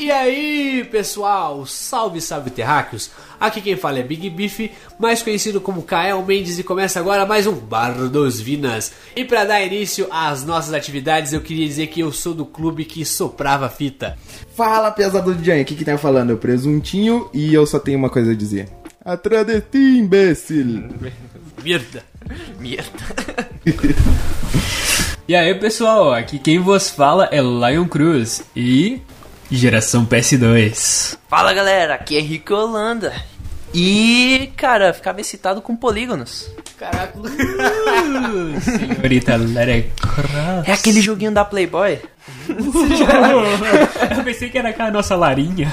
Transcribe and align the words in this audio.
E 0.00 0.12
aí, 0.12 0.88
pessoal? 0.90 1.66
Salve, 1.66 2.20
salve 2.20 2.50
terráqueos! 2.50 3.10
Aqui 3.40 3.60
quem 3.60 3.76
fala 3.76 3.98
é 3.98 4.02
Big 4.02 4.30
Beef, 4.30 4.70
mais 4.98 5.22
conhecido 5.22 5.60
como 5.60 5.82
Kael 5.82 6.24
Mendes, 6.24 6.58
e 6.58 6.62
começa 6.62 6.98
agora 6.98 7.26
mais 7.26 7.46
um 7.46 7.52
Bar 7.52 8.08
dos 8.08 8.40
Vinas. 8.40 8.92
E 9.14 9.24
para 9.24 9.44
dar 9.44 9.60
início 9.60 10.06
às 10.10 10.44
nossas 10.44 10.72
atividades, 10.72 11.32
eu 11.32 11.40
queria 11.40 11.66
dizer 11.66 11.88
que 11.88 12.00
eu 12.00 12.12
sou 12.12 12.32
do 12.32 12.46
clube 12.46 12.84
que 12.84 13.04
soprava 13.04 13.68
fita. 13.68 14.16
Fala, 14.54 14.90
pesado 14.90 15.34
de 15.34 15.44
Jan, 15.44 15.60
aqui 15.60 15.74
que 15.74 15.84
tá 15.84 15.98
falando 15.98 16.30
é 16.30 16.34
o 16.34 16.38
Presuntinho 16.38 17.28
e 17.34 17.52
eu 17.52 17.66
só 17.66 17.78
tenho 17.78 17.98
uma 17.98 18.08
coisa 18.08 18.30
a 18.30 18.34
dizer. 18.34 18.68
Atrás 19.08 19.46
de 19.46 19.62
ti, 19.62 19.78
imbécil! 19.78 20.84
Merda! 21.64 22.04
Merda. 22.60 23.48
E 25.26 25.34
aí 25.34 25.54
pessoal, 25.54 26.12
aqui 26.12 26.38
quem 26.38 26.58
vos 26.58 26.90
fala 26.90 27.26
é 27.32 27.40
Lion 27.40 27.88
Cruz 27.88 28.42
e 28.54 29.00
geração 29.50 30.04
PS2. 30.04 31.16
Fala 31.26 31.54
galera, 31.54 31.94
aqui 31.94 32.18
é 32.18 32.20
Rico 32.20 32.52
Holanda. 32.52 33.14
E, 33.72 34.50
cara, 34.58 34.92
ficava 34.92 35.22
excitado 35.22 35.62
com 35.62 35.74
polígonos. 35.74 36.50
Caraca, 36.78 37.18
Senhorita 38.60 39.38
Larry 39.38 39.90
Cross. 40.00 40.68
É 40.68 40.72
aquele 40.72 41.00
joguinho 41.00 41.32
da 41.32 41.46
Playboy? 41.46 41.98
Eu 44.16 44.22
pensei 44.22 44.50
que 44.50 44.58
era 44.58 44.72
com 44.74 44.82
a 44.82 44.90
nossa 44.90 45.16
Larinha. 45.16 45.72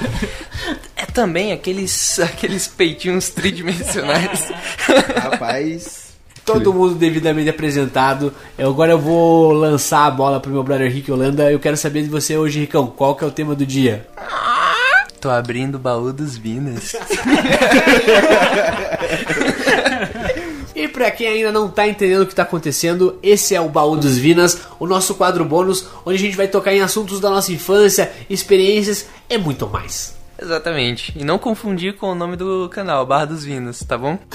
Também 1.16 1.50
aqueles, 1.50 2.20
aqueles 2.20 2.66
peitinhos 2.66 3.30
tridimensionais. 3.30 4.52
Rapaz, 5.16 6.08
todo 6.44 6.74
mundo 6.74 6.94
devidamente 6.94 7.48
apresentado. 7.48 8.34
Eu, 8.58 8.68
agora 8.68 8.92
eu 8.92 8.98
vou 8.98 9.50
lançar 9.50 10.04
a 10.04 10.10
bola 10.10 10.38
pro 10.38 10.52
meu 10.52 10.62
brother 10.62 10.92
Rick 10.92 11.10
Holanda. 11.10 11.50
Eu 11.50 11.58
quero 11.58 11.74
saber 11.74 12.02
de 12.02 12.10
você 12.10 12.36
hoje, 12.36 12.60
Ricão, 12.60 12.88
qual 12.88 13.16
que 13.16 13.24
é 13.24 13.26
o 13.26 13.30
tema 13.30 13.54
do 13.54 13.64
dia? 13.64 14.06
Tô 15.18 15.30
abrindo 15.30 15.76
o 15.76 15.78
baú 15.78 16.12
dos 16.12 16.36
Vinas. 16.36 16.94
E 20.74 20.86
pra 20.86 21.10
quem 21.10 21.26
ainda 21.26 21.50
não 21.50 21.70
tá 21.70 21.88
entendendo 21.88 22.20
o 22.20 22.26
que 22.26 22.34
tá 22.34 22.42
acontecendo, 22.42 23.18
esse 23.22 23.54
é 23.54 23.60
o 23.60 23.68
Baú 23.70 23.96
dos 23.96 24.18
Vinas, 24.18 24.58
o 24.78 24.86
nosso 24.86 25.14
quadro 25.14 25.42
bônus, 25.42 25.86
onde 26.04 26.18
a 26.18 26.20
gente 26.20 26.36
vai 26.36 26.48
tocar 26.48 26.74
em 26.74 26.82
assuntos 26.82 27.18
da 27.18 27.30
nossa 27.30 27.50
infância, 27.50 28.12
experiências 28.28 29.06
e 29.26 29.38
muito 29.38 29.66
mais. 29.66 30.15
Exatamente. 30.40 31.12
E 31.16 31.24
não 31.24 31.38
confundir 31.38 31.96
com 31.96 32.12
o 32.12 32.14
nome 32.14 32.36
do 32.36 32.68
canal, 32.68 33.04
Barra 33.06 33.24
dos 33.26 33.44
Vinos, 33.44 33.80
tá 33.80 33.96
bom? 33.96 34.18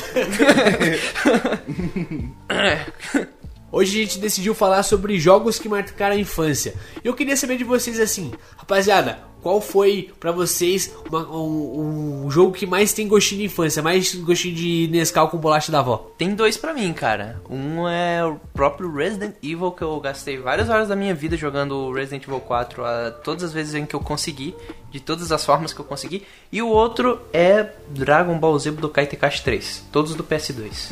Hoje 3.72 4.00
a 4.00 4.04
gente 4.04 4.20
decidiu 4.20 4.54
falar 4.54 4.84
sobre 4.84 5.18
jogos 5.18 5.58
que 5.58 5.70
marcaram 5.70 6.16
a 6.16 6.20
infância. 6.20 6.74
E 7.02 7.08
eu 7.08 7.14
queria 7.14 7.38
saber 7.38 7.56
de 7.56 7.64
vocês 7.64 8.02
assim, 8.02 8.34
rapaziada, 8.58 9.20
qual 9.42 9.62
foi 9.62 10.12
pra 10.20 10.34
vocês 10.34 10.94
uma- 11.10 11.26
um, 11.32 12.26
um 12.26 12.30
jogo 12.32 12.52
que 12.52 12.66
mais 12.66 12.92
tem 12.92 13.08
gostinho 13.08 13.40
de 13.40 13.46
infância, 13.46 13.82
mais 13.82 14.14
gostinho 14.14 14.56
de 14.56 14.90
Nescau 14.92 15.30
com 15.30 15.38
bolacha 15.38 15.72
da 15.72 15.80
avó? 15.80 16.12
Tem 16.18 16.36
dois 16.36 16.58
pra 16.58 16.74
mim, 16.74 16.92
cara. 16.92 17.42
Um 17.50 17.88
é 17.88 18.26
o 18.26 18.36
próprio 18.54 18.94
Resident 18.94 19.36
Evil, 19.42 19.72
que 19.72 19.84
eu 19.84 19.98
gastei 20.02 20.38
várias 20.38 20.68
horas 20.68 20.90
da 20.90 20.96
minha 20.96 21.16
vida 21.16 21.38
jogando 21.38 21.72
o 21.76 21.94
Resident 21.94 22.24
Evil 22.24 22.42
4, 22.42 22.84
a, 22.84 23.10
todas 23.24 23.46
as 23.46 23.54
vezes 23.54 23.74
em 23.74 23.86
que 23.86 23.96
eu 23.96 24.02
consegui, 24.02 24.54
de 24.92 25.00
todas 25.00 25.32
as 25.32 25.44
formas 25.44 25.74
que 25.74 25.80
eu 25.80 25.86
consegui. 25.86 26.24
E 26.52 26.62
o 26.62 26.68
outro 26.68 27.22
é 27.34 27.72
Dragon 27.90 28.38
Ball 28.38 28.60
Z 28.60 28.72
Budokai 28.72 29.08
Tenkaichi 29.08 29.44
3, 29.44 29.86
todos 29.92 30.14
do 30.14 30.24
PS2. 30.24 30.92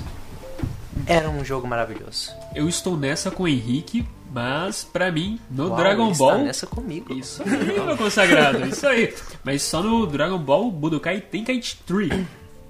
Era 1.06 1.30
um 1.30 1.44
jogo 1.44 1.67
maravilhoso. 1.67 2.31
Eu 2.56 2.67
estou 2.67 2.97
nessa 2.97 3.30
com 3.30 3.44
o 3.44 3.47
Henrique, 3.47 4.08
mas 4.31 4.83
pra 4.83 5.11
mim, 5.11 5.39
no 5.50 5.67
Uau, 5.67 5.78
Dragon 5.78 6.14
Ball. 6.14 6.31
Está 6.31 6.44
nessa 6.44 6.68
comigo. 6.68 7.13
Isso 7.13 7.44
aí, 7.44 7.85
meu 7.85 7.97
consagrado, 7.97 8.66
isso 8.66 8.88
aí. 8.88 9.13
Mas 9.44 9.63
só 9.63 9.81
no 9.84 10.06
Dragon 10.07 10.38
Ball 10.40 10.72
Budokai 10.72 11.22
Tenkaichi 11.22 11.78
3. 11.85 12.25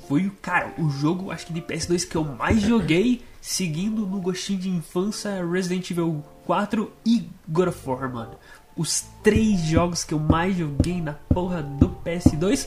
Foi, 0.08 0.26
o 0.26 0.32
cara, 0.42 0.74
o 0.80 0.90
jogo, 0.90 1.32
acho 1.32 1.46
que 1.46 1.54
de 1.54 1.62
PS2 1.62 2.08
que 2.08 2.16
eu 2.16 2.24
mais 2.24 2.62
joguei, 2.62 3.22
seguindo 3.40 4.08
no 4.08 4.20
gostinho 4.20 4.58
de 4.58 4.68
infância 4.68 5.46
Resident 5.46 5.92
Evil 5.92 6.24
4 6.46 6.92
e 7.06 7.30
God 7.48 7.68
of 7.68 7.80
War, 7.88 8.12
mano. 8.12 8.32
Os 8.80 9.04
três 9.22 9.60
jogos 9.60 10.06
que 10.06 10.14
eu 10.14 10.20
mais 10.20 10.56
joguei 10.56 11.02
na 11.02 11.12
porra 11.12 11.62
do 11.62 11.90
PS2. 12.06 12.66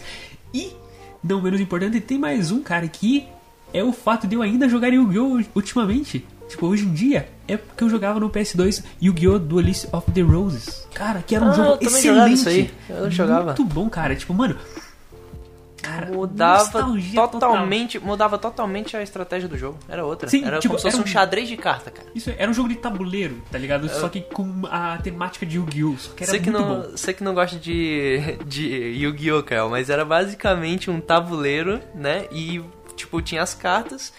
E, 0.53 0.71
não 1.25 1.41
menos 1.41 1.59
importante, 1.59 1.99
tem 2.03 2.19
mais 2.19 2.51
um, 2.51 2.63
cara, 2.63 2.87
que 2.87 3.27
é 3.73 3.83
o 3.83 3.93
fato 3.95 4.27
de 4.27 4.35
eu 4.35 4.43
ainda 4.43 4.69
jogar 4.69 4.89
Yu-Gi-Oh! 4.93 5.41
ultimamente. 5.55 6.23
Tipo, 6.51 6.67
hoje 6.67 6.85
em 6.85 6.93
dia, 6.93 7.31
é 7.49 7.57
porque 7.57 7.83
eu 7.83 7.89
jogava 7.89 8.21
no 8.21 8.29
PS2 8.29 8.85
Yu-Gi-Oh! 9.01 9.39
Duelist 9.39 9.87
of 9.91 10.11
the 10.13 10.21
Roses. 10.21 10.87
Cara, 10.93 11.23
que 11.23 11.35
era 11.35 11.47
um 11.47 11.49
Ah, 11.49 11.55
jogo 11.55 11.79
excelente. 11.81 12.35
isso 12.35 12.49
aí. 12.51 12.71
Eu 12.91 13.11
jogava. 13.11 13.45
Muito 13.47 13.65
bom, 13.65 13.89
cara. 13.89 14.15
Tipo, 14.15 14.35
mano... 14.35 14.55
Cara, 15.83 16.07
Mudava 16.07 16.81
totalmente, 17.29 17.99
mudava 17.99 18.39
totalmente 18.39 18.97
a 18.97 19.03
estratégia 19.03 19.49
do 19.49 19.59
jogo. 19.59 19.79
Era 19.89 20.05
outra. 20.05 20.29
Sim, 20.29 20.45
era 20.45 20.59
tipo, 20.61 20.75
como 20.75 20.79
se 20.79 20.85
fosse 20.91 20.97
um 21.03 21.05
um- 21.05 21.07
xadrez 21.13 21.49
de 21.49 21.57
carta, 21.57 21.91
cara. 21.91 22.09
Isso 22.15 22.33
era 22.39 22.51
um 22.51 22.55
jogo 22.55 22.69
de 22.69 22.77
tabuleiro, 22.77 23.43
tá 23.51 23.59
ligado? 23.59 23.89
Só 23.89 24.09
que 24.09 24.21
com 24.21 24.63
a 24.71 24.99
temática 24.99 25.45
de 25.45 25.57
Yu-Gi-Oh! 25.57 25.97
Só 25.99 26.13
que 26.15 26.23
era 26.23 26.33
Você 26.33 26.39
que, 26.39 26.51
muito 26.51 26.63
não, 26.67 26.83
bom. 26.83 26.91
você 26.91 27.13
que 27.13 27.25
não 27.25 27.35
gosta 27.35 27.59
de, 27.59 28.39
de 28.47 28.67
Yu-Gi-Oh, 29.03 29.43
Kael, 29.43 29.69
mas 29.69 29.91
era 29.91 30.05
basicamente 30.05 30.91
um 30.91 31.01
tabuleiro, 31.01 31.81
né? 31.95 32.27
E, 32.31 32.63
tipo, 32.97 33.21
tinha 33.21 33.43
as 33.43 33.53
cartas, 33.55 34.13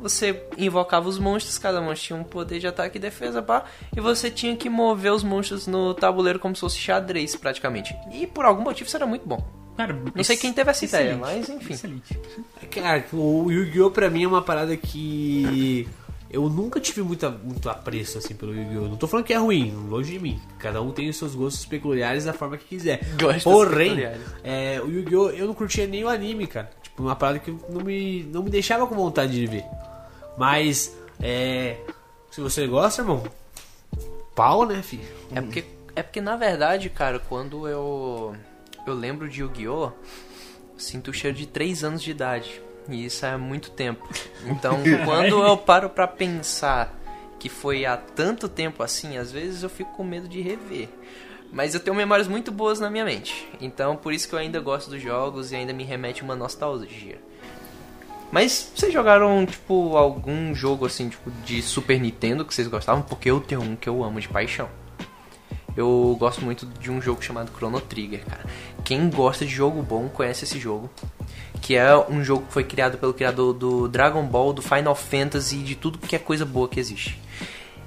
você 0.00 0.42
invocava 0.56 1.08
os 1.08 1.18
monstros, 1.18 1.58
cada 1.58 1.80
monstro 1.80 2.06
tinha 2.08 2.18
um 2.18 2.24
poder 2.24 2.58
de 2.58 2.66
ataque 2.66 2.96
e 2.96 3.00
defesa, 3.00 3.40
pá, 3.42 3.64
e 3.96 4.00
você 4.00 4.30
tinha 4.30 4.56
que 4.56 4.68
mover 4.68 5.12
os 5.12 5.22
monstros 5.22 5.66
no 5.66 5.94
tabuleiro 5.94 6.38
como 6.38 6.54
se 6.56 6.60
fosse 6.60 6.78
xadrez, 6.78 7.36
praticamente. 7.36 7.94
E 8.12 8.26
por 8.26 8.44
algum 8.44 8.62
motivo 8.62 8.88
isso 8.88 8.96
era 8.96 9.06
muito 9.06 9.26
bom. 9.28 9.42
Cara, 9.82 9.98
Não 10.14 10.22
sei 10.22 10.36
quem 10.36 10.52
teve 10.52 10.70
essa 10.70 10.84
ideia, 10.84 11.16
mas 11.16 11.48
enfim. 11.48 11.74
Excelente. 11.74 12.18
Cara, 12.70 13.04
o 13.12 13.50
Yu-Gi-Oh! 13.50 13.90
pra 13.90 14.08
mim 14.08 14.24
é 14.24 14.28
uma 14.28 14.42
parada 14.42 14.76
que. 14.76 15.88
Eu 16.30 16.48
nunca 16.48 16.80
tive 16.80 17.02
muita, 17.02 17.28
muito 17.28 17.68
apreço 17.68 18.16
assim 18.16 18.34
pelo 18.34 18.54
Yu-Gi-Oh! 18.54 18.88
Não 18.88 18.96
tô 18.96 19.06
falando 19.08 19.26
que 19.26 19.34
é 19.34 19.38
ruim, 19.38 19.74
longe 19.88 20.12
de 20.12 20.18
mim. 20.20 20.40
Cada 20.58 20.80
um 20.80 20.92
tem 20.92 21.08
os 21.08 21.16
seus 21.16 21.34
gostos 21.34 21.66
peculiares 21.66 22.24
da 22.24 22.32
forma 22.32 22.56
que 22.56 22.64
quiser. 22.64 23.00
Gostos 23.20 23.42
Porém, 23.42 23.98
é, 24.44 24.80
o 24.82 24.88
Yu-Gi-Oh! 24.88 25.30
eu 25.30 25.46
não 25.46 25.54
curtia 25.54 25.86
nem 25.86 26.04
o 26.04 26.08
anime, 26.08 26.46
cara. 26.46 26.70
Tipo, 26.80 27.02
uma 27.02 27.16
parada 27.16 27.40
que 27.40 27.50
não 27.68 27.82
me, 27.82 28.22
não 28.32 28.42
me 28.44 28.50
deixava 28.50 28.86
com 28.86 28.94
vontade 28.94 29.32
de 29.32 29.46
ver. 29.46 29.64
Mas, 30.38 30.96
é. 31.20 31.76
Se 32.30 32.40
você 32.40 32.66
gosta, 32.66 33.02
irmão, 33.02 33.24
pau, 34.34 34.64
né, 34.64 34.80
filho? 34.80 35.02
É 35.34 35.40
porque, 35.40 35.64
é 35.96 36.02
porque 36.02 36.20
na 36.20 36.36
verdade, 36.36 36.88
cara, 36.88 37.18
quando 37.18 37.68
eu 37.68 38.34
eu 38.86 38.94
lembro 38.94 39.28
de 39.28 39.40
Yu-Gi-Oh, 39.40 39.92
sinto 40.76 41.10
o 41.10 41.14
cheiro 41.14 41.36
de 41.36 41.46
3 41.46 41.84
anos 41.84 42.02
de 42.02 42.10
idade. 42.10 42.60
E 42.88 43.04
isso 43.04 43.24
é 43.24 43.36
muito 43.36 43.70
tempo. 43.70 44.08
Então, 44.44 44.78
quando 45.04 45.42
eu 45.42 45.56
paro 45.56 45.88
pra 45.88 46.06
pensar 46.06 46.98
que 47.38 47.48
foi 47.48 47.84
há 47.84 47.96
tanto 47.96 48.48
tempo 48.48 48.82
assim, 48.82 49.16
às 49.16 49.30
vezes 49.30 49.62
eu 49.62 49.68
fico 49.68 49.92
com 49.92 50.04
medo 50.04 50.28
de 50.28 50.40
rever. 50.40 50.88
Mas 51.52 51.74
eu 51.74 51.80
tenho 51.80 51.94
memórias 51.94 52.26
muito 52.26 52.50
boas 52.50 52.80
na 52.80 52.88
minha 52.88 53.04
mente. 53.04 53.46
Então, 53.60 53.94
por 53.94 54.12
isso 54.12 54.28
que 54.28 54.34
eu 54.34 54.38
ainda 54.38 54.58
gosto 54.58 54.90
dos 54.90 55.02
jogos 55.02 55.52
e 55.52 55.56
ainda 55.56 55.72
me 55.72 55.84
remete 55.84 56.22
uma 56.22 56.34
nostalgia. 56.34 57.20
Mas 58.30 58.72
vocês 58.74 58.90
jogaram, 58.90 59.44
tipo, 59.44 59.94
algum 59.96 60.54
jogo 60.54 60.86
assim, 60.86 61.10
tipo, 61.10 61.30
de 61.44 61.60
Super 61.60 62.00
Nintendo 62.00 62.46
que 62.46 62.54
vocês 62.54 62.66
gostavam? 62.66 63.02
Porque 63.02 63.30
eu 63.30 63.38
tenho 63.38 63.60
um 63.60 63.76
que 63.76 63.88
eu 63.88 64.02
amo 64.02 64.18
de 64.18 64.28
paixão. 64.28 64.70
Eu 65.76 66.16
gosto 66.18 66.44
muito 66.44 66.66
de 66.66 66.90
um 66.90 67.00
jogo 67.00 67.22
chamado 67.22 67.50
Chrono 67.56 67.80
Trigger, 67.80 68.24
cara. 68.24 68.44
Quem 68.84 69.08
gosta 69.08 69.44
de 69.44 69.50
jogo 69.52 69.82
bom 69.82 70.08
conhece 70.08 70.44
esse 70.44 70.58
jogo. 70.58 70.90
Que 71.60 71.76
é 71.76 71.96
um 71.96 72.22
jogo 72.22 72.46
que 72.46 72.52
foi 72.52 72.64
criado 72.64 72.98
pelo 72.98 73.14
criador 73.14 73.54
do 73.54 73.88
Dragon 73.88 74.24
Ball, 74.24 74.52
do 74.52 74.60
Final 74.60 74.94
Fantasy 74.94 75.56
e 75.56 75.62
de 75.62 75.74
tudo 75.76 75.98
que 75.98 76.16
é 76.16 76.18
coisa 76.18 76.44
boa 76.44 76.68
que 76.68 76.80
existe. 76.80 77.20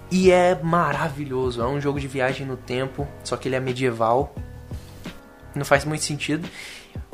E 0.10 0.32
é 0.32 0.56
maravilhoso. 0.62 1.62
É 1.62 1.68
um 1.68 1.80
jogo 1.82 2.00
de 2.00 2.08
viagem 2.08 2.46
no 2.46 2.58
tempo, 2.58 3.08
só 3.24 3.36
que 3.36 3.48
ele 3.48 3.56
é 3.56 3.60
medieval. 3.60 4.34
Não 5.54 5.66
faz 5.66 5.86
muito 5.86 6.04
sentido. 6.04 6.48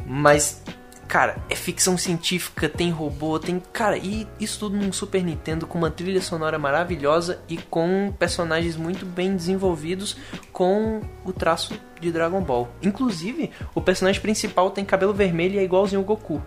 Mas, 0.05 0.61
cara, 1.11 1.35
é 1.49 1.55
ficção 1.55 1.97
científica, 1.97 2.69
tem 2.69 2.89
robô, 2.89 3.37
tem. 3.37 3.61
Cara, 3.73 3.97
e 3.97 4.25
isso 4.39 4.57
tudo 4.59 4.77
num 4.77 4.93
Super 4.93 5.21
Nintendo 5.21 5.67
com 5.67 5.77
uma 5.77 5.91
trilha 5.91 6.21
sonora 6.21 6.57
maravilhosa 6.57 7.41
e 7.49 7.57
com 7.57 8.13
personagens 8.17 8.77
muito 8.77 9.05
bem 9.05 9.35
desenvolvidos 9.35 10.15
com 10.53 11.01
o 11.25 11.33
traço 11.33 11.77
de 11.99 12.11
Dragon 12.13 12.39
Ball. 12.39 12.69
Inclusive, 12.81 13.51
o 13.75 13.81
personagem 13.81 14.21
principal 14.21 14.71
tem 14.71 14.85
cabelo 14.85 15.13
vermelho 15.13 15.55
e 15.55 15.57
é 15.59 15.63
igualzinho 15.65 15.99
o 15.99 16.05
Goku. 16.05 16.41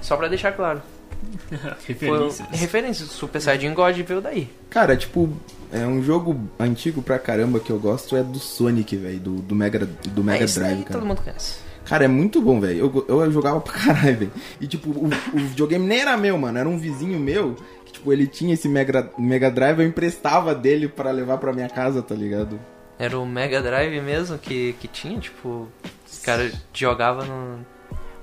Só 0.00 0.16
pra 0.16 0.28
deixar 0.28 0.52
claro. 0.52 0.80
Foi 1.52 1.94
Referências. 1.94 2.48
referência. 2.50 3.04
Super 3.06 3.38
Saiyajin 3.38 3.74
God 3.74 3.96
veio 3.98 4.22
daí. 4.22 4.50
cara, 4.70 4.96
tipo, 4.96 5.28
é 5.70 5.86
um 5.86 6.02
jogo 6.02 6.48
antigo 6.58 7.02
pra 7.02 7.18
caramba 7.18 7.60
que 7.60 7.70
eu 7.70 7.78
gosto 7.78 8.16
é 8.16 8.22
do 8.22 8.38
Sonic, 8.38 8.96
velho, 8.96 9.20
do, 9.20 9.34
do 9.42 9.54
Mega, 9.54 9.78
do 10.08 10.24
Mega 10.24 10.42
é 10.42 10.46
isso 10.46 10.58
Drive, 10.58 10.78
aí 10.78 10.82
cara. 10.84 10.98
todo 10.98 11.06
mundo 11.06 11.20
conhece. 11.22 11.70
Cara, 11.92 12.06
é 12.06 12.08
muito 12.08 12.40
bom, 12.40 12.58
velho. 12.58 13.04
Eu, 13.06 13.20
eu 13.22 13.30
jogava 13.30 13.60
pra 13.60 13.74
caralho, 13.74 14.16
velho. 14.16 14.32
E 14.58 14.66
tipo, 14.66 14.88
o, 14.88 15.08
o 15.34 15.38
videogame 15.38 15.86
nem 15.86 16.00
era 16.00 16.16
meu, 16.16 16.38
mano. 16.38 16.56
Era 16.58 16.66
um 16.66 16.78
vizinho 16.78 17.20
meu. 17.20 17.54
Que, 17.84 17.92
tipo, 17.92 18.10
ele 18.10 18.26
tinha 18.26 18.54
esse 18.54 18.66
Mega, 18.66 19.10
Mega 19.18 19.50
Drive, 19.50 19.78
eu 19.80 19.86
emprestava 19.86 20.54
dele 20.54 20.88
pra 20.88 21.10
levar 21.10 21.36
pra 21.36 21.52
minha 21.52 21.68
casa, 21.68 22.00
tá 22.00 22.14
ligado? 22.14 22.58
Era 22.98 23.18
o 23.18 23.26
Mega 23.26 23.60
Drive 23.60 24.00
mesmo 24.00 24.38
que, 24.38 24.74
que 24.80 24.88
tinha, 24.88 25.20
tipo, 25.20 25.68
os 26.10 26.18
caras 26.20 26.54
jogavam 26.72 27.26
no. 27.26 27.58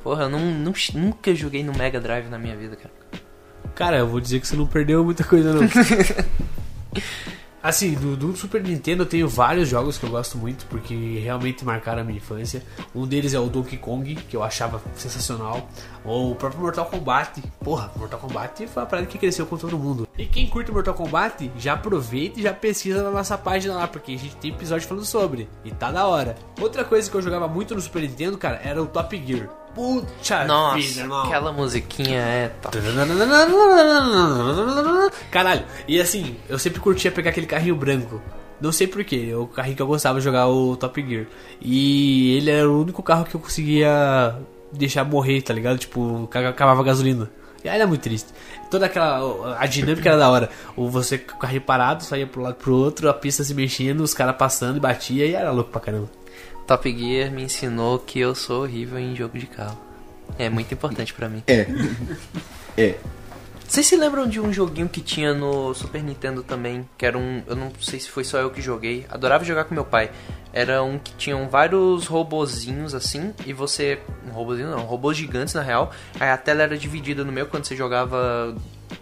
Porra, 0.02 0.24
eu 0.24 0.30
não, 0.30 0.40
não- 0.40 0.74
nunca 0.96 1.36
joguei 1.36 1.64
no 1.64 1.78
Mega 1.78 2.00
Drive 2.00 2.28
na 2.28 2.40
minha 2.40 2.56
vida, 2.58 2.76
cara. 2.76 2.94
Cara, 3.76 3.98
eu 3.98 4.08
vou 4.08 4.20
dizer 4.20 4.40
que 4.40 4.48
você 4.48 4.56
não 4.56 4.66
perdeu 4.66 5.06
muita 5.06 5.24
coisa, 5.24 5.54
não. 5.54 5.62
Assim, 7.62 7.94
do, 7.94 8.16
do 8.16 8.36
Super 8.38 8.64
Nintendo 8.64 9.04
eu 9.04 9.08
tenho 9.08 9.28
vários 9.28 9.68
jogos 9.68 9.98
que 9.98 10.06
eu 10.06 10.10
gosto 10.10 10.38
muito, 10.38 10.66
porque 10.68 11.20
realmente 11.20 11.66
marcaram 11.66 12.02
a 12.02 12.04
minha 12.06 12.18
infância. 12.18 12.64
Um 12.96 13.06
deles 13.06 13.34
é 13.34 13.40
o 13.40 13.48
Donkey 13.48 13.78
Kong, 13.78 14.16
que 14.16 14.36
eu 14.36 14.42
achava 14.42 14.82
sensacional. 14.96 15.68
Ou 16.06 16.32
o 16.32 16.36
próprio 16.36 16.62
Mortal 16.62 16.86
Kombat. 16.86 17.42
Porra, 17.60 17.92
Mortal 17.98 18.20
Kombat 18.20 18.66
foi 18.68 18.82
uma 18.82 18.90
parada 18.90 19.08
que 19.08 19.18
cresceu 19.18 19.46
com 19.46 19.58
todo 19.58 19.78
mundo. 19.78 20.08
E 20.18 20.26
quem 20.26 20.48
curte 20.48 20.72
Mortal 20.72 20.94
Kombat, 20.94 21.52
já 21.58 21.74
aproveita 21.74 22.40
e 22.40 22.44
já 22.44 22.54
pesquisa 22.54 23.04
na 23.04 23.12
nossa 23.12 23.38
página 23.38 23.76
lá, 23.76 23.88
porque 23.88 24.14
a 24.14 24.18
gente 24.18 24.38
tem 24.38 24.52
episódio 24.52 24.88
falando 24.88 25.06
sobre. 25.06 25.50
E 25.66 25.72
tá 25.72 25.92
da 25.92 26.08
hora. 26.08 26.36
Outra 26.62 26.86
coisa 26.86 27.12
que 27.12 27.18
eu 27.18 27.22
jogava 27.22 27.48
muito 27.48 27.76
no 27.76 27.82
Super 27.82 28.04
Nintendo, 28.04 28.38
cara, 28.38 28.62
era 28.64 28.82
o 28.82 28.88
Top 28.88 29.22
Gear. 29.26 29.59
Puta 29.76 30.46
Nossa, 30.46 30.78
vida, 30.78 31.02
irmão. 31.02 31.24
aquela 31.24 31.52
musiquinha 31.54 32.20
é 32.20 32.48
top. 32.62 32.78
Caralho, 35.32 35.64
e 35.88 36.00
assim, 36.02 36.36
eu 36.50 36.58
sempre 36.60 36.80
curtia 36.80 37.12
pegar 37.12 37.30
aquele 37.30 37.46
carrinho 37.46 37.76
branco. 37.76 38.22
Não 38.60 38.72
sei 38.74 38.88
porquê, 38.88 39.34
o 39.34 39.48
carrinho 39.48 39.76
que 39.78 39.82
eu 39.82 39.88
gostava 39.88 40.20
de 40.20 40.26
jogar 40.26 40.48
o 40.48 40.76
Top 40.76 41.02
Gear. 41.08 41.28
E 41.62 42.36
ele 42.38 42.52
era 42.52 42.70
o 42.70 42.82
único 42.82 43.02
carro 43.02 43.24
que 43.24 43.34
eu 43.36 43.40
conseguia 43.40 44.36
deixar 44.74 45.06
morrer, 45.06 45.42
tá 45.42 45.54
ligado? 45.54 45.78
Tipo, 45.78 46.28
ca- 46.30 46.50
acabava 46.50 46.82
a 46.82 46.84
gasolina. 46.84 47.30
E 47.64 47.70
aí 47.70 47.76
era 47.76 47.88
muito 47.88 48.02
triste. 48.02 48.30
Toda 48.70 48.86
aquela. 48.86 49.58
A 49.58 49.66
dinâmica 49.66 50.10
era 50.10 50.18
da 50.18 50.30
hora. 50.30 50.50
O 50.76 50.90
você 50.90 51.18
com 51.18 51.36
o 51.36 51.40
carrinho 51.40 51.62
parado, 51.62 52.04
saía 52.04 52.28
pro 52.28 52.42
lado 52.42 52.56
pro 52.56 52.74
outro, 52.76 53.10
a 53.10 53.14
pista 53.14 53.44
se 53.46 53.54
mexendo, 53.54 54.02
os 54.02 54.14
caras 54.14 54.36
passando 54.38 54.78
e 54.78 54.80
batia 54.80 55.26
e 55.26 55.34
era 55.34 55.52
louco 55.52 55.70
pra 55.72 55.80
caramba. 55.82 56.10
Top 56.70 56.88
Gear 56.88 57.32
me 57.32 57.42
ensinou 57.42 57.98
que 57.98 58.20
eu 58.20 58.36
sou 58.36 58.62
horrível 58.62 59.00
em 59.00 59.16
jogo 59.16 59.40
de 59.40 59.48
carro. 59.48 59.76
É 60.38 60.52
muito 60.52 60.72
importante 60.72 61.16
pra 61.16 61.28
mim. 61.28 61.42
É. 61.48 61.66
É. 62.78 62.96
Vocês 63.68 63.88
se 63.88 63.96
lembram 63.96 64.30
de 64.30 64.40
um 64.40 64.54
joguinho 64.54 64.88
que 64.88 65.02
tinha 65.02 65.34
no 65.34 65.74
Super 65.74 66.04
Nintendo 66.04 66.44
também? 66.44 66.88
Que 66.96 67.08
era 67.08 67.18
um. 67.18 67.42
Eu 67.48 67.56
não 67.56 67.72
sei 67.82 68.00
se 68.00 68.08
foi 68.08 68.24
só 68.24 68.38
eu 68.38 68.52
que 68.52 68.62
joguei. 68.62 69.04
Adorava 69.10 69.44
jogar 69.44 69.64
com 69.64 69.74
meu 69.74 69.84
pai. 69.84 70.12
Era 70.54 70.84
um 70.84 71.00
que 71.00 71.12
tinham 71.16 71.50
vários 71.50 72.06
robozinhos 72.06 72.94
assim. 72.94 73.34
E 73.48 73.52
você. 73.52 74.00
Um 74.28 74.30
robozinho 74.30 74.70
não, 74.70 74.86
robôs 74.86 75.18
gigantes 75.18 75.56
na 75.56 75.64
real. 75.64 75.92
Aí 76.20 76.30
a 76.30 76.38
tela 76.38 76.62
era 76.62 76.78
dividida 76.78 77.24
no 77.24 77.32
meio 77.32 77.48
quando 77.48 77.66
você 77.66 77.76
jogava 77.76 78.56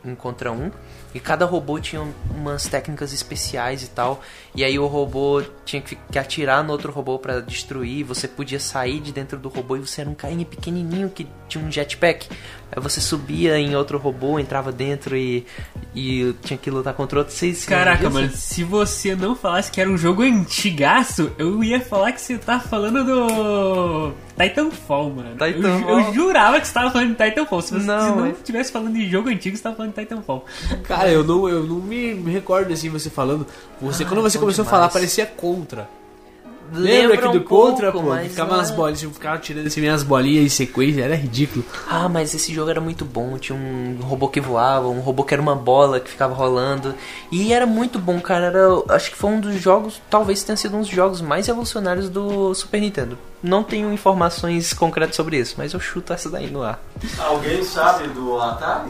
um 0.06 0.16
contra 0.16 0.54
um. 0.54 0.72
E 1.14 1.20
cada 1.20 1.46
robô 1.46 1.80
tinha 1.80 2.06
umas 2.30 2.68
técnicas 2.68 3.14
especiais 3.14 3.82
e 3.84 3.90
tal. 3.90 4.22
E 4.54 4.64
aí 4.64 4.78
o 4.78 4.86
robô 4.88 5.42
tinha 5.66 5.82
que, 5.82 5.98
atirar 6.18 6.64
no 6.64 6.72
outro 6.72 6.92
robô 6.92 7.18
pra 7.18 7.40
destruir. 7.40 8.04
Você 8.04 8.28
podia 8.28 8.60
sair 8.60 9.00
de 9.00 9.12
dentro 9.12 9.38
do 9.38 9.50
robô 9.50 9.78
e 9.78 9.80
você 9.80 10.02
era 10.02 10.10
um 10.10 10.14
carinha 10.14 10.46
pequenininho 10.46 11.10
que 11.10 11.28
tinha 11.48 11.64
um 11.64 11.72
jetpack. 11.72 12.28
Aí 12.72 12.82
você 12.82 13.00
subia 13.00 13.58
em 13.58 13.76
outro 13.76 13.98
robô, 13.98 14.38
entrava 14.38 14.72
dentro 14.72 15.16
e, 15.16 15.46
e 15.96 16.36
tinha 16.44 16.58
que 16.58 16.70
lutar 16.70 16.94
contra 16.94 17.20
outro. 17.20 17.34
Vocês 17.34 17.66
Caraca, 17.66 18.10
mano, 18.10 18.30
se 18.32 18.64
você 18.64 19.16
não 19.16 19.36
falasse 19.36 19.72
que 19.72 19.80
era 19.80 19.90
um 19.90 19.98
jogo 19.98 20.24
antigaço, 20.24 21.32
eu 21.38 21.64
ia 21.64 21.80
falar 21.80 22.12
que 22.12 22.22
você 22.22 22.38
tá 22.38 22.60
falando 22.60 23.04
do 23.04 24.27
Titanfall, 24.38 25.10
mano. 25.10 25.32
Titanfall. 25.32 25.90
Eu, 25.90 26.00
eu 26.00 26.14
jurava 26.14 26.60
que 26.62 26.68
você 26.68 26.74
tava 26.74 26.92
falando 26.92 27.16
de 27.16 27.24
Titanfall. 27.24 27.62
Se 27.62 27.74
você 27.74 27.86
Não, 27.86 28.02
se 28.02 28.16
não 28.16 28.26
é. 28.26 28.30
estivesse 28.32 28.72
falando 28.72 28.94
de 28.94 29.10
jogo 29.10 29.30
antigo, 29.30 29.58
você 29.58 29.64
tava 29.64 29.76
falando 29.76 29.94
de 29.94 30.00
Titanfall. 30.02 30.46
Cara, 30.84 31.10
eu 31.10 31.24
não, 31.24 31.50
eu 31.50 31.64
não 31.64 31.78
me, 31.78 32.14
me 32.14 32.32
recordo 32.32 32.72
assim 32.72 32.90
você 32.90 33.10
falando. 33.10 33.46
Você, 33.82 34.06
quando 34.06 34.22
você 34.22 34.38
Ah, 34.38 34.42
começou 34.42 34.62
a 34.62 34.66
demais. 34.66 34.80
falar, 34.82 34.90
parecia 34.90 35.26
contra. 35.26 35.90
Lembra, 36.72 36.92
Lembra 36.92 37.18
que 37.18 37.24
do 37.24 37.30
um 37.30 37.42
pouco, 37.44 37.72
contra, 37.72 37.92
pô? 37.92 38.02
mas 38.02 38.30
Ficava 38.32 38.52
não 38.52 38.58
umas 38.60 38.72
é. 38.72 38.74
bolinhas, 38.76 39.00
tipo, 39.00 39.14
ficava 39.14 39.38
tirando 39.40 39.68
assim 39.68 39.80
minhas 39.82 40.04
bolinhas 40.04 40.46
em 40.46 40.50
sequência, 40.50 41.04
era 41.04 41.16
ridículo. 41.16 41.64
Ah, 41.90 42.10
mas 42.10 42.34
esse 42.34 42.54
jogo 42.54 42.70
era 42.70 42.82
muito 42.82 43.06
bom. 43.06 43.38
Tinha 43.38 43.58
um 43.58 43.98
robô 44.02 44.28
que 44.28 44.42
voava, 44.42 44.88
um 44.88 45.00
robô 45.00 45.24
que 45.24 45.34
era 45.34 45.42
uma 45.42 45.56
bola 45.56 46.00
que 46.00 46.10
ficava 46.10 46.34
rolando. 46.34 46.94
E 47.32 47.54
era 47.54 47.66
muito 47.66 48.00
bom, 48.00 48.20
cara. 48.20 48.46
Era, 48.48 48.68
acho 48.90 49.12
que 49.12 49.18
foi 49.18 49.30
um 49.32 49.40
dos 49.40 49.62
jogos, 49.62 50.02
talvez 50.10 50.44
tenha 50.44 50.58
sido 50.58 50.76
um 50.78 50.82
dos 50.82 50.90
jogos 50.90 51.22
mais 51.22 51.48
revolucionários 51.48 52.10
do 52.10 52.54
Super 52.54 52.82
Nintendo. 52.82 53.18
Não 53.42 53.64
tenho 53.64 53.92
informações 53.94 54.74
concretas 54.74 55.16
sobre 55.16 55.38
isso, 55.38 55.56
mas 55.58 55.74
eu 55.74 55.80
chuto 55.80 56.12
essa 56.14 56.30
daí 56.30 56.50
no 56.50 56.64
ar. 56.64 56.80
Alguém 57.20 57.64
sabe 57.64 58.08
do 58.10 58.40
Atari? 58.40 58.90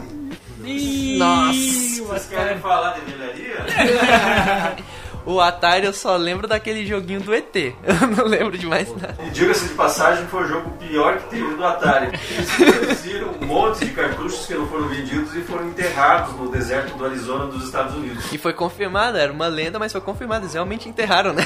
Nossa! 1.18 1.52
Vocês 1.52 2.26
querem 2.26 2.58
falar 2.58 2.94
de 2.98 3.00
velharia? 3.12 3.64
O 5.28 5.42
Atari 5.42 5.84
eu 5.84 5.92
só 5.92 6.16
lembro 6.16 6.48
daquele 6.48 6.86
joguinho 6.86 7.20
do 7.20 7.34
ET. 7.34 7.54
Eu 7.54 8.06
não 8.16 8.24
lembro 8.24 8.56
de 8.56 8.66
mais 8.66 8.88
nada. 8.96 9.14
E 9.26 9.28
diga-se 9.28 9.68
de 9.68 9.74
passagem, 9.74 10.26
foi 10.28 10.44
o 10.44 10.48
jogo 10.48 10.70
pior 10.78 11.18
que 11.18 11.28
teve 11.28 11.54
do 11.54 11.62
Atari. 11.66 12.06
Eles 12.06 12.50
produziram 12.54 13.34
um 13.38 13.44
monte 13.44 13.84
de 13.84 13.90
cartuchos 13.90 14.46
que 14.46 14.54
não 14.54 14.66
foram 14.66 14.88
vendidos 14.88 15.36
e 15.36 15.42
foram 15.42 15.68
enterrados 15.68 16.34
no 16.34 16.50
deserto 16.50 16.96
do 16.96 17.04
Arizona 17.04 17.44
dos 17.44 17.64
Estados 17.64 17.94
Unidos. 17.94 18.32
E 18.32 18.38
foi 18.38 18.54
confirmado, 18.54 19.18
era 19.18 19.30
uma 19.30 19.48
lenda, 19.48 19.78
mas 19.78 19.92
foi 19.92 20.00
confirmado. 20.00 20.44
Eles 20.44 20.54
realmente 20.54 20.88
enterraram, 20.88 21.34
né? 21.34 21.44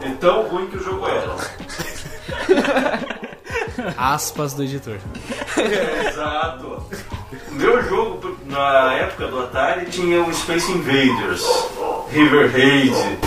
E 0.00 0.10
tão 0.12 0.48
ruim 0.48 0.68
que 0.68 0.78
o 0.78 0.82
jogo 0.82 1.06
era. 1.06 1.36
Aspas 3.94 4.54
do 4.54 4.62
editor. 4.62 4.96
Exato. 6.08 6.86
O 7.50 7.54
meu 7.54 7.82
jogo, 7.82 8.36
na 8.46 8.92
época 8.94 9.26
do 9.28 9.40
Atari, 9.40 9.86
tinha 9.86 10.22
o 10.22 10.32
Space 10.34 10.70
Invaders, 10.70 11.42
River 12.10 12.50
Raid. 12.52 13.18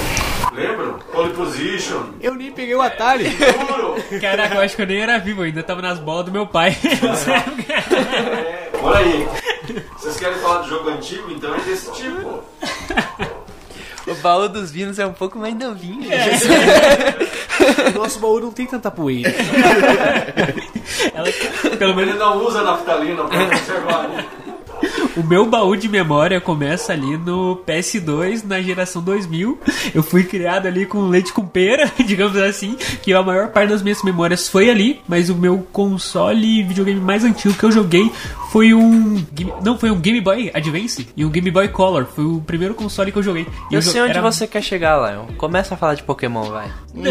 Lembram? 0.53 0.99
Pole 1.11 1.33
Position. 1.33 2.03
Eu 2.21 2.35
nem 2.35 2.51
peguei 2.51 2.75
o 2.75 2.81
Atari. 2.81 3.25
Juro! 3.29 3.95
Caraca, 4.21 4.55
eu 4.55 4.61
acho 4.61 4.75
que 4.75 4.81
eu 4.83 4.87
nem 4.87 5.01
era 5.01 5.17
vivo 5.17 5.41
ainda, 5.41 5.63
tava 5.63 5.81
nas 5.81 5.99
bolas 5.99 6.25
do 6.25 6.31
meu 6.31 6.45
pai. 6.47 6.77
É, 7.67 8.69
olha 8.81 8.99
aí. 8.99 9.27
Vocês 9.97 10.17
querem 10.17 10.37
falar 10.37 10.61
do 10.61 10.69
jogo 10.69 10.89
antigo? 10.89 11.31
Então 11.31 11.53
é 11.55 11.59
desse 11.59 11.91
tipo. 11.93 12.43
O 14.07 14.13
baú 14.21 14.47
dos 14.47 14.71
vinos 14.71 14.99
é 14.99 15.05
um 15.05 15.13
pouco 15.13 15.39
mais 15.39 15.55
novinho. 15.55 16.07
Nosso 17.95 18.19
baú 18.19 18.39
não 18.39 18.51
tem 18.51 18.65
tanta 18.65 18.89
poeira. 18.91 19.33
Ela- 21.13 21.77
pelo 21.77 21.95
menos 21.95 22.11
Ele 22.15 22.19
não 22.19 22.37
usa 22.45 22.61
naftalina 22.63 23.23
pra 23.23 23.45
conservar. 23.49 24.09
O 25.17 25.23
meu 25.23 25.45
baú 25.45 25.77
de 25.77 25.87
memória 25.87 26.41
começa 26.41 26.91
ali 26.91 27.17
no 27.17 27.55
PS2, 27.65 28.43
na 28.45 28.61
geração 28.61 29.01
2000. 29.01 29.57
Eu 29.93 30.03
fui 30.03 30.23
criado 30.25 30.67
ali 30.67 30.85
com 30.85 31.07
leite 31.07 31.31
com 31.31 31.45
pera, 31.45 31.89
digamos 32.05 32.35
assim, 32.37 32.75
que 33.01 33.13
a 33.13 33.23
maior 33.23 33.47
parte 33.49 33.69
das 33.69 33.81
minhas 33.81 34.03
memórias 34.03 34.49
foi 34.49 34.69
ali, 34.69 34.99
mas 35.07 35.29
o 35.29 35.35
meu 35.35 35.65
console 35.71 36.59
e 36.59 36.63
videogame 36.63 36.99
mais 36.99 37.23
antigo 37.23 37.53
que 37.53 37.63
eu 37.63 37.71
joguei 37.71 38.11
foi 38.51 38.73
um. 38.73 39.23
Não, 39.63 39.77
foi 39.77 39.89
um 39.89 39.99
Game 39.99 40.19
Boy 40.19 40.51
Advance 40.53 41.07
e 41.15 41.23
um 41.23 41.29
Game 41.29 41.49
Boy 41.49 41.69
Color. 41.69 42.05
Foi 42.13 42.25
o 42.25 42.41
primeiro 42.41 42.73
console 42.73 43.11
que 43.11 43.17
eu 43.17 43.23
joguei. 43.23 43.47
E 43.71 43.75
Eu 43.75 43.81
jo- 43.81 43.91
sei 43.91 44.01
onde 44.01 44.11
era- 44.11 44.21
você 44.21 44.45
quer 44.45 44.61
chegar, 44.61 44.97
Lion. 45.11 45.27
Começa 45.37 45.75
a 45.75 45.77
falar 45.77 45.95
de 45.95 46.03
Pokémon, 46.03 46.43
vai. 46.43 46.69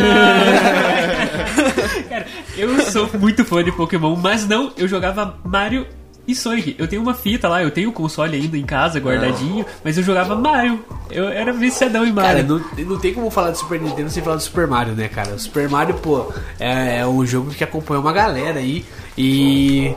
Cara, 2.08 2.26
eu 2.56 2.80
sou 2.90 3.08
muito 3.18 3.44
fã 3.44 3.62
de 3.64 3.72
Pokémon, 3.72 4.16
mas 4.16 4.46
não, 4.46 4.72
eu 4.76 4.86
jogava 4.88 5.38
Mario 5.44 5.86
e 6.26 6.34
Sonic. 6.34 6.74
Eu 6.78 6.88
tenho 6.88 7.02
uma 7.02 7.14
fita 7.14 7.48
lá, 7.48 7.62
eu 7.62 7.70
tenho 7.70 7.90
o 7.90 7.92
console 7.92 8.36
ainda 8.36 8.56
em 8.56 8.64
casa, 8.64 8.98
guardadinho, 8.98 9.64
mas 9.82 9.96
eu 9.96 10.02
jogava 10.02 10.34
Mario. 10.34 10.84
Eu 11.10 11.28
era 11.28 11.52
viciadão 11.52 12.04
em 12.06 12.14
Cara, 12.14 12.42
Mario. 12.42 12.64
não, 12.76 12.84
não 12.86 12.98
tem 12.98 13.12
como 13.12 13.30
falar 13.30 13.50
de 13.50 13.58
Super 13.58 13.80
Nintendo 13.80 14.10
sem 14.10 14.22
falar 14.22 14.36
do 14.36 14.42
Super 14.42 14.66
Mario, 14.66 14.94
né, 14.94 15.08
cara? 15.08 15.34
O 15.34 15.38
Super 15.38 15.68
Mario, 15.68 15.94
pô, 15.96 16.32
é, 16.58 16.98
é 16.98 17.06
um 17.06 17.24
jogo 17.26 17.50
que 17.50 17.62
acompanha 17.62 18.00
uma 18.00 18.12
galera 18.12 18.58
aí 18.58 18.84
e 19.16 19.94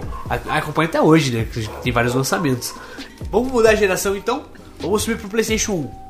acompanha 0.50 0.90
até 0.90 1.02
hoje, 1.02 1.32
né? 1.32 1.48
Tem 1.84 1.92
vários 1.92 2.14
lançamentos. 2.14 2.74
Vamos 3.32 3.52
mudar 3.52 3.72
a 3.72 3.76
geração 3.76 4.16
então? 4.16 4.44
Vamos 4.80 5.02
subir 5.02 5.18
pro 5.18 5.30
PlayStation 5.30 5.74
1. 5.74 6.07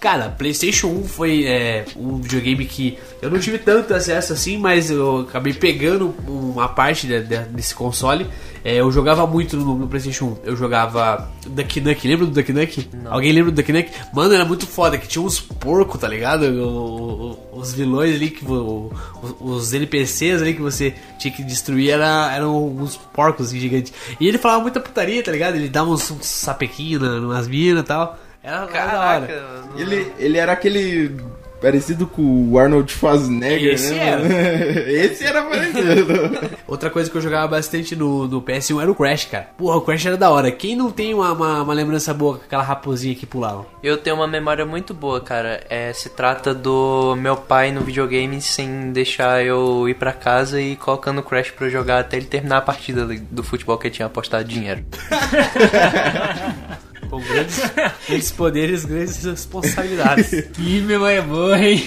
Cara, 0.00 0.30
PlayStation 0.30 0.86
1 0.88 1.04
foi 1.04 1.44
é, 1.44 1.84
um 1.94 2.16
videogame 2.22 2.64
que 2.64 2.96
eu 3.20 3.30
não 3.30 3.38
tive 3.38 3.58
tanto 3.58 3.92
acesso 3.92 4.32
assim, 4.32 4.56
mas 4.56 4.90
eu 4.90 5.18
acabei 5.28 5.52
pegando 5.52 6.14
uma 6.26 6.66
parte 6.70 7.06
de- 7.06 7.22
de- 7.22 7.44
desse 7.50 7.74
console. 7.74 8.26
É, 8.64 8.76
eu 8.76 8.90
jogava 8.90 9.26
muito 9.26 9.58
no, 9.58 9.74
no 9.76 9.86
PlayStation 9.86 10.26
1. 10.26 10.36
Eu 10.44 10.56
jogava 10.56 11.30
Duck 11.46 11.80
Nuck, 11.82 12.08
lembra 12.08 12.24
do 12.26 12.32
Duck 12.32 12.50
Nuck? 12.50 12.88
Alguém 13.10 13.30
lembra 13.32 13.50
do 13.52 13.54
Duck 13.56 13.70
Nuck? 13.72 13.90
Mano, 14.14 14.32
era 14.32 14.44
muito 14.46 14.66
foda, 14.66 14.96
que 14.96 15.06
tinha 15.06 15.22
uns 15.22 15.38
porcos, 15.38 16.00
tá 16.00 16.08
ligado? 16.08 16.44
O- 16.44 17.38
o- 17.54 17.58
os 17.60 17.74
vilões 17.74 18.14
ali, 18.14 18.30
que 18.30 18.44
o- 18.44 18.90
os 19.38 19.72
NPCs 19.74 20.40
ali 20.40 20.54
que 20.54 20.62
você 20.62 20.94
tinha 21.18 21.32
que 21.32 21.42
destruir 21.42 21.90
era, 21.90 22.34
eram 22.34 22.66
uns 22.68 22.96
porcos 22.96 23.50
gigantes. 23.50 23.92
E 24.18 24.26
ele 24.26 24.38
falava 24.38 24.62
muita 24.62 24.80
putaria, 24.80 25.22
tá 25.22 25.30
ligado? 25.30 25.56
Ele 25.56 25.68
dava 25.68 25.90
uns, 25.90 26.10
uns 26.10 26.24
sapequinhos 26.26 27.02
na- 27.02 27.20
numas 27.20 27.46
minas 27.46 27.82
e 27.82 27.86
tal. 27.86 28.18
Era, 28.42 28.62
hora. 28.62 28.68
Caraca, 28.70 29.42
Ele, 29.76 30.12
ele 30.18 30.38
era 30.38 30.52
aquele 30.52 31.14
parecido 31.60 32.06
com 32.06 32.22
o 32.50 32.58
Arnold 32.58 32.90
Schwarzenegger, 32.90 33.74
Esse 33.74 33.92
né? 33.92 34.08
era. 34.08 34.22
Esse 34.90 35.24
era 35.26 35.42
parecido. 35.42 36.56
Outra 36.66 36.88
coisa 36.88 37.10
que 37.10 37.16
eu 37.18 37.20
jogava 37.20 37.48
bastante 37.48 37.94
no, 37.94 38.26
no 38.26 38.40
PS1 38.40 38.80
era 38.80 38.90
o 38.90 38.94
Crash, 38.94 39.26
cara. 39.26 39.48
Porra, 39.58 39.76
o 39.76 39.82
Crash 39.82 40.06
era 40.06 40.16
da 40.16 40.30
hora. 40.30 40.50
Quem 40.50 40.74
não 40.74 40.90
tem 40.90 41.12
uma, 41.12 41.32
uma, 41.32 41.62
uma 41.62 41.74
lembrança 41.74 42.14
boa 42.14 42.38
com 42.38 42.44
aquela 42.46 42.62
raposinha 42.62 43.14
que 43.14 43.26
pulava? 43.26 43.66
Eu 43.82 43.98
tenho 43.98 44.16
uma 44.16 44.26
memória 44.26 44.64
muito 44.64 44.94
boa, 44.94 45.20
cara. 45.20 45.62
É, 45.68 45.92
se 45.92 46.08
trata 46.08 46.54
do 46.54 47.14
meu 47.16 47.36
pai 47.36 47.70
no 47.72 47.82
videogame 47.82 48.40
sem 48.40 48.90
deixar 48.90 49.44
eu 49.44 49.86
ir 49.86 49.96
pra 49.96 50.14
casa 50.14 50.58
e 50.62 50.76
colocando 50.76 51.18
o 51.18 51.22
Crash 51.22 51.50
pra 51.50 51.66
eu 51.66 51.70
jogar 51.70 51.98
até 52.00 52.16
ele 52.16 52.24
terminar 52.24 52.56
a 52.56 52.62
partida 52.62 53.04
do- 53.04 53.20
do 53.20 53.42
futebol 53.42 53.76
que 53.76 53.88
ele 53.88 53.94
tinha 53.96 54.06
apostado 54.06 54.44
dinheiro. 54.44 54.82
Com 57.10 57.20
grandes, 57.20 57.60
grandes 58.08 58.30
poderes, 58.30 58.84
grandes 58.84 59.24
responsabilidades. 59.24 60.30
Que 60.54 60.80
memória 60.80 61.22
boa, 61.22 61.58
hein? 61.58 61.84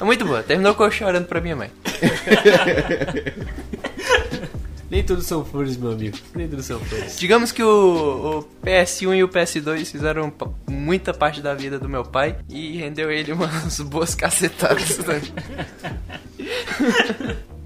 É 0.00 0.04
muito 0.04 0.24
boa. 0.24 0.42
Terminou 0.42 0.74
com 0.74 0.84
eu 0.84 0.90
chorando 0.90 1.26
pra 1.26 1.40
minha 1.40 1.54
mãe. 1.54 1.70
Nem 4.88 5.02
tudo 5.02 5.20
são 5.20 5.44
flores, 5.44 5.76
meu 5.76 5.90
amigo. 5.92 6.16
Nem 6.34 6.48
tudo 6.48 6.62
são 6.62 6.78
flores. 6.80 7.18
Digamos 7.18 7.52
que 7.52 7.62
o, 7.62 8.38
o 8.38 8.44
PS1 8.64 9.16
e 9.16 9.24
o 9.24 9.28
PS2 9.28 9.84
fizeram 9.84 10.32
muita 10.66 11.12
parte 11.12 11.42
da 11.42 11.54
vida 11.54 11.78
do 11.78 11.88
meu 11.88 12.04
pai 12.04 12.36
e 12.48 12.78
rendeu 12.78 13.10
ele 13.10 13.32
umas 13.32 13.80
boas 13.80 14.14
cacetadas. 14.14 14.98
Né? 14.98 15.20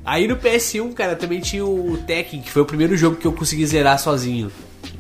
Aí 0.05 0.27
no 0.27 0.37
PS1, 0.37 0.95
cara, 0.95 1.15
também 1.15 1.41
tinha 1.41 1.65
o 1.65 1.99
Tekken, 2.07 2.41
que 2.41 2.51
foi 2.51 2.63
o 2.63 2.67
primeiro 2.67 2.97
jogo 2.97 3.17
que 3.17 3.27
eu 3.27 3.33
consegui 3.33 3.67
zerar 3.67 3.99
sozinho. 3.99 4.51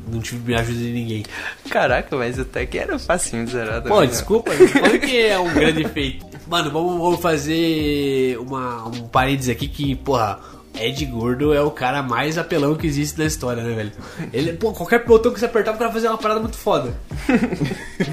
Não 0.08 0.20
tive 0.20 0.54
ajuda 0.54 0.78
de 0.78 0.92
ninguém. 0.92 1.24
Caraca, 1.68 2.16
mas 2.16 2.38
até 2.38 2.66
que 2.66 2.78
era 2.78 2.98
facinho 2.98 3.44
de 3.44 3.52
zerar. 3.52 3.82
Pô, 3.82 3.88
também, 3.88 4.00
né? 4.00 4.06
desculpa, 4.06 4.54
não 4.54 4.68
fala 4.68 4.98
que 4.98 5.18
é 5.18 5.38
um 5.38 5.52
grande 5.52 5.88
feito. 5.88 6.26
Mano, 6.46 6.70
vamos, 6.70 6.98
vamos 6.98 7.20
fazer 7.20 8.38
uma, 8.38 8.88
um 8.88 9.08
parênteses 9.08 9.50
aqui 9.50 9.68
que, 9.68 9.94
porra, 9.94 10.40
Ed 10.74 11.04
Gordo 11.06 11.52
é 11.52 11.60
o 11.60 11.70
cara 11.70 12.02
mais 12.02 12.38
apelão 12.38 12.74
que 12.74 12.86
existe 12.86 13.18
na 13.18 13.26
história, 13.26 13.62
né, 13.62 13.74
velho? 13.74 13.92
Ele, 14.32 14.52
pô, 14.54 14.72
qualquer 14.72 15.04
botão 15.04 15.32
que 15.32 15.38
você 15.38 15.46
apertava, 15.46 15.76
o 15.76 15.78
cara 15.78 15.92
fazia 15.92 16.10
uma 16.10 16.18
parada 16.18 16.40
muito 16.40 16.56
foda. 16.56 16.94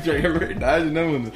Pior 0.04 0.20
que 0.20 0.28
é 0.28 0.30
verdade, 0.30 0.86
né, 0.86 1.04
mano? 1.04 1.32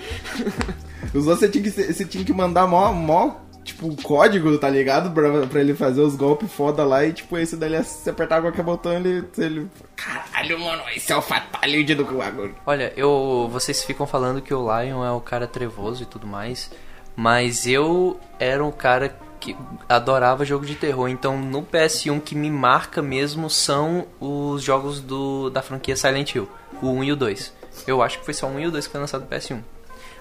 Os 1.13 1.27
outros 1.27 1.39
você 1.39 1.49
tinha 1.49 1.63
que, 1.63 1.69
você 1.69 2.05
tinha 2.05 2.23
que 2.23 2.33
mandar 2.33 2.67
mó, 2.67 2.91
mó, 2.91 3.35
tipo, 3.63 3.95
código, 4.01 4.57
tá 4.57 4.69
ligado? 4.69 5.11
Pra, 5.11 5.47
pra 5.47 5.61
ele 5.61 5.73
fazer 5.73 6.01
os 6.01 6.15
golpes 6.15 6.51
foda 6.51 6.83
lá 6.83 7.05
e, 7.05 7.13
tipo, 7.13 7.37
esse 7.37 7.55
daí, 7.55 7.83
se 7.83 8.03
você 8.03 8.09
apertar 8.09 8.41
qualquer 8.41 8.63
botão, 8.63 8.93
ele... 8.93 9.23
ele... 9.37 9.67
Caralho, 9.95 10.59
mano, 10.59 10.83
esse 10.95 11.11
é 11.11 11.15
o 11.15 11.21
fatality 11.21 11.95
do 11.95 12.05
bagulho. 12.05 12.55
Olha, 12.65 12.91
eu, 12.95 13.49
vocês 13.51 13.83
ficam 13.83 14.07
falando 14.07 14.41
que 14.41 14.53
o 14.53 14.61
Lion 14.61 15.03
é 15.03 15.11
o 15.11 15.21
cara 15.21 15.47
trevoso 15.47 16.03
e 16.03 16.05
tudo 16.05 16.25
mais, 16.25 16.71
mas 17.15 17.67
eu 17.67 18.19
era 18.39 18.63
um 18.63 18.71
cara 18.71 19.15
que 19.39 19.55
adorava 19.89 20.45
jogo 20.45 20.65
de 20.65 20.75
terror. 20.75 21.09
Então, 21.09 21.37
no 21.37 21.63
PS1 21.63 22.21
que 22.21 22.35
me 22.35 22.49
marca 22.49 23.01
mesmo 23.01 23.49
são 23.49 24.07
os 24.19 24.61
jogos 24.61 25.01
do, 25.01 25.49
da 25.49 25.61
franquia 25.61 25.95
Silent 25.95 26.35
Hill, 26.35 26.49
o 26.81 26.89
1 26.89 27.03
e 27.03 27.11
o 27.11 27.15
2. 27.15 27.53
Eu 27.87 28.01
acho 28.01 28.19
que 28.19 28.25
foi 28.25 28.33
só 28.33 28.47
o 28.47 28.51
1 28.51 28.59
e 28.59 28.67
o 28.67 28.71
2 28.71 28.85
que 28.85 28.91
foi 28.91 29.01
lançado 29.01 29.21
no 29.21 29.27
PS1. 29.27 29.61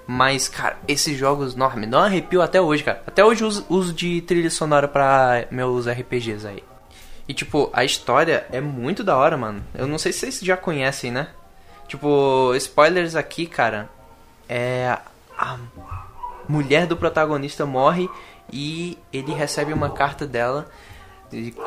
Mas, 0.06 0.48
cara, 0.48 0.76
esses 0.88 1.16
jogos, 1.16 1.54
não, 1.54 1.70
me 1.76 1.86
dá 1.86 2.00
um 2.00 2.04
arrepio 2.04 2.42
até 2.42 2.60
hoje, 2.60 2.82
cara. 2.82 3.02
Até 3.06 3.24
hoje 3.24 3.42
eu 3.42 3.48
uso, 3.48 3.66
uso 3.68 3.92
de 3.92 4.20
trilha 4.22 4.50
sonora 4.50 4.88
pra 4.88 5.46
meus 5.50 5.86
RPGs 5.86 6.46
aí. 6.46 6.64
E, 7.28 7.34
tipo, 7.34 7.70
a 7.72 7.84
história 7.84 8.44
é 8.50 8.60
muito 8.60 9.04
da 9.04 9.16
hora, 9.16 9.36
mano. 9.36 9.62
Eu 9.72 9.86
não 9.86 9.98
sei 9.98 10.12
se 10.12 10.20
vocês 10.20 10.40
já 10.40 10.56
conhecem, 10.56 11.12
né? 11.12 11.28
Tipo, 11.86 12.52
spoilers 12.56 13.14
aqui, 13.14 13.46
cara. 13.46 13.88
É. 14.48 14.98
A 15.38 15.56
mulher 16.48 16.86
do 16.86 16.96
protagonista 16.96 17.64
morre 17.64 18.10
e 18.52 18.98
ele 19.12 19.32
recebe 19.32 19.72
uma 19.72 19.90
carta 19.90 20.26
dela 20.26 20.68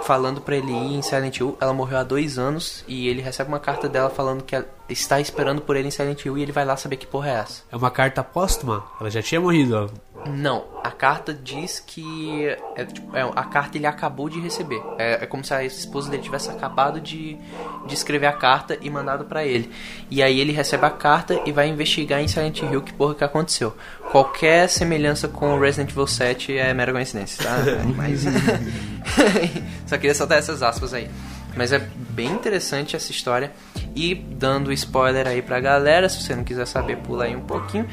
falando 0.03 0.41
pra 0.41 0.55
ele 0.55 0.71
ir 0.71 0.95
em 0.95 1.01
Silent 1.01 1.37
Hill. 1.37 1.57
Ela 1.59 1.73
morreu 1.73 1.97
há 1.97 2.03
dois 2.03 2.37
anos 2.37 2.83
e 2.87 3.07
ele 3.07 3.21
recebe 3.21 3.49
uma 3.49 3.59
carta 3.59 3.87
dela 3.87 4.09
falando 4.09 4.43
que 4.43 4.55
está 4.89 5.19
esperando 5.19 5.61
por 5.61 5.75
ele 5.75 5.87
em 5.87 5.91
Silent 5.91 6.25
Hill 6.25 6.37
e 6.37 6.41
ele 6.41 6.51
vai 6.51 6.65
lá 6.65 6.75
saber 6.75 6.97
que 6.97 7.07
porra 7.07 7.29
é 7.29 7.33
essa. 7.35 7.63
É 7.71 7.75
uma 7.75 7.91
carta 7.91 8.23
póstuma? 8.23 8.83
Ela 8.99 9.09
já 9.09 9.21
tinha 9.21 9.39
morrido, 9.39 9.75
ó. 9.75 10.13
Não, 10.29 10.65
a 10.81 10.89
carta 10.89 11.33
diz 11.33 11.83
que. 11.85 12.47
É, 12.75 12.85
tipo, 12.85 13.15
é, 13.15 13.21
a 13.21 13.43
carta 13.43 13.77
ele 13.77 13.85
acabou 13.85 14.29
de 14.29 14.39
receber. 14.39 14.81
É, 14.97 15.23
é 15.23 15.25
como 15.25 15.43
se 15.43 15.53
a 15.53 15.63
esposa 15.63 16.09
dele 16.09 16.23
tivesse 16.23 16.49
acabado 16.49 17.01
de, 17.01 17.37
de 17.85 17.93
escrever 17.93 18.27
a 18.27 18.31
carta 18.31 18.77
e 18.81 18.89
mandado 18.89 19.25
pra 19.25 19.45
ele. 19.45 19.69
E 20.09 20.23
aí 20.23 20.39
ele 20.39 20.53
recebe 20.53 20.85
a 20.85 20.89
carta 20.89 21.41
e 21.45 21.51
vai 21.51 21.67
investigar 21.67 22.21
em 22.21 22.27
Silent 22.27 22.61
Hill 22.61 22.81
que 22.81 22.93
porra 22.93 23.15
que 23.15 23.23
aconteceu. 23.23 23.75
Qualquer 24.11 24.69
semelhança 24.69 25.27
com 25.27 25.59
Resident 25.59 25.91
Evil 25.91 26.07
7 26.07 26.57
é 26.57 26.73
mera 26.73 26.93
coincidência, 26.93 27.43
tá? 27.43 27.57
Mas. 27.95 28.23
Só 29.85 29.97
queria 29.97 30.15
soltar 30.15 30.37
essas 30.37 30.63
aspas 30.63 30.93
aí. 30.93 31.09
Mas 31.55 31.71
é 31.71 31.79
bem 31.79 32.31
interessante 32.31 32.95
essa 32.95 33.11
história. 33.11 33.51
E 33.95 34.15
dando 34.15 34.71
spoiler 34.73 35.27
aí 35.27 35.41
pra 35.41 35.59
galera, 35.59 36.09
se 36.09 36.21
você 36.21 36.35
não 36.35 36.43
quiser 36.43 36.65
saber, 36.65 36.97
pula 36.97 37.25
aí 37.25 37.35
um 37.35 37.41
pouquinho. 37.41 37.87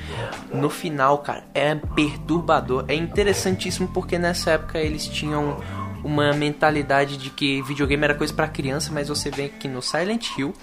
No 0.53 0.71
final, 0.71 1.19
cara, 1.19 1.45
é 1.55 1.75
perturbador. 1.75 2.85
É 2.89 2.95
interessantíssimo 2.95 3.89
porque 3.89 4.19
nessa 4.19 4.53
época 4.53 4.79
eles 4.79 5.07
tinham 5.07 5.59
uma 6.03 6.33
mentalidade 6.33 7.17
de 7.17 7.31
que 7.31 7.63
videogame 7.63 8.05
era 8.05 8.15
coisa 8.15 8.33
pra 8.33 8.49
criança, 8.49 8.91
mas 8.93 9.09
você 9.09 9.31
vê 9.31 9.49
que 9.49 9.69
no 9.69 9.83
Silent 9.83 10.29
Hill, 10.37 10.55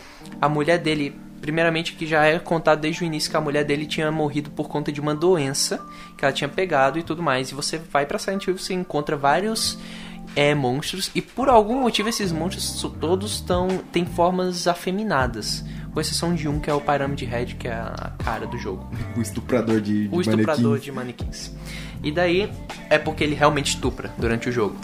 a 0.42 0.50
mulher 0.50 0.80
dele, 0.80 1.16
primeiramente 1.40 1.94
que 1.94 2.08
já 2.08 2.26
é 2.26 2.40
contado 2.40 2.80
desde 2.80 3.04
o 3.04 3.06
início 3.06 3.30
que 3.30 3.38
a 3.38 3.42
mulher 3.42 3.64
dele 3.64 3.86
tinha 3.86 4.12
morrido 4.12 4.50
por 4.50 4.68
conta 4.68 4.92
de 4.92 5.00
uma 5.00 5.14
doença 5.14 5.80
que 6.18 6.26
ela 6.26 6.34
tinha 6.34 6.48
pegado 6.48 6.98
e 6.98 7.04
tudo 7.04 7.22
mais. 7.22 7.52
E 7.52 7.54
você 7.54 7.78
vai 7.78 8.06
pra 8.06 8.18
Silent 8.18 8.48
Hill 8.48 8.56
e 8.56 8.60
você 8.60 8.74
encontra 8.74 9.16
vários 9.16 9.78
é, 10.38 10.54
monstros 10.54 11.10
e 11.16 11.22
por 11.22 11.50
algum 11.50 11.82
motivo 11.82 12.08
esses 12.10 12.32
monstros 12.32 12.80
todos 13.00 13.34
estão 13.34 13.68
têm 13.92 14.06
formas 14.06 14.68
afeminadas, 14.68 15.66
com 15.92 16.00
exceção 16.00 16.36
de 16.36 16.48
um 16.48 16.60
que 16.60 16.70
é 16.70 16.74
o 16.74 16.80
Pyramid 16.80 17.24
Head, 17.26 17.56
que 17.56 17.68
é 17.68 17.74
a 17.74 18.12
cara 18.24 18.46
do 18.46 18.56
jogo, 18.58 18.88
O 19.18 19.22
estuprador 19.22 19.82
de, 19.82 20.08
de 20.08 20.16
o 20.16 20.22
estuprador 20.22 20.64
manequins. 20.64 20.84
de 20.84 20.92
manequins. 20.92 21.52
E 22.04 22.12
daí 22.12 22.52
é 22.90 23.00
porque 23.00 23.24
ele 23.24 23.34
realmente 23.34 23.70
estupra 23.70 24.14
durante 24.18 24.48
o 24.48 24.52
jogo. 24.52 24.76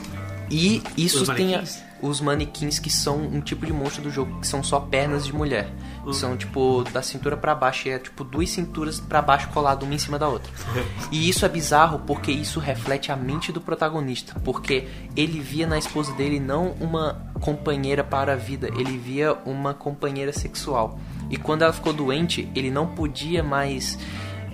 E 0.49 0.81
isso 0.97 1.21
Os 1.21 1.29
tem 1.29 1.53
a- 1.53 1.57
manequins? 1.59 1.82
Os 2.03 2.19
manequins 2.19 2.79
que 2.79 2.89
são 2.89 3.17
um 3.17 3.39
tipo 3.39 3.65
de 3.65 3.71
monstro 3.71 4.03
do 4.03 4.11
jogo 4.11 4.41
que 4.41 4.47
são 4.47 4.61
só 4.61 4.79
pernas 4.79 5.25
de 5.25 5.33
mulher. 5.33 5.69
Que 6.03 6.13
São 6.13 6.35
tipo 6.35 6.83
da 6.91 7.01
cintura 7.01 7.37
pra 7.37 7.55
baixo, 7.55 7.87
e 7.87 7.91
é 7.91 7.97
tipo 7.97 8.25
duas 8.25 8.49
cinturas 8.49 8.99
pra 8.99 9.21
baixo 9.21 9.47
colado 9.49 9.83
uma 9.83 9.95
em 9.95 9.97
cima 9.97 10.19
da 10.19 10.27
outra. 10.27 10.51
E 11.11 11.29
isso 11.29 11.45
é 11.45 11.49
bizarro 11.49 11.99
porque 11.99 12.31
isso 12.31 12.59
reflete 12.59 13.11
a 13.11 13.15
mente 13.15 13.51
do 13.51 13.61
protagonista, 13.61 14.39
porque 14.43 14.87
ele 15.15 15.39
via 15.39 15.67
na 15.67 15.77
esposa 15.77 16.11
dele 16.13 16.39
não 16.39 16.71
uma 16.79 17.21
companheira 17.39 18.03
para 18.03 18.33
a 18.33 18.35
vida, 18.35 18.67
ele 18.77 18.97
via 18.97 19.37
uma 19.45 19.73
companheira 19.73 20.33
sexual. 20.33 20.99
E 21.29 21.37
quando 21.37 21.61
ela 21.61 21.71
ficou 21.71 21.93
doente, 21.93 22.49
ele 22.55 22.71
não 22.71 22.87
podia 22.87 23.43
mais 23.43 23.97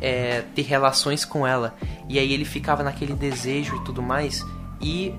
é, 0.02 0.44
ter 0.54 0.64
relações 0.64 1.26
com 1.26 1.48
ela. 1.48 1.76
E 2.08 2.20
aí 2.20 2.32
ele 2.34 2.46
ficava 2.46 2.84
naquele 2.84 3.14
desejo 3.14 3.76
e 3.78 3.84
tudo 3.84 4.02
mais. 4.02 4.46
E 4.82 5.14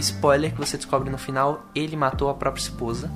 spoiler 0.00 0.52
que 0.52 0.58
você 0.58 0.76
descobre 0.76 1.10
no 1.10 1.18
final, 1.18 1.64
ele 1.74 1.96
matou 1.96 2.28
a 2.28 2.34
própria 2.34 2.62
esposa. 2.62 3.10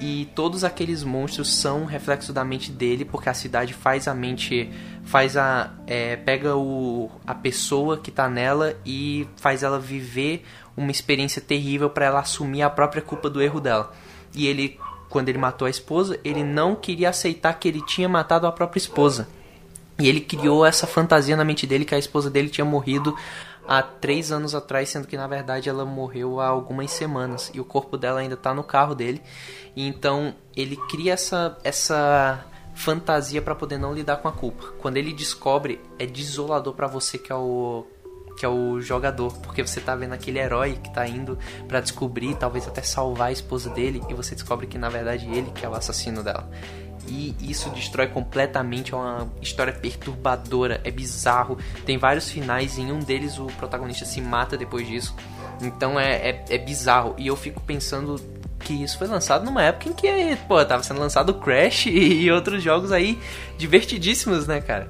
E 0.00 0.28
todos 0.34 0.62
aqueles 0.62 1.02
monstros 1.02 1.52
são 1.52 1.84
reflexo 1.84 2.32
da 2.32 2.44
mente 2.44 2.70
dele, 2.70 3.04
porque 3.04 3.28
a 3.28 3.34
cidade 3.34 3.74
faz 3.74 4.06
a 4.06 4.14
mente. 4.14 4.70
faz 5.04 5.36
a. 5.36 5.72
é, 5.86 6.16
pega 6.16 6.56
o, 6.56 7.10
a 7.26 7.34
pessoa 7.34 7.98
que 7.98 8.10
tá 8.10 8.28
nela 8.28 8.76
e 8.86 9.26
faz 9.36 9.64
ela 9.64 9.80
viver 9.80 10.44
uma 10.76 10.92
experiência 10.92 11.42
terrível 11.42 11.90
para 11.90 12.06
ela 12.06 12.20
assumir 12.20 12.62
a 12.62 12.70
própria 12.70 13.02
culpa 13.02 13.28
do 13.28 13.42
erro 13.42 13.60
dela. 13.60 13.92
E 14.32 14.46
ele, 14.46 14.78
quando 15.08 15.30
ele 15.30 15.38
matou 15.38 15.66
a 15.66 15.70
esposa, 15.70 16.20
ele 16.22 16.44
não 16.44 16.76
queria 16.76 17.08
aceitar 17.08 17.54
que 17.54 17.66
ele 17.66 17.84
tinha 17.84 18.08
matado 18.08 18.46
a 18.46 18.52
própria 18.52 18.78
esposa. 18.78 19.26
E 19.98 20.08
ele 20.08 20.20
criou 20.20 20.64
essa 20.64 20.86
fantasia 20.86 21.36
na 21.36 21.44
mente 21.44 21.66
dele 21.66 21.84
que 21.84 21.94
a 21.94 21.98
esposa 21.98 22.30
dele 22.30 22.48
tinha 22.48 22.64
morrido 22.64 23.16
há 23.68 23.82
três 23.82 24.32
anos 24.32 24.54
atrás, 24.54 24.88
sendo 24.88 25.06
que 25.06 25.16
na 25.16 25.26
verdade 25.26 25.68
ela 25.68 25.84
morreu 25.84 26.40
há 26.40 26.46
algumas 26.46 26.90
semanas 26.90 27.50
e 27.52 27.60
o 27.60 27.64
corpo 27.64 27.98
dela 27.98 28.20
ainda 28.20 28.36
tá 28.36 28.54
no 28.54 28.64
carro 28.64 28.94
dele. 28.94 29.20
E 29.76 29.86
então 29.86 30.34
ele 30.56 30.76
cria 30.88 31.12
essa 31.12 31.58
essa 31.62 32.44
fantasia 32.74 33.42
para 33.42 33.54
poder 33.54 33.76
não 33.76 33.92
lidar 33.92 34.16
com 34.16 34.28
a 34.28 34.32
culpa. 34.32 34.72
Quando 34.80 34.96
ele 34.96 35.12
descobre, 35.12 35.80
é 35.98 36.06
desolador 36.06 36.72
para 36.74 36.86
você 36.86 37.18
que 37.18 37.30
é 37.30 37.36
o 37.36 37.84
que 38.38 38.46
é 38.46 38.48
o 38.48 38.80
jogador, 38.80 39.36
porque 39.38 39.66
você 39.66 39.80
tá 39.80 39.96
vendo 39.96 40.12
aquele 40.12 40.38
herói 40.38 40.78
que 40.80 40.94
tá 40.94 41.04
indo 41.08 41.36
pra 41.66 41.80
descobrir, 41.80 42.36
talvez 42.36 42.68
até 42.68 42.82
salvar 42.82 43.28
a 43.28 43.32
esposa 43.32 43.68
dele, 43.68 44.00
e 44.08 44.14
você 44.14 44.36
descobre 44.36 44.68
que 44.68 44.78
na 44.78 44.88
verdade 44.88 45.26
ele 45.28 45.50
que 45.50 45.66
é 45.66 45.68
o 45.68 45.74
assassino 45.74 46.22
dela. 46.22 46.48
E 47.08 47.34
isso 47.40 47.70
destrói 47.70 48.06
completamente, 48.08 48.92
é 48.92 48.96
uma 48.96 49.32
história 49.40 49.72
perturbadora, 49.72 50.80
é 50.84 50.90
bizarro. 50.90 51.58
Tem 51.86 51.96
vários 51.96 52.30
finais, 52.30 52.78
e 52.78 52.82
em 52.82 52.92
um 52.92 52.98
deles 52.98 53.38
o 53.38 53.46
protagonista 53.46 54.04
se 54.04 54.20
mata 54.20 54.56
depois 54.56 54.86
disso. 54.86 55.14
Então 55.60 55.98
é, 55.98 56.30
é, 56.30 56.44
é 56.50 56.58
bizarro. 56.58 57.14
E 57.18 57.26
eu 57.26 57.36
fico 57.36 57.60
pensando 57.60 58.20
que 58.60 58.72
isso 58.72 58.98
foi 58.98 59.06
lançado 59.06 59.44
numa 59.44 59.62
época 59.62 59.88
em 59.88 59.92
que, 59.92 60.36
pô, 60.46 60.62
tava 60.64 60.82
sendo 60.82 61.00
lançado 61.00 61.34
Crash 61.34 61.86
e 61.90 62.30
outros 62.30 62.62
jogos 62.62 62.92
aí 62.92 63.18
divertidíssimos, 63.56 64.46
né, 64.46 64.60
cara? 64.60 64.88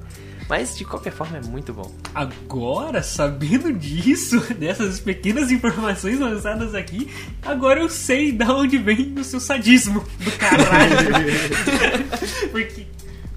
Mas 0.49 0.75
de 0.75 0.83
qualquer 0.83 1.13
forma 1.13 1.37
é 1.37 1.41
muito 1.41 1.71
bom. 1.71 1.91
Agora, 2.13 3.03
sabendo 3.03 3.71
disso, 3.71 4.41
dessas 4.57 4.99
pequenas 4.99 5.51
informações 5.51 6.19
lançadas 6.19 6.73
aqui, 6.73 7.07
agora 7.43 7.79
eu 7.79 7.87
sei 7.87 8.31
da 8.31 8.51
onde 8.51 8.79
vem 8.79 9.13
o 9.15 9.23
seu 9.23 9.39
sadismo 9.39 10.03
do 10.19 10.31
caralho. 10.31 10.97
Porque. 12.51 12.87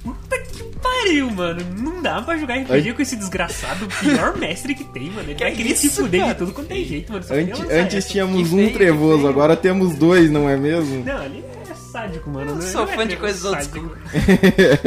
Puta 0.03 0.39
que 0.39 0.65
pariu, 0.81 1.31
mano. 1.31 1.61
Não 1.79 2.03
dá 2.03 2.23
pra 2.23 2.37
jogar 2.39 2.57
RPG 2.57 2.95
com 2.95 3.03
esse 3.03 3.15
desgraçado, 3.15 3.85
o 3.85 3.89
pior 3.89 4.37
mestre 4.37 4.75
que 4.75 4.83
tem, 4.85 5.11
mano. 5.11 5.31
Ele 5.31 5.39
vai 5.39 5.53
querer 5.53 5.77
se 5.77 5.91
fuder 5.91 6.27
de 6.29 6.35
tudo 6.35 6.53
quanto 6.53 6.69
tem 6.69 6.85
jeito, 6.85 7.13
mano. 7.13 7.25
Antes, 7.31 7.71
essa. 7.71 8.09
tínhamos 8.09 8.49
Que 8.49 8.55
um 8.55 8.59
feio, 8.59 8.69
que 8.71 8.75
trevoso, 8.75 9.29
agora 9.29 9.55
temos 9.55 9.95
dois, 9.95 10.31
não 10.31 10.49
é 10.49 10.57
mesmo? 10.57 11.05
Não, 11.05 11.23
ele 11.23 11.45
é 11.71 11.75
sádico, 11.93 12.31
mano. 12.31 12.51
Eu 12.51 12.55
Não, 12.57 12.63
sou 12.63 12.83
ele 12.83 12.91
fã 12.91 12.97
vai 12.97 13.07
de 13.07 13.17
coisas 13.17 13.43
sádico. 13.43 13.97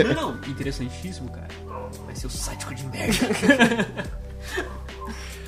Não, 0.03 0.32
não, 0.32 0.38
interessantíssimo, 0.50 1.29
cara. 1.29 1.48
Vai 2.06 2.16
ser 2.16 2.28
o 2.28 2.30
sádico 2.30 2.74
de 2.75 2.86
merda. 2.88 3.28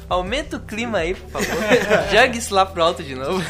Aumenta 0.09 0.57
o 0.57 0.59
clima 0.61 0.99
aí, 0.99 1.13
por 1.15 1.41
favor. 1.41 1.63
Jogue 2.11 2.37
isso 2.37 2.53
lá 2.55 2.65
pro 2.65 2.81
alto 2.83 3.03
de 3.03 3.13
novo. 3.13 3.43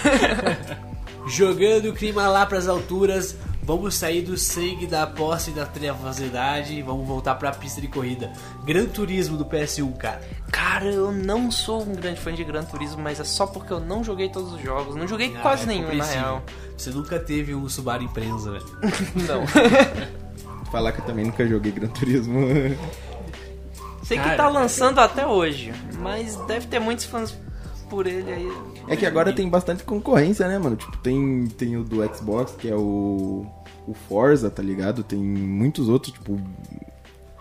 Jogando 1.27 1.89
o 1.89 1.93
clima 1.93 2.27
lá 2.27 2.45
pras 2.45 2.67
alturas, 2.67 3.35
vamos 3.61 3.93
sair 3.95 4.21
do 4.23 4.37
sangue 4.37 4.87
da 4.87 5.05
posse 5.05 5.51
e 5.51 5.53
da 5.53 5.65
trevosidade 5.65 6.73
e 6.73 6.81
vamos 6.81 7.05
voltar 7.07 7.35
pra 7.35 7.51
pista 7.51 7.79
de 7.79 7.87
corrida. 7.87 8.31
Gran 8.65 8.85
Turismo 8.85 9.37
do 9.37 9.45
PS1, 9.45 9.97
cara. 9.97 10.21
Cara, 10.51 10.85
eu 10.85 11.11
não 11.11 11.51
sou 11.51 11.83
um 11.83 11.93
grande 11.93 12.19
fã 12.19 12.33
de 12.33 12.43
Gran 12.43 12.63
Turismo, 12.63 13.01
mas 13.03 13.19
é 13.19 13.23
só 13.23 13.45
porque 13.45 13.71
eu 13.71 13.79
não 13.79 14.03
joguei 14.03 14.29
todos 14.29 14.53
os 14.53 14.61
jogos. 14.61 14.95
Não 14.95 15.07
joguei 15.07 15.35
Ah, 15.37 15.41
quase 15.41 15.63
é 15.63 15.67
nenhum, 15.67 15.93
na 15.93 16.05
real. 16.05 16.41
Você 16.75 16.89
nunca 16.91 17.19
teve 17.19 17.53
um 17.53 17.67
Subaru 17.69 18.03
Impreza, 18.03 18.51
velho. 18.51 18.65
Não. 19.27 19.43
Falar 20.71 20.91
que 20.91 20.99
eu 21.01 21.05
também 21.05 21.25
nunca 21.25 21.45
joguei 21.47 21.71
Gran 21.71 21.87
Turismo. 21.87 22.39
Sei 24.03 24.17
que 24.17 24.23
Cara, 24.23 24.37
tá 24.37 24.47
lançando 24.49 24.99
até 24.99 25.27
hoje, 25.27 25.73
mas 25.99 26.35
deve 26.47 26.67
ter 26.67 26.79
muitos 26.79 27.03
fãs 27.05 27.35
por 27.89 28.07
ele 28.07 28.31
aí. 28.31 28.51
É 28.87 28.95
que 28.95 29.05
agora 29.05 29.33
tem 29.33 29.49
bastante 29.49 29.83
concorrência, 29.83 30.47
né, 30.47 30.57
mano? 30.57 30.77
Tipo, 30.77 30.95
tem, 30.97 31.45
tem 31.57 31.75
o 31.75 31.83
do 31.83 31.97
Xbox, 32.15 32.53
que 32.57 32.69
é 32.69 32.75
o, 32.75 33.45
o 33.85 33.93
Forza, 34.07 34.49
tá 34.49 34.63
ligado? 34.63 35.03
Tem 35.03 35.19
muitos 35.19 35.89
outros, 35.89 36.13
tipo... 36.13 36.39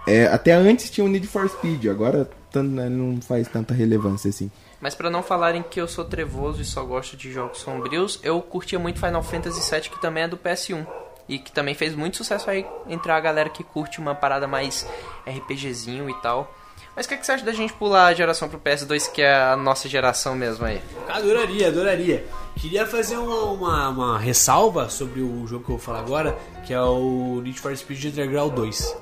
É, 0.08 0.26
até 0.26 0.52
antes 0.52 0.90
tinha 0.90 1.04
o 1.04 1.08
Need 1.08 1.26
for 1.26 1.48
Speed, 1.48 1.86
agora 1.86 2.28
tan- 2.50 2.62
né, 2.64 2.88
não 2.88 3.20
faz 3.20 3.46
tanta 3.48 3.72
relevância 3.74 4.28
assim. 4.28 4.50
Mas 4.80 4.94
pra 4.94 5.10
não 5.10 5.22
falarem 5.22 5.64
que 5.68 5.80
eu 5.80 5.88
sou 5.88 6.04
trevoso 6.04 6.60
e 6.62 6.64
só 6.64 6.84
gosto 6.84 7.16
de 7.16 7.32
jogos 7.32 7.58
sombrios, 7.58 8.18
eu 8.22 8.40
curtia 8.40 8.78
muito 8.78 8.98
Final 9.00 9.22
Fantasy 9.22 9.68
VII, 9.68 9.82
que 9.90 10.00
também 10.00 10.24
é 10.24 10.28
do 10.28 10.36
PS1. 10.36 10.86
E 11.28 11.38
que 11.38 11.50
também 11.50 11.74
fez 11.74 11.94
muito 11.94 12.16
sucesso 12.16 12.48
aí 12.48 12.64
entre 12.88 13.10
a 13.10 13.18
galera 13.18 13.48
que 13.48 13.64
curte 13.64 13.98
uma 13.98 14.14
parada 14.14 14.46
mais 14.46 14.86
RPGzinho 15.26 16.08
e 16.08 16.14
tal. 16.20 16.52
Mas 16.94 17.04
o 17.04 17.08
que, 17.10 17.16
que 17.18 17.26
você 17.26 17.32
acha 17.32 17.44
da 17.44 17.52
gente 17.52 17.74
pular 17.74 18.06
a 18.06 18.14
geração 18.14 18.48
pro 18.48 18.58
PS2, 18.58 19.10
que 19.12 19.20
é 19.20 19.34
a 19.34 19.54
nossa 19.56 19.86
geração 19.86 20.34
mesmo 20.34 20.64
aí? 20.64 20.80
Adoraria, 21.08 21.68
adoraria. 21.68 22.26
Queria 22.56 22.86
fazer 22.86 23.18
uma, 23.18 23.42
uma, 23.44 23.88
uma 23.90 24.18
ressalva 24.18 24.88
sobre 24.88 25.20
o 25.20 25.46
jogo 25.46 25.62
que 25.64 25.70
eu 25.72 25.76
vou 25.76 25.84
falar 25.84 25.98
agora, 25.98 26.38
que 26.66 26.72
é 26.72 26.80
o 26.80 27.40
Need 27.44 27.60
for 27.60 27.76
Speed 27.76 28.06
Underground 28.06 28.54
2. 28.54 28.96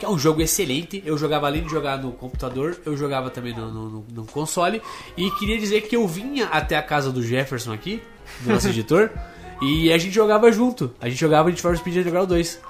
Que 0.00 0.04
é 0.04 0.08
um 0.08 0.18
jogo 0.18 0.40
excelente. 0.42 1.00
Eu 1.06 1.16
jogava 1.16 1.46
além 1.46 1.62
de 1.62 1.70
jogar 1.70 1.96
no 1.98 2.10
computador, 2.10 2.76
eu 2.84 2.96
jogava 2.96 3.30
também 3.30 3.54
no- 3.54 3.70
no- 3.70 4.06
no 4.12 4.26
console. 4.26 4.82
E 5.16 5.30
queria 5.32 5.58
dizer 5.58 5.82
que 5.82 5.94
eu 5.94 6.08
vinha 6.08 6.46
até 6.46 6.76
a 6.76 6.82
casa 6.82 7.12
do 7.12 7.22
Jefferson 7.22 7.72
aqui, 7.72 8.02
do 8.40 8.52
nosso 8.52 8.66
editor, 8.68 9.10
e 9.60 9.92
a 9.92 9.98
gente 9.98 10.12
jogava 10.14 10.50
junto. 10.52 10.92
A 11.00 11.08
gente 11.08 11.18
jogava 11.20 11.48
Need 11.48 11.60
for 11.60 11.76
Speed 11.76 11.96
Underground 11.98 12.28
2. 12.28 12.60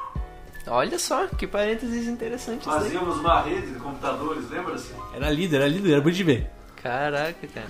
Olha 0.67 0.99
só, 0.99 1.27
que 1.27 1.47
parênteses 1.47 2.07
interessantes. 2.07 2.67
Fazíamos 2.67 3.17
uma 3.19 3.41
rede 3.43 3.69
de 3.73 3.79
computadores, 3.79 4.51
lembra-se? 4.51 4.91
Era 5.15 5.31
lindo, 5.31 5.57
era 5.57 5.67
lindo, 5.67 5.91
era 5.91 6.01
bonito 6.01 6.17
de 6.17 6.25
ver. 6.25 6.51
Caraca, 6.83 7.47
cara. 7.55 7.67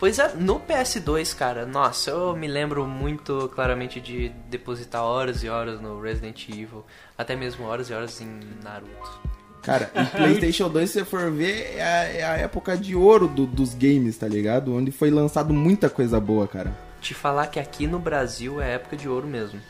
Pois 0.00 0.18
é, 0.18 0.32
no 0.34 0.58
PS2, 0.58 1.36
cara, 1.36 1.66
nossa, 1.66 2.10
eu 2.10 2.34
me 2.34 2.48
lembro 2.48 2.86
muito 2.86 3.50
claramente 3.54 4.00
de 4.00 4.30
depositar 4.48 5.02
horas 5.02 5.44
e 5.44 5.48
horas 5.48 5.80
no 5.80 6.00
Resident 6.00 6.48
Evil, 6.48 6.84
até 7.16 7.36
mesmo 7.36 7.66
horas 7.66 7.90
e 7.90 7.92
horas 7.92 8.18
em 8.20 8.40
Naruto. 8.62 9.34
Cara, 9.62 9.90
e 9.94 10.04
PlayStation 10.16 10.68
2, 10.68 10.90
se 10.90 10.98
você 11.00 11.04
for 11.04 11.30
ver, 11.30 11.74
é 11.76 11.82
a, 11.82 12.04
é 12.04 12.24
a 12.24 12.36
época 12.38 12.76
de 12.76 12.94
ouro 12.96 13.28
do- 13.28 13.46
dos 13.46 13.74
games, 13.74 14.16
tá 14.16 14.26
ligado? 14.26 14.74
Onde 14.74 14.90
foi 14.90 15.10
lançado 15.10 15.52
muita 15.54 15.88
coisa 15.90 16.18
boa, 16.18 16.48
cara. 16.48 16.74
Te 17.04 17.12
falar 17.12 17.48
que 17.48 17.60
aqui 17.60 17.86
no 17.86 17.98
Brasil 17.98 18.62
é 18.62 18.76
época 18.76 18.96
de 18.96 19.06
ouro 19.06 19.26
mesmo. 19.26 19.60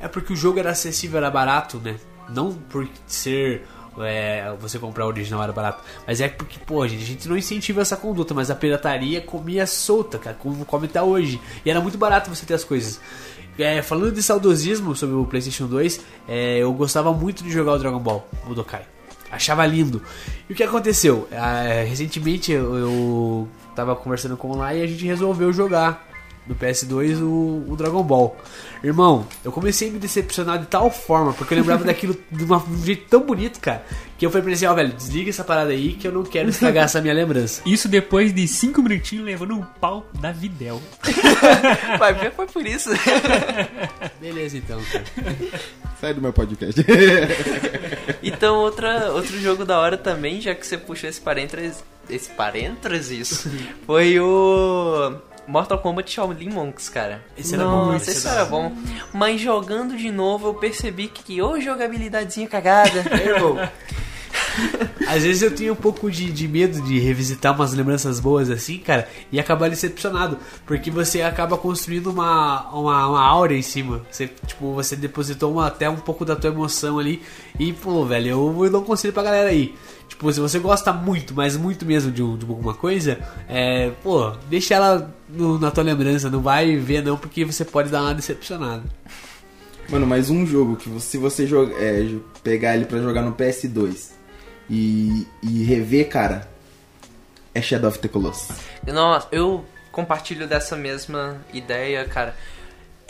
É 0.00 0.08
porque 0.08 0.32
o 0.32 0.36
jogo 0.36 0.58
era 0.58 0.72
acessível, 0.72 1.18
era 1.18 1.30
barato, 1.30 1.78
né? 1.78 1.94
Não 2.28 2.52
por 2.52 2.88
ser 3.06 3.64
é, 3.98 4.52
você 4.58 4.76
comprar 4.76 5.06
original 5.06 5.40
era 5.40 5.52
barato, 5.52 5.84
mas 6.04 6.20
é 6.20 6.28
porque, 6.28 6.58
pô, 6.58 6.84
gente, 6.88 7.04
a 7.04 7.06
gente 7.06 7.28
não 7.28 7.36
incentiva 7.36 7.80
essa 7.80 7.96
conduta, 7.96 8.34
mas 8.34 8.50
a 8.50 8.56
pirataria 8.56 9.20
comia 9.20 9.68
solta, 9.68 10.18
cara, 10.18 10.36
como 10.36 10.64
come 10.64 10.86
até 10.86 11.00
hoje. 11.00 11.40
E 11.64 11.70
era 11.70 11.80
muito 11.80 11.96
barato 11.96 12.28
você 12.28 12.44
ter 12.44 12.54
as 12.54 12.64
coisas. 12.64 13.00
É, 13.56 13.80
falando 13.82 14.10
de 14.10 14.22
saudosismo 14.22 14.96
sobre 14.96 15.14
o 15.14 15.24
PlayStation 15.24 15.68
2, 15.68 16.00
é, 16.26 16.58
eu 16.58 16.72
gostava 16.72 17.12
muito 17.12 17.44
de 17.44 17.52
jogar 17.52 17.74
o 17.74 17.78
Dragon 17.78 18.00
Ball 18.00 18.28
Budokai. 18.44 18.82
Achava 19.30 19.64
lindo. 19.64 20.02
E 20.48 20.52
o 20.52 20.56
que 20.56 20.64
aconteceu? 20.64 21.28
Ah, 21.30 21.84
recentemente 21.86 22.50
eu, 22.50 22.76
eu 22.76 23.48
tava 23.76 23.94
conversando 23.94 24.36
com 24.36 24.50
o 24.50 24.56
lá 24.56 24.74
e 24.74 24.82
a 24.82 24.86
gente 24.88 25.06
resolveu 25.06 25.52
jogar 25.52 26.09
no 26.50 26.56
PS2 26.56 27.20
o, 27.22 27.64
o 27.72 27.76
Dragon 27.76 28.02
Ball. 28.02 28.36
Irmão, 28.82 29.26
eu 29.44 29.52
comecei 29.52 29.88
a 29.88 29.92
me 29.92 29.98
decepcionar 29.98 30.58
de 30.58 30.66
tal 30.66 30.90
forma, 30.90 31.32
porque 31.32 31.54
eu 31.54 31.58
lembrava 31.58 31.84
daquilo 31.86 32.16
de, 32.30 32.44
uma- 32.44 32.58
de 32.58 32.72
um 32.72 32.84
jeito 32.84 33.04
tão 33.08 33.20
bonito, 33.20 33.60
cara, 33.60 33.84
que 34.18 34.26
eu 34.26 34.30
falei 34.30 34.42
pra 34.42 34.50
ele 34.50 34.56
assim, 34.56 34.66
ó, 34.66 34.74
velho, 34.74 34.92
desliga 34.92 35.30
essa 35.30 35.44
parada 35.44 35.70
aí 35.70 35.92
que 35.92 36.06
eu 36.08 36.12
não 36.12 36.24
quero 36.24 36.48
estragar 36.48 36.84
essa 36.84 37.00
minha 37.00 37.14
lembrança. 37.14 37.62
Isso 37.68 37.88
depois 37.88 38.34
de 38.34 38.48
5 38.48 38.82
minutinhos 38.82 39.24
levando 39.24 39.54
um 39.54 39.62
pau 39.62 40.06
da 40.20 40.32
Videl. 40.32 40.82
Vai 41.98 42.14
ver, 42.14 42.32
foi 42.32 42.46
por 42.46 42.66
isso. 42.66 42.90
Beleza 44.20 44.56
então, 44.58 44.80
cara. 44.90 45.04
Sai 46.00 46.14
do 46.14 46.20
meu 46.20 46.32
podcast. 46.32 46.84
Então, 48.22 48.56
outra, 48.56 49.10
outro 49.12 49.38
jogo 49.40 49.64
da 49.64 49.78
hora 49.78 49.96
também, 49.96 50.40
já 50.40 50.54
que 50.54 50.66
você 50.66 50.76
puxou 50.78 51.08
esse 51.08 51.20
parênteses, 51.20 51.82
esse 52.08 52.30
parênteses, 52.30 53.46
foi 53.86 54.18
o 54.20 55.12
Mortal 55.50 55.78
Kombat 55.78 56.10
Shaolin 56.10 56.50
Monks, 56.50 56.88
cara. 56.88 57.22
Esse 57.36 57.54
era 57.54 57.64
bom, 57.64 57.86
Nossa, 57.92 57.96
esse 58.10 58.18
esse 58.18 58.28
era 58.28 58.44
bom. 58.44 58.72
Mas 59.12 59.40
jogando 59.40 59.96
de 59.96 60.10
novo, 60.10 60.48
eu 60.48 60.54
percebi 60.54 61.08
que, 61.08 61.42
ô 61.42 61.60
jogabilidadezinha 61.60 62.46
cagada. 62.48 63.04
Irmão, 63.24 63.56
Às 65.08 65.22
vezes 65.24 65.42
eu 65.42 65.52
tinha 65.54 65.72
um 65.72 65.76
pouco 65.76 66.10
de, 66.10 66.30
de 66.30 66.46
medo 66.46 66.80
de 66.82 66.98
revisitar 66.98 67.54
umas 67.54 67.72
lembranças 67.72 68.20
boas 68.20 68.48
assim, 68.50 68.78
cara, 68.78 69.08
e 69.32 69.40
acabar 69.40 69.68
decepcionado, 69.68 70.38
porque 70.66 70.90
você 70.90 71.22
acaba 71.22 71.56
construindo 71.56 72.08
uma, 72.10 72.68
uma, 72.70 73.06
uma 73.08 73.20
aura 73.24 73.54
em 73.54 73.62
cima. 73.62 74.02
Você, 74.10 74.28
tipo, 74.46 74.72
você 74.72 74.94
depositou 74.94 75.52
uma- 75.52 75.66
até 75.66 75.88
um 75.90 75.96
pouco 75.96 76.24
da 76.24 76.36
tua 76.36 76.50
emoção 76.50 76.98
ali, 76.98 77.22
e, 77.58 77.72
pô, 77.72 78.04
velho, 78.04 78.28
eu, 78.28 78.64
eu 78.64 78.78
um 78.80 78.84
conselho 78.84 79.12
pra 79.12 79.22
galera 79.24 79.50
aí. 79.50 79.74
Tipo, 80.20 80.30
se 80.34 80.38
você 80.38 80.58
gosta 80.58 80.92
muito, 80.92 81.32
mas 81.34 81.56
muito 81.56 81.86
mesmo 81.86 82.12
de, 82.12 82.16
de 82.36 82.44
alguma 82.46 82.74
coisa, 82.74 83.18
é, 83.48 83.90
pô, 84.02 84.32
deixa 84.50 84.74
ela 84.74 85.10
no- 85.30 85.58
na 85.58 85.70
tua 85.70 85.82
lembrança, 85.82 86.28
não 86.28 86.42
vai 86.42 86.76
ver 86.76 87.02
não, 87.02 87.16
porque 87.16 87.42
você 87.42 87.64
pode 87.64 87.88
dar 87.88 88.02
uma 88.02 88.12
decepcionada. 88.14 88.82
Mano, 89.88 90.06
mas 90.06 90.28
um 90.28 90.44
jogo 90.46 90.76
que 90.76 90.90
você- 90.90 91.06
se 91.12 91.16
você 91.16 91.46
joga, 91.46 91.72
é, 91.82 92.16
pegar 92.44 92.76
ele 92.76 92.84
pra 92.84 92.98
jogar 92.98 93.22
no 93.22 93.32
PS2 93.32 94.10
e, 94.68 95.26
e 95.42 95.64
rever, 95.64 96.10
cara, 96.10 96.46
é 97.54 97.62
Shadow 97.62 97.88
of 97.88 97.98
the 98.00 98.08
Colossus. 98.08 98.58
Nossa, 98.86 99.26
eu 99.32 99.64
compartilho 99.90 100.46
dessa 100.46 100.76
mesma 100.76 101.38
ideia, 101.50 102.04
cara. 102.04 102.36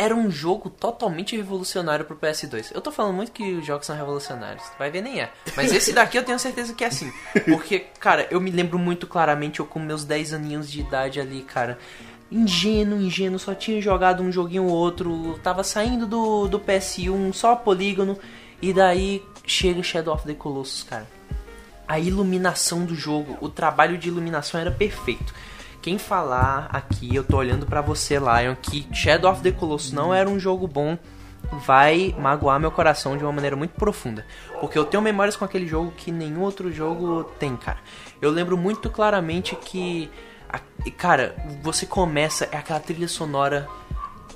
Era 0.01 0.15
um 0.15 0.31
jogo 0.31 0.71
totalmente 0.71 1.37
revolucionário 1.37 2.07
pro 2.07 2.17
PS2. 2.17 2.71
Eu 2.73 2.81
tô 2.81 2.91
falando 2.91 3.17
muito 3.17 3.33
que 3.33 3.53
os 3.53 3.67
jogos 3.67 3.85
são 3.85 3.95
revolucionários. 3.95 4.65
Vai 4.79 4.91
ver, 4.91 5.03
nem 5.03 5.21
é. 5.21 5.31
Mas 5.55 5.75
esse 5.75 5.93
daqui 5.93 6.17
eu 6.17 6.25
tenho 6.25 6.39
certeza 6.39 6.73
que 6.73 6.83
é 6.83 6.87
assim. 6.87 7.13
Porque, 7.45 7.81
cara, 8.01 8.27
eu 8.31 8.41
me 8.41 8.51
lembro 8.51 8.79
muito 8.79 9.07
claramente, 9.07 9.61
eu 9.61 9.67
com 9.67 9.79
meus 9.79 10.03
10 10.03 10.33
aninhos 10.33 10.71
de 10.71 10.81
idade 10.81 11.21
ali, 11.21 11.43
cara. 11.43 11.79
Ingênuo, 12.33 12.99
ingênuo, 12.99 13.39
só 13.39 13.55
tinha 13.55 13.79
jogado 13.83 14.23
um 14.23 14.33
joguinho 14.33 14.65
ou 14.65 14.71
outro. 14.71 15.39
Tava 15.43 15.63
saindo 15.63 16.07
do, 16.07 16.49
do 16.49 16.59
PS1, 16.59 17.35
só 17.35 17.55
polígono. 17.55 18.19
E 18.63 18.73
daí 18.73 19.23
chega 19.47 19.83
Shadow 19.83 20.15
of 20.15 20.25
the 20.25 20.33
Colossus, 20.33 20.83
cara 20.83 21.07
a 21.91 21.99
iluminação 21.99 22.85
do 22.85 22.95
jogo, 22.95 23.37
o 23.41 23.49
trabalho 23.49 23.99
de 23.99 24.07
iluminação 24.07 24.61
era 24.61 24.71
perfeito. 24.71 25.35
Quem 25.83 25.97
falar 25.97 26.69
aqui, 26.71 27.15
eu 27.15 27.25
tô 27.25 27.39
olhando 27.39 27.65
pra 27.65 27.81
você, 27.81 28.19
Lion, 28.19 28.55
que 28.61 28.87
Shadow 28.93 29.31
of 29.33 29.43
the 29.43 29.51
Colossus 29.51 29.93
não 29.93 30.13
era 30.13 30.29
um 30.29 30.39
jogo 30.39 30.67
bom, 30.67 30.99
vai 31.65 32.15
magoar 32.19 32.61
meu 32.61 32.71
coração 32.71 33.17
de 33.17 33.25
uma 33.25 33.33
maneira 33.33 33.57
muito 33.57 33.73
profunda. 33.73 34.27
Porque 34.61 34.79
eu 34.79 34.85
tenho 34.85 35.03
memórias 35.03 35.37
com 35.37 35.45
aquele 35.45 35.67
jogo 35.67 35.93
que 35.97 36.13
nenhum 36.13 36.43
outro 36.43 36.71
jogo 36.71 37.25
tem, 37.39 37.57
cara. 37.57 37.79
Eu 38.21 38.31
lembro 38.31 38.57
muito 38.57 38.91
claramente 38.91 39.57
que. 39.57 40.11
Cara, 40.99 41.35
você 41.63 41.87
começa, 41.87 42.49
é 42.51 42.57
aquela 42.57 42.81
trilha 42.81 43.09
sonora 43.09 43.69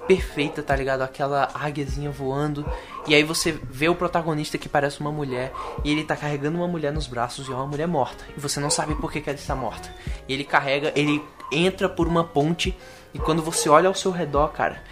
perfeita, 0.06 0.62
tá 0.62 0.74
ligado? 0.74 1.02
Aquela 1.02 1.50
águiazinha 1.54 2.10
voando. 2.10 2.64
E 3.06 3.14
aí 3.14 3.22
você 3.22 3.52
vê 3.52 3.88
o 3.88 3.94
protagonista 3.94 4.58
que 4.58 4.68
parece 4.68 5.00
uma 5.00 5.12
mulher. 5.12 5.52
E 5.84 5.90
ele 5.90 6.04
tá 6.04 6.16
carregando 6.16 6.58
uma 6.58 6.68
mulher 6.68 6.92
nos 6.92 7.06
braços 7.06 7.48
e 7.48 7.52
é 7.52 7.54
uma 7.54 7.66
mulher 7.66 7.88
morta. 7.88 8.24
E 8.36 8.40
você 8.40 8.60
não 8.60 8.70
sabe 8.70 8.94
por 8.94 9.10
que, 9.10 9.20
que 9.20 9.28
ela 9.28 9.38
está 9.38 9.54
morta. 9.54 9.92
E 10.28 10.32
ele 10.32 10.44
carrega, 10.44 10.92
ele 10.94 11.22
entra 11.50 11.88
por 11.88 12.06
uma 12.06 12.24
ponte. 12.24 12.76
E 13.12 13.18
quando 13.18 13.42
você 13.42 13.68
olha 13.68 13.88
ao 13.88 13.94
seu 13.94 14.10
redor, 14.10 14.48
cara, 14.48 14.82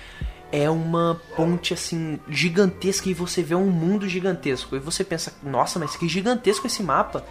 é 0.51 0.69
uma 0.69 1.21
ponte 1.35 1.73
assim 1.73 2.21
gigantesca 2.29 3.09
e 3.09 3.15
você 3.15 3.43
vê 3.43 3.55
um 3.55 3.71
mundo 3.71 4.09
gigantesco. 4.09 4.77
E 4.77 4.79
você 4.79 5.03
pensa, 5.03 5.33
nossa, 5.43 5.79
mas 5.79 5.97
que 5.97 6.09
gigantesco 6.09 6.67
esse 6.67 6.83
mapa. 6.83 7.25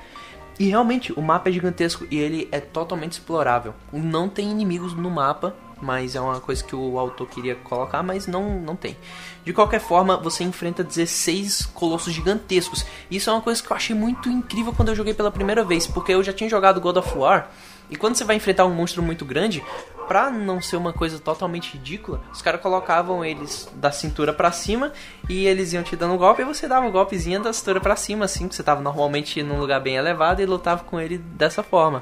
E 0.60 0.67
realmente, 0.67 1.13
o 1.13 1.22
mapa 1.22 1.50
é 1.50 1.54
gigantesco 1.54 2.06
e 2.12 2.17
ele 2.17 2.48
é 2.52 2.60
totalmente 2.60 3.13
explorável. 3.13 3.74
Não 3.91 4.28
tem 4.28 4.52
inimigos 4.52 4.94
no 4.94 5.10
mapa, 5.10 5.56
mas 5.82 6.15
é 6.15 6.22
uma 6.22 6.39
coisa 6.39 6.63
que 6.63 6.76
o 6.76 6.98
autor 7.00 7.28
queria 7.28 7.56
colocar, 7.56 8.04
mas 8.04 8.28
não, 8.28 8.60
não 8.60 8.76
tem. 8.76 8.98
De 9.44 9.52
qualquer 9.52 9.80
forma, 9.80 10.17
você 10.17 10.44
enfrenta 10.44 10.84
16 10.84 11.67
colossos 11.74 12.13
gigantescos. 12.13 12.86
Isso 13.10 13.30
é 13.30 13.34
uma 13.34 13.41
coisa 13.41 13.62
que 13.62 13.72
eu 13.72 13.76
achei 13.76 13.96
muito 13.96 14.30
incrível 14.30 14.74
quando 14.74 14.89
eu 14.89 14.96
joguei 14.96 15.13
pela 15.13 15.32
primeira 15.32 15.63
vez, 15.63 15.88
porque 15.88 16.13
eu 16.13 16.24
já 16.24 16.32
tinha 16.32 16.50
jogado 16.50 16.80
God 16.80 16.98
of 16.98 17.17
War. 17.17 17.50
E 17.89 17.98
quando 17.98 18.15
você 18.15 18.24
vai 18.24 18.38
enfrentar 18.38 18.65
um 18.65 18.74
monstro 18.74 19.04
muito 19.04 19.26
grande, 19.26 19.62
pra 20.08 20.32
não 20.32 20.62
ser 20.62 20.78
uma 20.78 20.94
coisa 20.94 21.20
totalmente 21.20 21.74
ridícula, 21.74 22.22
os 22.32 22.41
caras 22.41 22.62
colocavam 22.62 23.24
eles 23.24 23.70
da 23.76 23.91
cintura 23.91 24.34
para 24.34 24.52
cima 24.52 24.94
e 25.28 25.46
eles 25.46 25.74
iam 25.74 25.84
te 25.84 25.96
dando 25.96 26.13
um 26.13 26.17
golpe 26.17 26.41
e 26.41 26.46
você 26.46 26.67
dava 26.67 26.86
um 26.86 26.91
golpezinho 26.91 27.41
da 27.41 27.52
cintura 27.52 27.82
para 27.82 27.96
cima, 27.98 28.26
assim, 28.26 28.48
que 28.48 28.56
você 28.56 28.63
tava 28.63 28.82
normalmente 28.82 29.44
num 29.44 29.60
lugar 29.60 29.82
bem 29.82 29.96
elevado 29.96 30.41
e 30.41 30.46
lutava 30.46 30.84
com 30.86 31.00
ele 31.00 31.17
dessa 31.17 31.62
forma. 31.62 32.02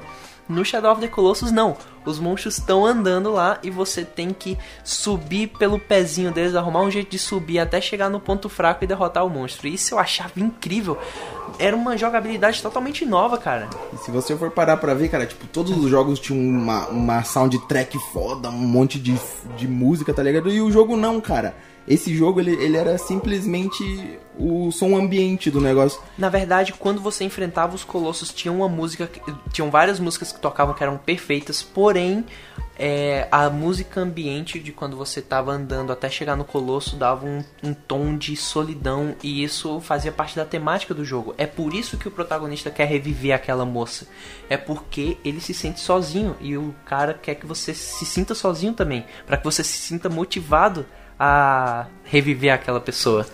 No 0.50 0.64
Shadow 0.64 0.90
of 0.90 1.00
the 1.00 1.06
Colossus, 1.06 1.52
não. 1.52 1.76
Os 2.04 2.18
monstros 2.18 2.58
estão 2.58 2.84
andando 2.84 3.30
lá 3.30 3.58
e 3.62 3.70
você 3.70 4.04
tem 4.04 4.30
que 4.30 4.58
subir 4.82 5.46
pelo 5.46 5.78
pezinho 5.78 6.32
deles, 6.32 6.56
arrumar 6.56 6.80
um 6.80 6.90
jeito 6.90 7.10
de 7.10 7.18
subir 7.18 7.60
até 7.60 7.80
chegar 7.80 8.10
no 8.10 8.18
ponto 8.18 8.48
fraco 8.48 8.82
e 8.82 8.86
derrotar 8.86 9.24
o 9.24 9.30
monstro. 9.30 9.68
Isso 9.68 9.94
eu 9.94 9.98
achava 9.98 10.32
incrível. 10.36 10.98
Era 11.58 11.76
uma 11.76 11.96
jogabilidade 11.96 12.60
totalmente 12.60 13.06
nova, 13.06 13.38
cara. 13.38 13.68
E 13.92 13.98
se 13.98 14.10
você 14.10 14.36
for 14.36 14.50
parar 14.50 14.76
pra 14.78 14.92
ver, 14.92 15.08
cara, 15.08 15.24
tipo, 15.24 15.46
todos 15.46 15.76
os 15.76 15.88
jogos 15.88 16.18
tinham 16.18 16.40
uma, 16.40 16.88
uma 16.88 17.22
soundtrack 17.22 17.96
foda, 18.12 18.48
um 18.48 18.66
monte 18.66 18.98
de, 18.98 19.16
de 19.56 19.68
música, 19.68 20.12
tá 20.12 20.22
ligado? 20.22 20.50
E 20.50 20.60
o 20.60 20.70
jogo 20.70 20.96
não, 20.96 21.20
cara. 21.20 21.54
Esse 21.86 22.14
jogo, 22.14 22.40
ele, 22.40 22.52
ele 22.52 22.76
era 22.76 22.96
simplesmente 22.98 24.18
o 24.38 24.70
som 24.70 24.96
ambiente 24.96 25.50
do 25.50 25.60
negócio. 25.60 26.00
Na 26.16 26.28
verdade, 26.28 26.72
quando 26.72 27.00
você 27.00 27.24
enfrentava 27.24 27.74
os 27.74 27.84
colossos, 27.84 28.32
tinha 28.32 28.52
uma 28.52 28.68
música, 28.68 29.10
tinham 29.52 29.70
várias 29.70 29.98
músicas 29.98 30.32
que 30.32 30.40
tocavam 30.40 30.74
que 30.74 30.82
eram 30.82 30.96
perfeitas, 30.96 31.62
porém 31.62 32.24
é, 32.82 33.28
a 33.30 33.50
música 33.50 34.00
ambiente 34.00 34.58
de 34.58 34.72
quando 34.72 34.96
você 34.96 35.20
tava 35.20 35.52
andando 35.52 35.92
até 35.92 36.08
chegar 36.08 36.34
no 36.34 36.46
colosso 36.46 36.96
dava 36.96 37.26
um, 37.26 37.44
um 37.62 37.74
tom 37.74 38.16
de 38.16 38.34
solidão 38.34 39.14
e 39.22 39.44
isso 39.44 39.80
fazia 39.80 40.10
parte 40.10 40.34
da 40.34 40.46
temática 40.46 40.94
do 40.94 41.04
jogo. 41.04 41.34
É 41.36 41.46
por 41.46 41.74
isso 41.74 41.98
que 41.98 42.08
o 42.08 42.10
protagonista 42.10 42.70
quer 42.70 42.86
reviver 42.86 43.34
aquela 43.34 43.66
moça. 43.66 44.06
É 44.48 44.56
porque 44.56 45.18
ele 45.22 45.42
se 45.42 45.52
sente 45.52 45.78
sozinho 45.78 46.34
e 46.40 46.56
o 46.56 46.74
cara 46.86 47.12
quer 47.12 47.34
que 47.34 47.44
você 47.44 47.74
se 47.74 48.06
sinta 48.06 48.34
sozinho 48.34 48.72
também, 48.72 49.04
para 49.26 49.36
que 49.36 49.44
você 49.44 49.62
se 49.62 49.76
sinta 49.76 50.08
motivado 50.08 50.86
a 51.20 51.86
reviver 52.02 52.54
aquela 52.54 52.80
pessoa. 52.80 53.26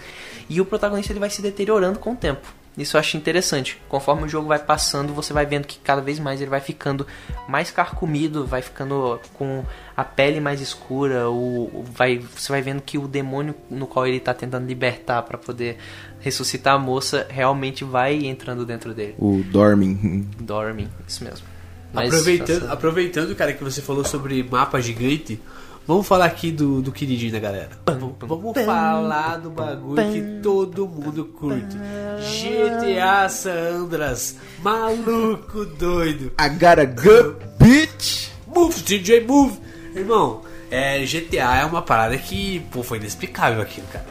E 0.50 0.60
o 0.60 0.64
protagonista 0.64 1.12
ele 1.12 1.20
vai 1.20 1.30
se 1.30 1.40
deteriorando 1.40 2.00
com 2.00 2.12
o 2.12 2.16
tempo. 2.16 2.46
Isso 2.76 2.96
eu 2.96 3.00
acho 3.00 3.16
interessante. 3.16 3.80
Conforme 3.88 4.24
o 4.24 4.28
jogo 4.28 4.48
vai 4.48 4.58
passando, 4.58 5.14
você 5.14 5.32
vai 5.32 5.46
vendo 5.46 5.66
que 5.66 5.78
cada 5.78 6.02
vez 6.02 6.18
mais 6.18 6.40
ele 6.40 6.50
vai 6.50 6.60
ficando 6.60 7.06
mais 7.48 7.70
carcomido, 7.70 8.44
vai 8.44 8.60
ficando 8.60 9.18
com 9.32 9.64
a 9.96 10.04
pele 10.04 10.40
mais 10.40 10.60
escura, 10.60 11.30
o, 11.30 11.84
vai, 11.94 12.18
você 12.18 12.52
vai 12.52 12.60
vendo 12.60 12.82
que 12.82 12.98
o 12.98 13.08
demônio 13.08 13.54
no 13.70 13.86
qual 13.86 14.06
ele 14.06 14.20
tá 14.20 14.34
tentando 14.34 14.66
libertar 14.66 15.22
para 15.22 15.38
poder 15.38 15.78
ressuscitar 16.20 16.74
a 16.74 16.78
moça 16.78 17.26
realmente 17.30 17.82
vai 17.82 18.26
entrando 18.26 18.66
dentro 18.66 18.92
dele. 18.92 19.14
O 19.18 19.42
Dormin. 19.44 20.28
Dorming, 20.38 20.90
isso 21.08 21.24
mesmo. 21.24 21.46
Mas, 21.94 22.12
aproveitando, 22.12 22.70
aproveitando, 22.70 23.34
cara, 23.34 23.54
que 23.54 23.64
você 23.64 23.80
falou 23.80 24.04
sobre 24.04 24.42
mapa 24.42 24.82
gigante, 24.82 25.40
vamos 25.86 26.06
falar 26.06 26.26
aqui 26.26 26.50
do, 26.50 26.82
do 26.82 26.92
queridinho 26.92 27.32
da 27.32 27.38
galera. 27.38 27.70
Vamos, 27.86 28.64
falar 28.64 29.38
do 29.38 29.50
bagulho 29.50 30.12
que 30.12 30.40
todo 30.42 30.86
mundo 30.88 31.24
curte. 31.26 31.76
GTA 32.18 33.28
San 33.28 33.52
Andreas, 33.52 34.36
maluco 34.62 35.64
doido. 35.64 36.32
I 36.40 36.48
gotta 36.48 36.84
go, 36.84 37.36
bitch! 37.58 38.30
Move, 38.46 38.82
DJ 38.82 39.24
Move! 39.24 39.58
Irmão, 39.94 40.42
é, 40.70 41.04
GTA 41.04 41.56
é 41.56 41.64
uma 41.64 41.82
parada 41.82 42.16
que, 42.18 42.60
pô, 42.70 42.82
foi 42.82 42.98
inexplicável 42.98 43.62
aquilo, 43.62 43.86
cara. 43.88 44.06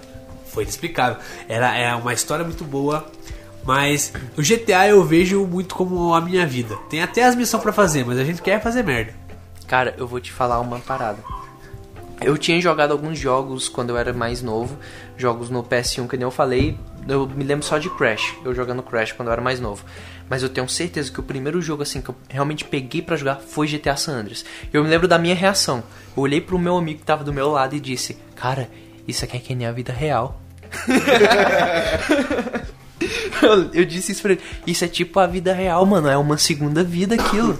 Foi 0.47 0.63
inexplicável. 0.63 1.17
Era, 1.47 1.75
é 1.77 1.93
uma 1.95 2.13
história 2.13 2.45
muito 2.45 2.63
boa, 2.63 3.05
mas 3.63 4.13
o 4.37 4.41
GTA 4.41 4.87
eu 4.87 5.03
vejo 5.03 5.45
muito 5.45 5.75
como 5.75 6.13
a 6.13 6.21
minha 6.21 6.45
vida. 6.45 6.77
Tem 6.89 7.01
até 7.01 7.23
as 7.23 7.35
missões 7.35 7.61
pra 7.61 7.73
fazer, 7.73 8.05
mas 8.05 8.17
a 8.17 8.23
gente 8.23 8.41
quer 8.41 8.61
fazer 8.61 8.83
merda. 8.83 9.13
Cara, 9.67 9.95
eu 9.97 10.07
vou 10.07 10.19
te 10.19 10.31
falar 10.31 10.59
uma 10.59 10.79
parada. 10.79 11.17
Eu 12.21 12.37
tinha 12.37 12.59
jogado 12.61 12.91
alguns 12.91 13.19
jogos 13.19 13.67
quando 13.67 13.89
eu 13.89 13.97
era 13.97 14.13
mais 14.13 14.41
novo, 14.41 14.77
jogos 15.17 15.49
no 15.49 15.63
PS1 15.63 16.07
que 16.07 16.17
nem 16.17 16.23
eu 16.23 16.31
falei. 16.31 16.77
Eu 17.07 17.27
me 17.27 17.43
lembro 17.43 17.65
só 17.65 17.77
de 17.77 17.89
Crash, 17.89 18.35
eu 18.43 18.55
jogando 18.55 18.81
Crash 18.81 19.11
quando 19.11 19.27
eu 19.27 19.33
era 19.33 19.41
mais 19.41 19.59
novo. 19.59 19.83
Mas 20.29 20.41
eu 20.41 20.49
tenho 20.49 20.67
certeza 20.67 21.11
que 21.11 21.19
o 21.19 21.23
primeiro 21.23 21.61
jogo 21.61 21.83
assim 21.83 22.01
que 22.01 22.09
eu 22.09 22.15
realmente 22.29 22.65
peguei 22.65 23.01
pra 23.01 23.15
jogar 23.15 23.35
foi 23.35 23.67
GTA 23.67 23.95
San 23.95 24.13
Andreas. 24.13 24.43
Eu 24.73 24.83
me 24.83 24.89
lembro 24.89 25.07
da 25.07 25.19
minha 25.19 25.35
reação. 25.35 25.83
Eu 26.17 26.23
olhei 26.23 26.41
pro 26.41 26.57
meu 26.57 26.77
amigo 26.77 26.99
que 26.99 27.05
tava 27.05 27.23
do 27.23 27.33
meu 27.33 27.51
lado 27.51 27.75
e 27.75 27.79
disse: 27.79 28.17
"Cara, 28.35 28.69
isso 29.07 29.23
aqui 29.23 29.37
é 29.37 29.39
que 29.39 29.53
nem 29.53 29.67
a 29.67 29.71
vida 29.71 29.93
real". 29.93 30.41
Eu, 33.41 33.69
eu 33.73 33.85
disse 33.85 34.11
isso 34.11 34.21
pra 34.21 34.31
ele. 34.31 34.41
Isso 34.65 34.83
é 34.83 34.87
tipo 34.87 35.19
a 35.19 35.27
vida 35.27 35.53
real, 35.53 35.85
mano. 35.85 36.07
É 36.07 36.17
uma 36.17 36.37
segunda 36.37 36.83
vida 36.83 37.15
aquilo. 37.15 37.59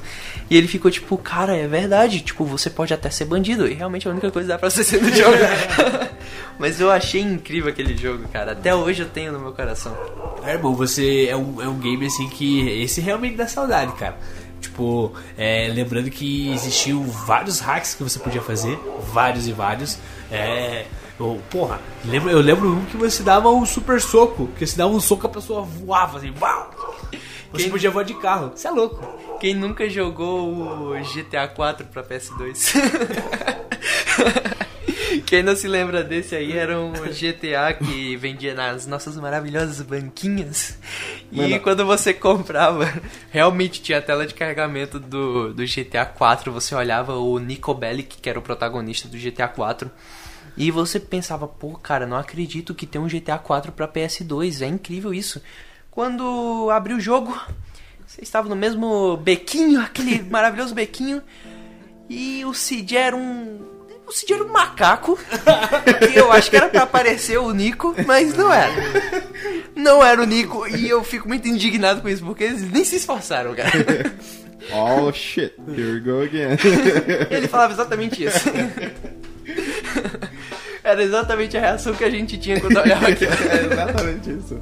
E 0.49 0.55
ele 0.55 0.67
ficou 0.67 0.91
tipo, 0.91 1.17
cara, 1.17 1.55
é 1.55 1.67
verdade. 1.67 2.21
Tipo, 2.21 2.45
você 2.45 2.69
pode 2.69 2.93
até 2.93 3.09
ser 3.09 3.25
bandido. 3.25 3.67
E 3.67 3.73
realmente 3.73 4.07
a 4.07 4.11
única 4.11 4.29
coisa 4.31 4.47
que 4.47 4.53
dá 4.53 4.59
pra 4.59 4.69
ser 4.69 5.01
no 5.01 5.09
jogo. 5.09 5.37
Mas 6.57 6.79
eu 6.79 6.89
achei 6.89 7.21
incrível 7.21 7.69
aquele 7.69 7.97
jogo, 7.97 8.27
cara. 8.31 8.53
Até 8.53 8.73
hoje 8.73 9.01
eu 9.01 9.09
tenho 9.09 9.31
no 9.31 9.39
meu 9.39 9.51
coração. 9.51 9.95
É, 10.43 10.53
irmão, 10.53 10.73
você 10.73 11.27
é 11.27 11.35
um, 11.35 11.61
é 11.61 11.67
um 11.67 11.77
game 11.79 12.05
assim 12.05 12.29
que. 12.29 12.69
Esse 12.81 13.01
realmente 13.01 13.35
dá 13.35 13.47
saudade, 13.47 13.93
cara. 13.93 14.17
Tipo, 14.61 15.13
é, 15.37 15.69
lembrando 15.73 16.09
que 16.09 16.51
existiam 16.53 17.03
vários 17.03 17.59
hacks 17.59 17.93
que 17.93 18.03
você 18.03 18.17
podia 18.19 18.41
fazer, 18.41 18.79
vários 19.11 19.47
e 19.47 19.51
vários. 19.51 19.97
É. 20.31 20.85
Eu, 21.17 21.41
porra, 21.49 21.79
eu 22.05 22.41
lembro 22.41 22.73
um 22.73 22.85
que 22.85 22.97
você 22.97 23.23
dava 23.23 23.49
um 23.49 23.65
super 23.65 24.01
soco, 24.01 24.49
que 24.57 24.67
você 24.67 24.75
dava 24.75 24.91
um 24.91 24.99
soco 24.99 25.25
a 25.25 25.29
pessoa 25.29 25.61
voava 25.61 26.17
assim, 26.17 26.33
uau! 26.41 26.71
Você 27.55 27.63
Quem- 27.63 27.71
podia 27.71 27.89
voar 27.91 28.03
de 28.03 28.13
carro, 28.15 28.51
você 28.55 28.67
é 28.67 28.71
louco. 28.71 29.37
Quem 29.39 29.53
nunca 29.55 29.89
jogou 29.89 30.91
o 30.91 31.03
GTA 31.03 31.47
4 31.47 31.87
pra 31.87 32.03
PS2? 32.03 32.73
Quem 35.25 35.41
não 35.41 35.55
se 35.55 35.67
lembra 35.67 36.03
desse 36.03 36.35
aí 36.35 36.55
era 36.55 36.79
um 36.79 36.91
GTA 36.93 37.73
que 37.73 38.15
vendia 38.17 38.53
nas 38.53 38.85
nossas 38.85 39.15
maravilhosas 39.17 39.81
banquinhas. 39.81 40.77
E 41.31 41.37
Mano. 41.41 41.59
quando 41.61 41.85
você 41.85 42.13
comprava, 42.13 42.85
realmente 43.31 43.81
tinha 43.81 43.97
a 43.97 44.01
tela 44.01 44.27
de 44.27 44.33
carregamento 44.33 44.99
do, 44.99 45.53
do 45.53 45.63
GTA 45.65 46.05
4. 46.05 46.51
Você 46.51 46.75
olhava 46.75 47.15
o 47.17 47.39
Nico 47.39 47.73
Bellic, 47.73 48.17
que 48.21 48.29
era 48.29 48.37
o 48.37 48.41
protagonista 48.41 49.07
do 49.07 49.17
GTA 49.17 49.47
4. 49.47 49.89
E 50.57 50.69
você 50.71 50.99
pensava, 50.99 51.47
pô, 51.47 51.71
cara, 51.71 52.05
não 52.05 52.17
acredito 52.17 52.75
que 52.75 52.85
tem 52.85 53.01
um 53.01 53.07
GTA 53.07 53.37
4 53.37 53.71
pra 53.71 53.87
PS2. 53.87 54.61
É 54.61 54.67
incrível 54.67 55.13
isso. 55.13 55.41
Quando 55.95 56.69
abriu 56.71 56.97
o 56.97 56.99
jogo, 56.99 57.35
você 58.05 58.21
estava 58.21 58.49
no 58.49 58.55
mesmo 58.55 59.15
bequinho, 59.17 59.79
aquele 59.81 60.21
maravilhoso 60.29 60.75
bequinho. 60.75 61.21
E 62.09 62.43
o 62.45 62.53
Cid 62.53 62.95
era 62.97 63.15
um. 63.15 63.61
O 64.05 64.11
Cid 64.11 64.33
era 64.33 64.43
um 64.43 64.51
macaco. 64.51 65.17
que 66.11 66.19
eu 66.19 66.31
acho 66.31 66.51
que 66.51 66.57
era 66.57 66.67
pra 66.69 66.83
aparecer 66.83 67.39
o 67.39 67.51
Nico, 67.51 67.95
mas 68.05 68.35
não 68.35 68.53
era. 68.53 68.73
Não 69.75 70.05
era 70.05 70.21
o 70.21 70.25
Nico. 70.25 70.67
E 70.67 70.87
eu 70.87 71.03
fico 71.03 71.27
muito 71.27 71.47
indignado 71.47 72.01
com 72.01 72.09
isso, 72.09 72.23
porque 72.23 72.43
eles 72.43 72.69
nem 72.69 72.83
se 72.83 72.97
esforçaram, 72.97 73.55
cara. 73.55 73.71
Oh 74.73 75.13
shit, 75.13 75.53
here 75.77 75.93
we 75.93 75.99
go 75.99 76.21
again. 76.23 76.57
Ele 77.29 77.47
falava 77.47 77.71
exatamente 77.71 78.23
isso. 78.23 78.49
Era 80.83 81.03
exatamente 81.03 81.55
a 81.55 81.61
reação 81.61 81.93
que 81.93 82.03
a 82.03 82.09
gente 82.09 82.35
tinha 82.39 82.59
quando 82.59 82.75
olhava 82.77 83.09
aquilo. 83.09 83.31
é 83.31 83.71
exatamente 83.71 84.31
isso. 84.31 84.59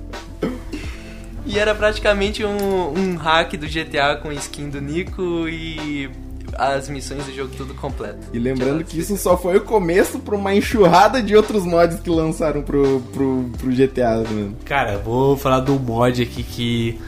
E 1.45 1.59
era 1.59 1.75
praticamente 1.75 2.43
um, 2.45 2.93
um 2.97 3.15
hack 3.17 3.53
do 3.57 3.67
GTA 3.67 4.15
com 4.21 4.31
skin 4.31 4.69
do 4.69 4.79
Nico 4.79 5.47
e 5.47 6.09
as 6.57 6.87
missões 6.87 7.25
do 7.25 7.33
jogo 7.33 7.51
tudo 7.57 7.73
completo. 7.73 8.19
E 8.31 8.39
lembrando 8.39 8.83
que 8.83 8.99
isso 8.99 9.17
só 9.17 9.35
foi 9.37 9.57
o 9.57 9.61
começo 9.61 10.19
pra 10.19 10.35
uma 10.35 10.53
enxurrada 10.55 11.21
de 11.21 11.35
outros 11.35 11.65
mods 11.65 11.99
que 11.99 12.09
lançaram 12.09 12.61
pro, 12.61 13.01
pro, 13.11 13.49
pro 13.57 13.71
GTA, 13.71 14.17
mano. 14.29 14.55
Cara, 14.63 14.97
vou 14.99 15.35
falar 15.35 15.61
de 15.61 15.71
um 15.71 15.79
mod 15.79 16.21
aqui 16.21 16.43
que 16.43 17.01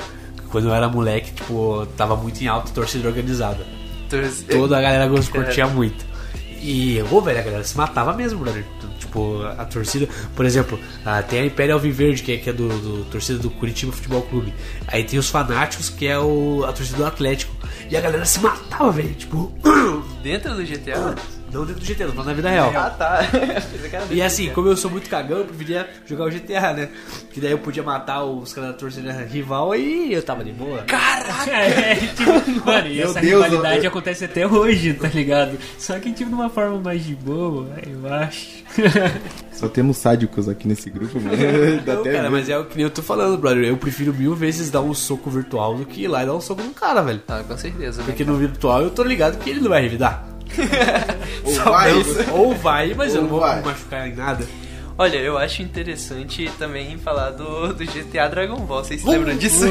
quando 0.49 0.67
eu 0.67 0.73
era 0.73 0.89
moleque, 0.89 1.31
tipo, 1.31 1.85
tava 1.95 2.15
muito 2.15 2.41
em 2.41 2.47
alta 2.47 2.71
torcida 2.71 3.07
organizada. 3.07 3.65
Toda 4.57 4.77
a 4.77 4.81
galera 4.81 5.07
gost- 5.07 5.31
curtia 5.31 5.67
muito. 5.67 6.05
E, 6.61 7.03
ô, 7.11 7.21
velho, 7.21 7.39
a 7.39 7.43
galera 7.43 7.63
se 7.63 7.77
matava 7.77 8.13
mesmo, 8.13 8.39
brother. 8.39 8.63
Tipo, 9.15 9.43
a, 9.43 9.65
torcida. 9.65 10.07
Por 10.35 10.45
exemplo, 10.45 10.79
ah, 11.05 11.23
tem 11.23 11.39
a 11.39 11.45
Império 11.45 11.73
Alviverde, 11.73 12.21
que 12.21 12.33
é, 12.33 12.37
que 12.37 12.49
é 12.49 12.53
do, 12.53 12.67
do 12.67 13.05
torcida 13.05 13.39
do 13.39 13.49
Curitiba 13.49 13.91
Futebol 13.91 14.21
Clube. 14.23 14.53
Aí 14.87 15.03
tem 15.03 15.17
os 15.17 15.29
fanáticos, 15.29 15.89
que 15.89 16.05
é 16.05 16.19
o, 16.19 16.65
a 16.65 16.73
torcida 16.73 16.97
do 16.97 17.05
Atlético. 17.05 17.55
E 17.89 17.95
a 17.95 18.01
galera 18.01 18.25
se 18.25 18.39
matava, 18.39 18.91
velho. 18.91 19.15
Tipo, 19.15 19.53
Dentro 20.21 20.55
do 20.55 20.63
GTA? 20.63 21.15
Não 21.55 21.65
dentro 21.65 21.81
do 21.81 21.87
GTA, 21.87 22.07
não 22.07 22.23
na 22.23 22.33
vida 22.33 22.49
real. 22.49 22.71
Ah, 22.75 22.89
tá. 22.89 23.19
E 24.11 24.21
assim, 24.21 24.47
do 24.47 24.53
como 24.53 24.67
eu 24.67 24.75
sou 24.77 24.91
muito 24.91 25.09
cagão, 25.09 25.39
eu 25.39 25.45
preferia 25.45 25.89
jogar 26.05 26.25
o 26.25 26.29
GTA, 26.29 26.73
né? 26.73 26.89
Que 27.31 27.39
daí 27.39 27.51
eu 27.51 27.59
podia 27.59 27.81
matar 27.83 28.23
os 28.23 28.53
caras 28.53 28.71
da 28.71 28.77
torcida 28.77 29.11
rival 29.23 29.75
e 29.75 30.13
eu 30.13 30.21
tava 30.21 30.43
de 30.43 30.51
boa. 30.51 30.83
É, 31.47 31.95
tipo, 31.95 32.31
mano, 32.65 32.87
e 32.87 33.01
essa 33.01 33.21
Deus, 33.21 33.43
rivalidade 33.45 33.87
acontece 33.87 34.25
até 34.25 34.45
hoje, 34.45 34.93
tá 34.93 35.07
ligado? 35.07 35.57
Só 35.77 35.97
que 35.99 36.11
tipo 36.11 36.29
de 36.29 36.35
uma 36.35 36.49
forma 36.49 36.79
mais 36.79 37.03
de 37.03 37.15
boa, 37.15 37.67
eu 37.85 38.13
acho. 38.13 38.63
Só 39.51 39.69
temos 39.69 39.97
sádicos 39.97 40.49
aqui 40.49 40.67
nesse 40.67 40.89
grupo, 40.89 41.19
mano. 41.19 41.37
Dá 41.85 41.93
Não, 41.93 42.01
até 42.01 42.13
cara, 42.13 42.29
mas 42.29 42.49
é 42.49 42.57
o 42.57 42.65
que 42.65 42.81
eu 42.81 42.89
tô 42.89 43.01
falando, 43.01 43.37
brother. 43.37 43.63
Eu 43.63 43.77
prefiro 43.77 44.13
mil 44.13 44.35
vezes 44.35 44.69
dar 44.69 44.81
um 44.81 44.93
soco 44.93 45.29
virtual 45.29 45.75
do 45.75 45.85
que 45.85 46.01
ir 46.03 46.07
lá 46.09 46.23
e 46.23 46.25
dar 46.25 46.33
um 46.35 46.41
soco 46.41 46.61
no 46.61 46.71
cara, 46.73 47.01
velho. 47.01 47.21
Ah, 47.27 47.41
com 47.47 47.57
certeza. 47.57 47.99
né? 48.01 48.05
Porque 48.07 48.25
no 48.25 48.35
virtual 48.35 48.81
eu 48.81 48.89
tô 48.89 49.03
ligado 49.03 49.37
que 49.37 49.49
ele 49.49 49.61
não 49.61 49.69
vai 49.69 49.81
revidar. 49.81 50.34
Ou 51.43 51.53
vai, 51.63 51.91
Ou 52.31 52.55
vai, 52.55 52.93
mas 52.93 53.13
eu 53.13 53.17
Ou 53.17 53.23
não 53.23 53.29
vou 53.29 53.39
vai. 53.39 53.61
machucar 53.61 54.07
em 54.07 54.15
nada. 54.15 54.45
Olha, 54.97 55.17
eu 55.17 55.37
acho 55.37 55.61
interessante 55.61 56.49
também 56.57 56.97
falar 56.97 57.31
do, 57.31 57.73
do 57.73 57.83
GTA 57.85 58.29
Dragon 58.29 58.55
Ball. 58.61 58.81
Vocês 58.81 59.01
se 59.01 59.09
lembram 59.09 59.35
disso? 59.35 59.65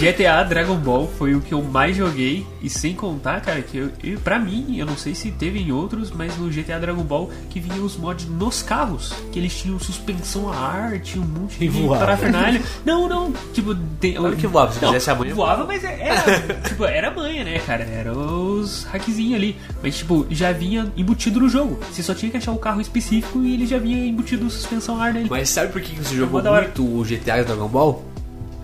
GTA 0.00 0.42
Dragon 0.48 0.76
Ball 0.76 1.10
foi 1.18 1.34
o 1.34 1.40
que 1.40 1.54
eu 1.54 1.62
mais 1.62 1.96
joguei 1.96 2.46
e 2.60 2.68
sem 2.68 2.94
contar, 2.94 3.40
cara, 3.40 3.62
que 3.62 3.78
eu, 3.78 3.90
eu, 4.04 4.20
pra 4.20 4.38
mim, 4.38 4.76
eu 4.76 4.84
não 4.84 4.98
sei 4.98 5.14
se 5.14 5.30
teve 5.30 5.58
em 5.58 5.72
outros, 5.72 6.10
mas 6.10 6.36
no 6.36 6.50
GTA 6.50 6.78
Dragon 6.78 7.02
Ball 7.02 7.30
que 7.48 7.58
vinha 7.58 7.80
os 7.80 7.96
mods 7.96 8.28
nos 8.28 8.62
carros, 8.62 9.14
que 9.32 9.38
eles 9.38 9.56
tinham 9.58 9.78
suspensão 9.80 10.52
a 10.52 10.56
ar, 10.56 10.98
tinha 11.00 11.24
um 11.24 11.26
monte 11.26 11.58
de 11.66 11.88
parafernália. 11.88 12.60
Não, 12.84 13.08
não, 13.08 13.32
tipo, 13.54 13.74
tem, 13.98 14.12
Claro 14.14 14.36
que 14.36 14.46
voava, 14.46 14.72
se 14.72 14.82
não, 14.82 14.88
fizesse 14.88 15.10
a 15.10 15.14
manha, 15.14 15.34
voava, 15.34 15.64
mas 15.64 15.82
é- 15.84 15.98
era, 16.00 16.60
tipo, 16.68 16.84
era 16.84 17.10
manha, 17.10 17.44
né, 17.44 17.58
cara? 17.60 17.84
Era 17.84 18.12
os 18.12 18.84
hackzinhos 18.84 19.34
ali, 19.36 19.56
mas 19.82 19.96
tipo, 19.96 20.26
já 20.30 20.52
vinha 20.52 20.92
embutido 20.98 21.40
no 21.40 21.48
jogo. 21.48 21.78
Você 21.90 22.02
só 22.02 22.14
tinha 22.14 22.30
que 22.30 22.36
achar 22.36 22.52
o 22.52 22.58
carro 22.58 22.80
específico 22.82 23.37
e 23.44 23.54
ele 23.54 23.66
já 23.66 23.78
vinha 23.78 24.06
embutido 24.06 24.48
suspensão 24.50 25.00
ar 25.00 25.12
nele. 25.12 25.28
Mas 25.30 25.48
sabe 25.48 25.72
por 25.72 25.80
que 25.80 25.94
você 25.96 26.14
jogou 26.14 26.42
muito 26.42 26.82
o 26.84 27.02
GTA 27.04 27.42
Dragon 27.44 27.68
Ball? 27.68 28.04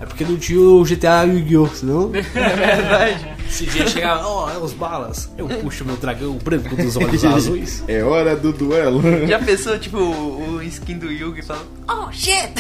É 0.00 0.06
porque 0.06 0.24
não 0.24 0.36
tinha 0.36 0.60
o 0.60 0.84
GTA 0.84 1.22
Yu-Gi-Oh! 1.22 1.68
Senão. 1.68 2.10
É 2.14 2.20
verdade. 2.56 3.34
Se 3.48 3.66
dia 3.66 3.86
chegar, 3.86 4.26
ó, 4.26 4.50
é 4.50 4.58
os 4.58 4.72
balas. 4.72 5.30
Eu 5.38 5.46
puxo 5.46 5.84
meu 5.84 5.96
dragão 5.96 6.32
branco 6.42 6.74
dos 6.74 6.96
olhos 6.96 7.22
azuis. 7.24 7.84
É 7.86 8.02
hora 8.02 8.34
do 8.34 8.52
duelo. 8.52 9.00
Já 9.28 9.38
pensou, 9.38 9.78
tipo, 9.78 9.98
o 9.98 10.60
skin 10.62 10.98
do 10.98 11.10
Yugi 11.12 11.42
falando 11.42 11.66
Oh, 11.88 12.10
shit! 12.10 12.52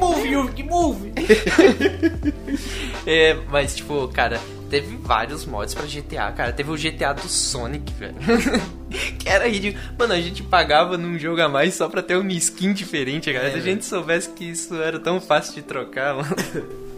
Move, 0.00 0.28
Yugi, 0.28 0.62
move! 0.64 1.12
É, 3.06 3.36
mas, 3.50 3.76
tipo, 3.76 4.08
cara, 4.08 4.40
teve 4.70 4.96
vários 4.96 5.44
mods 5.44 5.74
pra 5.74 5.84
GTA, 5.84 6.32
cara. 6.32 6.52
Teve 6.52 6.70
o 6.70 6.76
GTA 6.76 7.12
do 7.12 7.28
Sonic, 7.28 7.92
velho. 7.94 8.14
que 9.18 9.28
era 9.28 9.48
ridículo. 9.48 9.82
Mano, 9.98 10.14
a 10.14 10.20
gente 10.20 10.42
pagava 10.42 10.96
num 10.96 11.18
jogo 11.18 11.42
a 11.42 11.48
mais 11.48 11.74
só 11.74 11.88
pra 11.88 12.02
ter 12.02 12.16
uma 12.16 12.32
skin 12.32 12.72
diferente, 12.72 13.32
cara. 13.32 13.50
Se 13.50 13.58
a 13.58 13.60
gente 13.60 13.84
soubesse 13.84 14.30
que 14.30 14.44
isso 14.44 14.74
era 14.76 14.98
tão 14.98 15.20
fácil 15.20 15.54
de 15.54 15.62
trocar, 15.62 16.14
mano. 16.14 16.28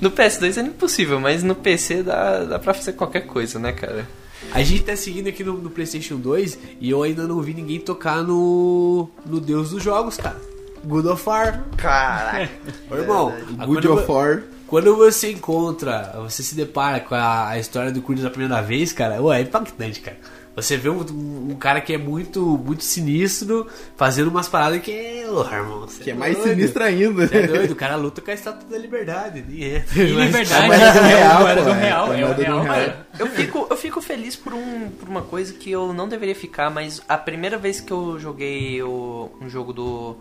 No 0.00 0.10
PS2 0.10 0.56
era 0.56 0.66
impossível, 0.66 1.20
mas 1.20 1.42
no 1.42 1.54
PC 1.54 2.02
dá, 2.02 2.44
dá 2.44 2.58
pra 2.58 2.72
fazer 2.72 2.94
qualquer 2.94 3.26
coisa, 3.26 3.58
né, 3.58 3.72
cara? 3.72 4.08
A 4.52 4.62
gente 4.62 4.82
tá 4.84 4.96
seguindo 4.96 5.28
aqui 5.28 5.44
no, 5.44 5.54
no 5.58 5.68
PlayStation 5.68 6.16
2 6.16 6.58
e 6.80 6.88
eu 6.88 7.02
ainda 7.02 7.26
não 7.26 7.42
vi 7.42 7.52
ninguém 7.52 7.78
tocar 7.78 8.22
no. 8.22 9.10
no 9.26 9.38
Deus 9.40 9.70
dos 9.70 9.82
Jogos, 9.82 10.16
cara. 10.16 10.40
Good 10.84 11.06
of 11.08 11.28
War. 11.28 11.64
Caraca. 11.76 12.50
Ô, 12.90 12.96
irmão, 12.96 13.34
a- 13.58 13.66
Good 13.66 13.86
of 13.88 14.10
War. 14.10 14.42
Quando 14.70 14.96
você 14.96 15.32
encontra, 15.32 16.14
você 16.22 16.42
se 16.42 16.54
depara 16.54 17.00
com 17.00 17.14
a, 17.14 17.48
a 17.48 17.58
história 17.58 17.90
do 17.92 18.00
Kratos 18.00 18.22
da 18.22 18.30
primeira 18.30 18.62
vez, 18.62 18.92
cara, 18.92 19.20
ué, 19.20 19.40
é 19.40 19.42
impactante, 19.42 20.00
cara. 20.00 20.16
Você 20.56 20.76
vê 20.76 20.90
um, 20.90 20.98
um- 21.12 21.48
um 21.52 21.54
cara 21.54 21.80
que 21.80 21.92
é 21.92 21.96
muito, 21.98 22.40
muito 22.42 22.82
sinistro 22.84 23.66
fazendo 23.96 24.28
umas 24.28 24.48
paradas 24.48 24.80
que 24.82 24.90
é. 24.90 25.24
Ô, 25.30 25.42
irmão, 25.44 25.86
Que 25.86 26.10
é 26.10 26.12
é 26.12 26.16
mais 26.16 26.36
doido. 26.36 26.50
sinistro 26.50 26.82
ainda. 26.84 27.26
Você 27.26 27.36
é 27.36 27.46
doido, 27.46 27.70
o 27.70 27.76
cara 27.76 27.94
luta 27.96 28.20
com 28.20 28.30
a 28.30 28.34
estátua 28.34 28.68
da 28.68 28.76
liberdade. 28.76 29.44
Nem 29.48 29.64
é. 29.64 29.84
E 29.96 30.12
Mas- 30.12 30.26
liberdade, 30.26 30.68
mas 30.68 30.80
é 30.82 30.92
do 30.92 31.00
real, 31.02 31.44
do 31.44 31.70
é. 31.70 31.80
real, 31.80 32.12
É 32.14 32.20
é 32.20 32.24
o 32.30 32.34
do 32.34 32.42
real, 32.42 32.60
real. 32.62 32.74
cara. 32.74 33.06
Eu 33.18 33.26
fico, 33.28 33.66
eu 33.70 33.76
fico 33.76 34.00
feliz 34.02 34.34
por, 34.36 34.52
um, 34.52 34.88
por 34.90 35.08
uma 35.08 35.22
coisa 35.22 35.52
que 35.54 35.70
eu 35.70 35.92
não 35.92 36.08
deveria 36.08 36.34
ficar, 36.34 36.68
mas 36.68 37.00
a 37.08 37.16
primeira 37.16 37.56
vez 37.56 37.80
que 37.80 37.92
eu 37.92 38.18
joguei 38.18 38.82
o, 38.82 39.30
um 39.40 39.48
jogo 39.48 39.72
do, 39.72 40.16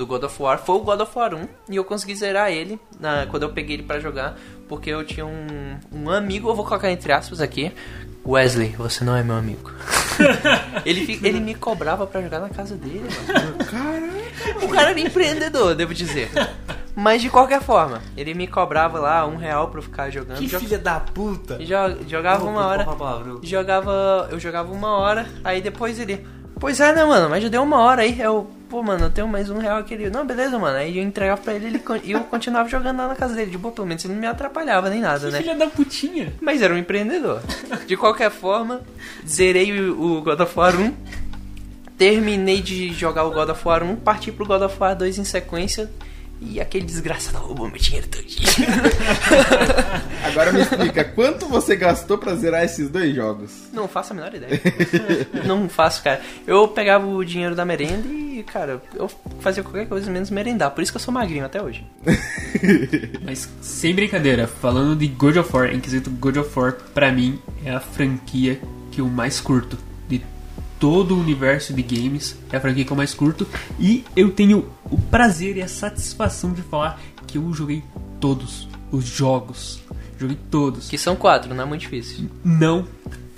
do 0.00 0.06
God 0.06 0.24
of 0.24 0.42
War 0.42 0.58
foi 0.58 0.76
o 0.76 0.80
God 0.80 1.00
of 1.02 1.12
War 1.14 1.34
1 1.34 1.46
e 1.68 1.76
eu 1.76 1.84
consegui 1.84 2.14
zerar 2.14 2.50
ele 2.50 2.80
na, 2.98 3.26
quando 3.26 3.42
eu 3.42 3.50
peguei 3.52 3.76
ele 3.76 3.82
pra 3.82 4.00
jogar, 4.00 4.34
porque 4.66 4.88
eu 4.88 5.04
tinha 5.04 5.26
um, 5.26 5.76
um 5.92 6.08
amigo, 6.08 6.48
eu 6.48 6.54
vou 6.54 6.64
colocar 6.64 6.90
entre 6.90 7.12
aspas 7.12 7.38
aqui, 7.38 7.70
Wesley, 8.26 8.70
você 8.78 9.04
não 9.04 9.14
é 9.14 9.22
meu 9.22 9.34
amigo. 9.36 9.70
ele, 10.86 11.20
ele 11.22 11.38
me 11.40 11.54
cobrava 11.54 12.06
pra 12.06 12.22
jogar 12.22 12.40
na 12.40 12.48
casa 12.48 12.76
dele, 12.76 13.04
mano. 13.28 14.64
O 14.64 14.68
cara 14.68 14.90
era 14.90 15.00
empreendedor, 15.00 15.74
devo 15.74 15.92
dizer. 15.92 16.30
Mas 16.96 17.22
de 17.22 17.30
qualquer 17.30 17.62
forma, 17.62 18.02
ele 18.16 18.34
me 18.34 18.46
cobrava 18.46 18.98
lá 18.98 19.26
um 19.26 19.36
real 19.36 19.68
pra 19.68 19.78
eu 19.78 19.82
ficar 19.82 20.10
jogando. 20.10 20.38
Que 20.38 20.46
Jo- 20.46 20.58
filha 20.58 20.78
da 20.78 20.98
puta! 20.98 21.56
jo- 21.58 22.08
jogava 22.08 22.44
uma 22.44 22.66
hora. 22.66 22.84
Jogava. 23.42 24.28
Eu 24.30 24.40
jogava 24.40 24.72
uma 24.72 24.96
hora, 24.98 25.26
aí 25.44 25.60
depois 25.62 25.98
ele. 25.98 26.26
Pois 26.60 26.78
é, 26.78 26.94
né, 26.94 27.04
mano? 27.04 27.30
Mas 27.30 27.42
já 27.42 27.48
deu 27.48 27.62
uma 27.62 27.78
hora 27.78 28.02
aí. 28.02 28.20
Eu, 28.20 28.46
pô, 28.68 28.82
mano, 28.82 29.06
eu 29.06 29.10
tenho 29.10 29.26
mais 29.26 29.48
um 29.48 29.58
real 29.58 29.78
aqui. 29.78 29.94
Ele, 29.94 30.10
não, 30.10 30.26
beleza, 30.26 30.58
mano. 30.58 30.76
Aí 30.76 30.98
eu 30.98 31.02
entregava 31.02 31.40
pra 31.40 31.54
ele 31.54 31.66
ele 31.68 31.78
con- 31.78 31.98
e 32.04 32.12
eu 32.12 32.20
continuava 32.20 32.68
jogando 32.68 32.98
lá 32.98 33.08
na 33.08 33.14
casa 33.16 33.34
dele. 33.34 33.50
De 33.50 33.56
boa, 33.56 33.72
pelo 33.72 33.86
menos 33.86 34.04
ele 34.04 34.12
não 34.12 34.20
me 34.20 34.26
atrapalhava 34.26 34.90
nem 34.90 35.00
nada, 35.00 35.26
Que 35.26 35.32
né? 35.32 35.38
filha 35.38 35.56
da 35.56 35.66
putinha. 35.68 36.34
Mas 36.40 36.60
era 36.60 36.74
um 36.74 36.76
empreendedor. 36.76 37.40
De 37.86 37.96
qualquer 37.96 38.30
forma, 38.30 38.82
zerei 39.26 39.72
o, 39.80 40.18
o 40.18 40.22
God 40.22 40.38
of 40.40 40.58
War 40.58 40.78
1. 40.78 40.94
Terminei 41.96 42.60
de 42.62 42.92
jogar 42.92 43.24
o 43.24 43.30
God 43.30 43.48
of 43.50 43.66
War 43.66 43.82
1, 43.82 43.96
parti 43.96 44.30
pro 44.30 44.46
God 44.46 44.62
of 44.62 44.76
War 44.78 44.94
2 44.96 45.18
em 45.18 45.24
sequência. 45.24 45.90
E 46.40 46.58
aquele 46.58 46.86
desgraçado 46.86 47.38
roubou 47.38 47.68
meu 47.68 47.78
dinheiro 47.78 48.08
todinho. 48.08 48.48
Agora 50.24 50.52
me 50.52 50.62
explica, 50.62 51.04
quanto 51.04 51.46
você 51.46 51.76
gastou 51.76 52.16
pra 52.16 52.34
zerar 52.34 52.64
esses 52.64 52.88
dois 52.88 53.14
jogos? 53.14 53.50
Não 53.72 53.86
faço 53.86 54.12
a 54.12 54.16
menor 54.16 54.34
ideia. 54.34 54.58
não 55.44 55.68
faço, 55.68 56.02
cara. 56.02 56.20
Eu 56.46 56.66
pegava 56.68 57.06
o 57.06 57.22
dinheiro 57.24 57.54
da 57.54 57.64
merenda 57.64 58.08
e, 58.08 58.42
cara, 58.42 58.82
eu 58.94 59.10
fazia 59.40 59.62
qualquer 59.62 59.86
coisa 59.86 60.10
menos 60.10 60.30
merendar. 60.30 60.70
Por 60.70 60.82
isso 60.82 60.90
que 60.90 60.96
eu 60.96 61.02
sou 61.02 61.12
magrinho 61.12 61.44
até 61.44 61.62
hoje. 61.62 61.86
Mas 63.22 63.48
sem 63.60 63.94
brincadeira, 63.94 64.46
falando 64.46 64.96
de 64.96 65.08
God 65.08 65.36
of 65.36 65.54
War, 65.54 65.66
em 65.66 65.80
quesito 65.80 66.10
God 66.10 66.38
of 66.38 66.58
War, 66.58 66.72
pra 66.94 67.12
mim 67.12 67.38
é 67.64 67.70
a 67.70 67.80
franquia 67.80 68.58
que 68.90 69.02
eu 69.02 69.06
mais 69.06 69.40
curto 69.40 69.76
todo 70.80 71.14
o 71.14 71.20
universo 71.20 71.72
de 71.72 71.82
games. 71.82 72.36
É 72.50 72.56
a 72.56 72.60
franquia 72.60 72.84
que 72.84 72.90
eu 72.90 72.96
mais 72.96 73.14
curto 73.14 73.46
e 73.78 74.04
eu 74.16 74.32
tenho 74.32 74.68
o 74.90 74.98
prazer 74.98 75.56
e 75.58 75.62
a 75.62 75.68
satisfação 75.68 76.52
de 76.52 76.62
falar 76.62 76.98
que 77.26 77.38
eu 77.38 77.52
joguei 77.52 77.84
todos 78.18 78.66
os 78.90 79.04
jogos. 79.04 79.80
Joguei 80.18 80.38
todos. 80.50 80.88
Que 80.88 80.98
são 80.98 81.14
quatro, 81.14 81.54
não 81.54 81.62
é 81.62 81.66
muito 81.66 81.82
difícil. 81.82 82.28
Não. 82.44 82.88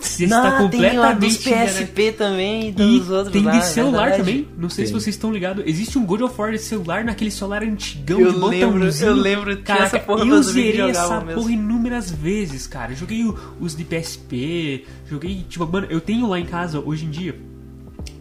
Você 0.03 0.25
está 0.25 0.41
tem 0.43 0.51
a 0.99 1.13
dos 1.13 1.37
completamente 1.37 1.39
PSP 1.39 2.13
também 2.13 2.63
e 2.67 2.69
E 2.69 2.73
dos 2.73 3.11
outros 3.11 3.33
tem 3.33 3.43
lá, 3.43 3.53
de 3.53 3.59
é 3.59 3.61
celular 3.63 4.09
verdade. 4.11 4.19
também. 4.19 4.49
Não 4.59 4.69
sei 4.69 4.87
se 4.87 4.93
Tem. 4.93 5.01
vocês 5.01 5.15
estão 5.17 5.33
ligados. 5.33 5.65
Existe 5.67 5.99
um 5.99 6.05
God 6.05 6.23
of 6.23 6.35
War 6.41 6.53
de 6.53 6.59
celular 6.59 7.05
naquele 7.05 7.31
celular 7.31 7.63
antigão 7.63 8.21
Eu 8.21 8.33
de 8.33 8.39
lembro, 8.39 8.89
eu 9.01 9.15
lembro, 9.15 9.55
tinha 9.55 9.65
Caraca, 9.65 9.85
essa 9.97 9.99
porra 10.01 10.25
eu 10.25 10.43
zerei 10.43 10.81
essa 10.91 11.21
mesmo. 11.21 11.41
porra 11.41 11.53
inúmeras 11.53 12.11
vezes, 12.11 12.67
cara. 12.67 12.93
Eu 12.93 12.97
Joguei 12.97 13.25
os 13.61 13.77
de 13.77 13.85
PSP, 13.85 14.85
joguei, 15.09 15.45
tipo, 15.49 15.67
mano, 15.67 15.87
eu 15.91 16.01
tenho 16.01 16.27
lá 16.29 16.39
em 16.39 16.47
casa 16.47 16.81
hoje 16.81 17.05
em 17.05 17.11
dia. 17.11 17.35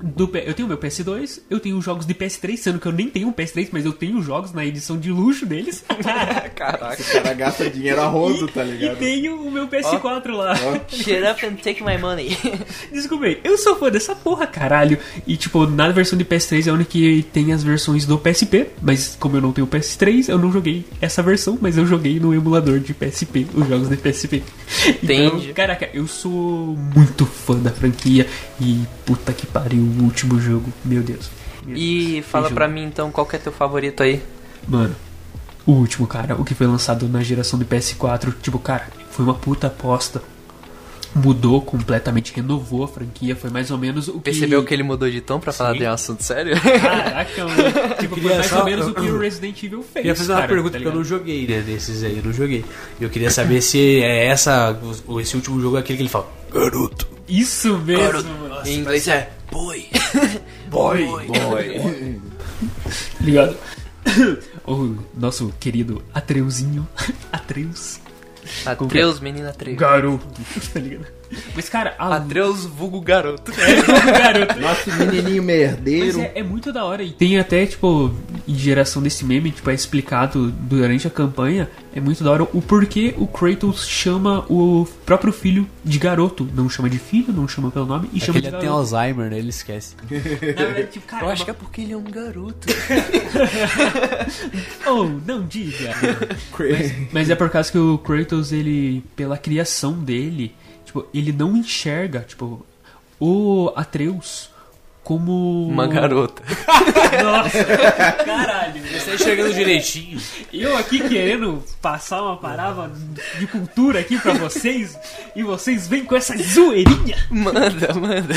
Do 0.04 0.30
eu 0.34 0.54
tenho 0.54 0.68
meu 0.68 0.78
PS2, 0.78 1.42
eu 1.50 1.60
tenho 1.60 1.82
jogos 1.82 2.06
de 2.06 2.14
PS3, 2.14 2.58
sendo 2.58 2.80
que 2.80 2.88
eu 2.88 2.92
nem 2.92 3.10
tenho 3.10 3.28
um 3.28 3.34
PS3, 3.34 3.70
mas 3.72 3.86
eu 3.86 3.94
tenho 3.94 4.22
jogos 4.22 4.54
na 4.54 4.66
edição 4.66 4.98
de 4.98 5.12
luxo 5.12 5.46
deles. 5.46 5.84
Caraca. 6.56 6.96
Esse 7.00 7.14
cara 7.14 7.34
gasta 7.34 7.70
dinheiro 7.70 8.02
a 8.02 8.08
rodo, 8.08 8.48
tá 8.48 8.64
e 8.64 8.72
ligado? 8.72 8.98
tenho 8.98 9.42
o 9.42 9.52
meu 9.52 9.68
PS4 9.68 10.32
lá. 10.32 10.56
Shut 10.90 11.24
up 11.24 11.46
and 11.46 11.56
take 11.56 11.84
my 11.84 11.98
money. 11.98 12.38
Desculpa 12.92 13.26
aí, 13.26 13.40
eu 13.44 13.58
sou 13.58 13.76
fã 13.76 13.90
dessa 13.90 14.16
porra, 14.16 14.48
caralho. 14.48 14.98
E, 15.28 15.38
tipo, 15.38 15.66
na 15.66 15.90
versão 15.90 16.18
de 16.18 16.26
PS3 16.26 16.68
é 16.68 16.70
a 16.70 16.74
única 16.74 16.92
que 16.92 17.24
tem 17.32 17.54
as 17.54 17.64
versões 17.64 18.06
do 18.06 18.18
PSP. 18.18 18.68
Mas, 18.82 19.16
como 19.20 19.38
eu 19.38 19.42
não 19.42 19.52
tenho 19.52 19.68
PS3, 19.68 20.30
eu 20.30 20.38
não 20.38 20.52
joguei 20.52 20.86
essa 21.00 21.22
versão, 21.22 21.58
mas 21.62 21.78
eu 21.78 21.86
joguei 21.86 22.20
no 22.20 22.34
emulador 22.34 22.80
de 22.80 22.94
PSP, 22.94 23.48
os 23.54 23.68
jogos 23.68 23.90
de 23.90 23.98
PSP. 23.98 24.44
Então, 25.02 25.38
Entendi. 25.38 25.54
caraca, 25.54 25.90
eu 25.94 26.08
sou 26.08 26.78
muito 26.96 27.26
fã 27.26 27.56
da 27.56 27.72
franquia. 27.72 28.28
E, 28.60 28.82
puta 29.06 29.34
que 29.34 29.48
pariu, 29.48 29.82
o 30.00 30.04
último 30.04 30.40
jogo, 30.40 30.72
meu 30.86 31.02
Deus. 31.04 31.30
Meu 31.66 31.76
E 31.78 32.14
Deus, 32.14 32.26
fala 32.26 32.50
pra 32.50 32.68
mim 32.68 32.84
então 32.84 33.12
qual 33.12 33.26
que 33.26 33.36
é 33.36 33.40
teu 33.40 33.52
favorito 33.52 34.02
aí. 34.04 34.22
Mano, 34.68 34.96
o 35.66 35.72
último, 35.74 36.08
cara, 36.08 36.36
o 36.36 36.44
que 36.46 36.54
foi 36.56 36.68
lançado 36.68 37.08
na 37.08 37.22
geração 37.22 37.58
de 37.60 37.66
PS4, 37.66 38.34
tipo, 38.42 38.58
cara, 38.60 38.88
foi 39.12 39.24
uma 39.26 39.34
puta 39.36 39.68
aposta. 39.68 40.22
mudou 41.14 41.62
completamente, 41.62 42.32
renovou 42.34 42.86
a 42.86 42.88
franquia. 42.88 43.36
Foi 43.36 43.50
mais 43.50 43.70
ou 43.70 43.78
menos 43.78 44.08
o 44.08 44.14
que. 44.14 44.20
Percebeu 44.32 44.64
que 44.64 44.74
ele 44.74 44.82
mudou 44.84 45.10
de 45.10 45.20
tom 45.20 45.40
pra 45.42 45.52
falar 45.52 45.74
Sim. 45.74 45.80
de 45.80 45.86
um 45.86 45.92
assunto 45.92 46.24
sério? 46.24 46.56
Caraca, 46.62 47.46
mano. 47.46 47.64
Tipo, 48.00 48.16
foi 48.22 48.34
mais 48.34 48.46
só- 48.48 48.60
ou 48.60 48.66
menos 48.66 48.88
o 48.88 48.94
que 48.94 49.02
o 49.12 49.20
Resident 49.20 49.62
Evil 49.62 49.82
fez. 49.84 49.94
Queria 50.04 50.16
fazer 50.16 50.32
uma 50.32 50.40
cara, 50.42 50.54
pergunta 50.54 50.72
tá 50.78 50.80
que 50.80 50.86
eu 50.88 50.96
não 50.96 51.04
joguei, 51.04 51.46
né? 51.46 51.60
Desses 51.62 52.02
aí, 52.04 52.18
eu 52.18 52.24
não 52.24 52.32
joguei. 52.34 52.64
Eu 53.00 53.10
queria 53.10 53.30
saber 53.30 53.62
se 53.62 54.02
é 54.02 54.28
essa. 54.28 54.76
Esse 55.20 55.36
último 55.36 55.60
jogo 55.62 55.76
é 55.78 55.82
aquele 55.82 55.98
que 55.98 56.04
ele 56.04 56.10
fala. 56.10 56.28
Garoto. 56.52 57.08
Isso 57.28 57.78
mesmo, 57.80 58.24
mano. 58.40 58.62
em 58.66 58.80
inglês 58.80 59.08
é 59.08 59.30
boy. 59.52 59.86
Boy. 60.72 61.06
Ligado? 63.22 63.58
o 64.66 64.98
nosso 65.14 65.54
querido 65.60 66.04
Atreuzinho. 66.14 66.88
Atreus. 67.32 68.00
Atreus, 68.66 69.20
menina 69.20 69.50
Atreus. 69.50 69.78
Garoto. 69.78 70.26
Tá 70.74 70.80
ligado? 70.80 71.21
Mas, 71.56 71.70
cara, 71.70 71.96
a 71.98 72.16
Atreus, 72.16 72.66
vulgo 72.66 73.00
garoto. 73.02 73.52
garoto. 73.52 74.60
Nosso 74.60 74.92
menininho 74.94 75.44
Mas 75.44 75.56
merdeiro. 75.56 76.22
é, 76.22 76.32
é 76.36 76.44
muito 76.44 76.72
da 76.74 76.84
hora. 76.86 77.04
E 77.04 77.12
tem 77.12 77.38
até, 77.40 77.66
tipo, 77.66 78.14
em 78.48 78.56
geração 78.56 79.02
desse 79.02 79.24
meme, 79.26 79.52
tipo, 79.52 79.70
é 79.70 79.74
explicado 79.74 80.52
durante 80.52 81.08
a 81.08 81.10
campanha. 81.10 81.70
É 81.94 82.00
muito 82.00 82.24
da 82.24 82.32
hora 82.32 82.44
o 82.44 82.62
porquê 82.62 83.14
o 83.18 83.28
Kratos 83.28 83.86
chama 83.88 84.46
o 84.50 84.88
próprio 85.06 85.34
filho 85.34 85.68
de 85.84 86.00
garoto. 86.00 86.48
Não 86.54 86.70
chama 86.70 86.90
de 86.90 86.98
filho, 86.98 87.34
não 87.34 87.48
chama 87.48 87.70
pelo 87.72 87.86
nome 87.86 88.10
e 88.14 88.20
chama 88.20 88.38
Ele 88.40 88.46
de 88.48 88.52
tem 88.52 88.62
garoto. 88.62 88.94
Alzheimer, 88.94 89.30
né? 89.30 89.38
Ele 89.40 89.50
esquece. 89.50 89.96
Na 90.10 90.18
verdade, 90.18 90.88
tipo, 90.88 91.06
cara, 91.06 91.26
Eu 91.26 91.30
acho 91.30 91.44
que 91.44 91.52
é 91.52 91.54
porque 91.54 91.82
ele 91.82 91.94
é 91.94 91.98
um 91.98 92.04
garoto. 92.04 92.68
Oh, 94.86 95.04
não 95.26 95.46
diga. 95.46 95.94
mas, 96.60 96.94
mas 97.12 97.30
é 97.30 97.36
por 97.36 97.50
causa 97.50 97.72
que 97.72 97.78
o 97.78 97.98
Kratos, 97.98 98.52
ele, 98.52 99.04
pela 99.16 99.38
criação 99.38 99.94
dele, 99.94 100.54
tipo, 100.92 101.08
ele 101.14 101.32
não 101.32 101.56
enxerga, 101.56 102.20
tipo, 102.20 102.66
o 103.18 103.72
Atreus 103.76 104.50
como. 105.04 105.68
Uma 105.68 105.88
garota. 105.88 106.44
Nossa, 107.24 107.64
caralho. 108.26 108.82
Você 108.82 109.06
tá 109.06 109.16
enxergando 109.16 109.54
direitinho. 109.54 110.22
Eu 110.52 110.78
aqui 110.78 111.08
querendo 111.08 111.64
passar 111.82 112.22
uma 112.22 112.38
parada 112.38 112.92
de 113.40 113.48
cultura 113.48 114.02
aqui 114.02 114.20
pra 114.20 114.34
vocês 114.34 114.98
e 115.36 115.44
vocês 115.44 115.88
vêm 115.88 116.04
com 116.04 116.16
essa 116.16 116.36
zoeirinha. 116.38 117.18
Manda, 117.30 117.94
manda. 117.94 118.36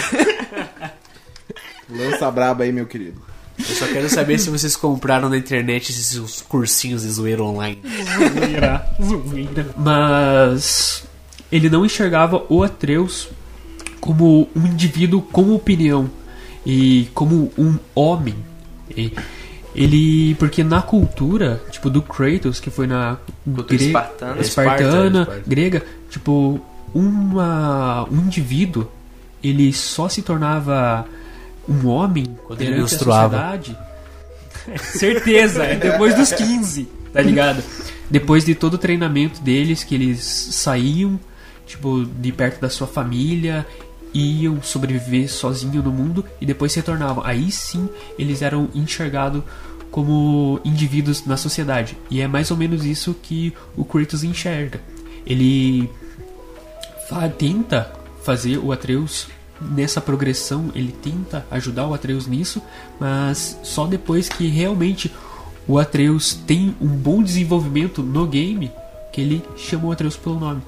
Lança 1.91 2.31
braba 2.31 2.65
aí, 2.65 2.73
meu 2.73 2.87
querido. 2.87 3.21
Eu 3.59 3.65
só 3.65 3.87
quero 3.87 4.09
saber 4.09 4.39
se 4.39 4.51
vocês 4.51 4.75
compraram 4.75 5.29
na 5.29 5.37
internet 5.37 5.91
esses 5.91 6.41
cursinhos 6.43 7.03
de 7.03 7.09
zoeira 7.11 7.43
online. 7.43 7.81
Zoeira, 8.33 8.97
zoeira. 9.01 9.67
Mas 9.77 11.05
ele 11.55 11.71
não 11.71 11.85
enxergava 11.87 12.43
o 12.49 12.63
Atreus 12.63 13.29
como 14.01 14.49
um 14.55 14.67
indivíduo 14.67 15.23
com 15.23 15.55
opinião 15.55 16.11
e 16.67 17.09
como 17.15 17.53
um 17.57 17.79
homem. 17.95 18.35
E 18.95 19.13
ele, 19.75 20.35
porque 20.37 20.63
na 20.65 20.83
cultura, 20.83 21.63
tipo 21.71 21.89
do 21.89 22.03
Kratos, 22.03 22.61
que 22.61 22.71
foi 22.71 22.87
na 22.87 23.17
Cultura 23.45 23.67
gre- 23.77 23.87
espartana. 23.87 24.41
espartana, 24.41 24.41
Esparta, 24.41 25.21
Esparta. 25.21 25.43
grega, 25.49 25.83
tipo 26.11 26.61
uma 26.95 28.05
um 28.11 28.19
indivíduo, 28.19 28.89
ele 29.43 29.73
só 29.73 30.09
se 30.09 30.23
tornava 30.23 31.07
um 31.69 31.87
homem 31.89 32.25
Quando 32.47 32.61
ele 32.61 32.71
perante 32.73 32.79
a 32.79 32.83
menstruava. 32.91 33.37
sociedade. 33.37 33.79
Certeza, 34.99 35.65
é 35.65 35.77
depois 35.77 36.15
dos 36.15 36.33
15, 36.33 36.89
tá 37.13 37.21
ligado? 37.21 37.63
Depois 38.11 38.45
de 38.45 38.55
todo 38.55 38.75
o 38.75 38.79
treinamento 38.79 39.41
deles, 39.41 39.83
que 39.83 39.95
eles 39.95 40.21
saíam, 40.53 41.19
tipo, 41.67 42.05
de 42.05 42.33
perto 42.33 42.61
da 42.61 42.69
sua 42.71 42.87
família, 42.87 43.67
iam 44.13 44.63
sobreviver 44.63 45.31
sozinho 45.31 45.83
no 45.83 45.91
mundo 45.91 46.25
e 46.41 46.47
depois 46.47 46.73
se 46.73 46.79
retornavam. 46.79 47.25
Aí 47.25 47.51
sim 47.51 47.89
eles 48.19 48.43
eram 48.43 48.69
enxergados 48.75 49.43
como 49.91 50.61
indivíduos 50.65 51.25
na 51.25 51.37
sociedade. 51.37 51.97
E 52.11 52.21
é 52.21 52.27
mais 52.29 52.51
ou 52.51 52.57
menos 52.57 52.85
isso 52.85 53.15
que 53.23 53.53
o 53.77 53.85
Kratos 53.85 54.25
enxerga. 54.25 54.81
Ele 55.27 55.89
fa- 57.09 57.29
tenta 57.29 57.93
fazer 58.23 58.59
o 58.59 58.73
Atreus 58.73 59.29
nessa 59.61 60.01
progressão, 60.01 60.71
ele 60.75 60.93
tenta 60.93 61.47
ajudar 61.51 61.87
o 61.87 61.95
Atreus 61.95 62.27
nisso, 62.27 62.61
mas 62.99 63.59
só 63.63 63.87
depois 63.87 64.29
que 64.29 64.49
realmente 64.49 65.11
o 65.67 65.79
Atreus 65.79 66.35
tem 66.35 66.75
um 66.81 66.89
bom 66.89 67.23
desenvolvimento 67.23 68.03
no 68.03 68.27
game 68.27 68.71
que 69.13 69.21
ele 69.21 69.43
chama 69.57 69.87
o 69.87 69.93
Atreus 69.93 70.17
pelo 70.17 70.39
nome. 70.39 70.61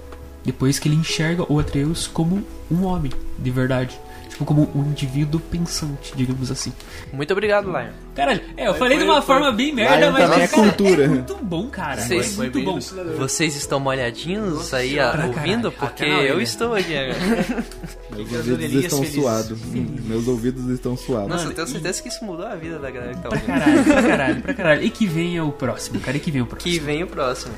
Depois 0.46 0.78
que 0.78 0.88
ele 0.88 0.96
enxerga 0.96 1.44
o 1.52 1.59
Atreus 1.59 2.06
como 2.06 2.42
um 2.70 2.85
homem, 2.85 3.12
de 3.38 3.50
verdade. 3.50 3.98
Tipo, 4.30 4.44
como 4.44 4.70
um 4.74 4.82
indivíduo 4.90 5.40
pensante, 5.40 6.12
digamos 6.14 6.50
assim. 6.50 6.70
Muito 7.11 7.32
obrigado, 7.32 7.68
Lion. 7.70 7.88
Caralho, 8.14 8.42
é, 8.54 8.68
eu 8.68 8.74
falei 8.74 8.98
foi- 8.98 9.06
de 9.06 9.11
uma 9.11 9.22
foi- 9.22 9.35
forma 9.35 9.50
bem 9.50 9.72
merda, 9.74 9.96
Lion 9.96 10.12
mas 10.12 10.22
também 10.30 10.42
é 10.42 10.46
cara, 10.48 10.62
cultura. 10.62 11.04
é 11.04 11.09
muito 11.09 11.37
bom, 11.42 11.66
cara. 11.68 12.02
Sei, 12.02 12.18
é 12.20 12.22
foi 12.22 12.50
muito 12.50 12.62
bom. 12.62 12.78
Vocês 13.16 13.56
estão 13.56 13.80
molhadinhos 13.80 14.74
aí 14.74 14.94
Pra 14.96 15.22
ah, 15.22 15.26
ouvindo? 15.26 15.72
caralho. 15.72 15.72
Porque 15.72 16.04
eu 16.04 16.40
estou 16.40 16.74
aqui 16.74 16.94
agora. 16.94 17.64
Meus 18.16 18.30
ouvidos 18.48 18.85
estão 18.85 18.98
felizes. 18.98 19.20
suados. 19.22 19.59
Hum, 19.74 19.96
Meus 20.04 20.28
ouvidos 20.28 20.68
estão 20.68 20.96
suados. 20.98 21.28
Nossa, 21.30 21.46
eu 21.46 21.54
tenho 21.54 21.66
certeza 21.68 22.02
que 22.02 22.09
isso 22.11 22.22
mudou 22.24 22.46
a 22.46 22.54
vida 22.56 22.78
da 22.78 22.90
galera 22.90 23.14
que 23.14 23.22
tá 23.22 23.28
Pra 23.30 23.38
ouvindo. 23.38 23.46
caralho, 23.59 23.85
pra 23.85 24.02
caralho, 24.02 24.42
pra 24.42 24.54
caralho. 24.54 24.82
E 24.85 24.90
que 24.90 25.06
venha 25.06 25.44
o 25.44 25.52
próximo, 25.52 25.98
cara, 26.00 26.16
e 26.16 26.20
que 26.20 26.30
venha 26.30 26.44
o 26.44 26.46
próximo. 26.46 26.72
Que 26.72 26.78
vem 26.78 27.02
o 27.02 27.06
próximo. 27.06 27.54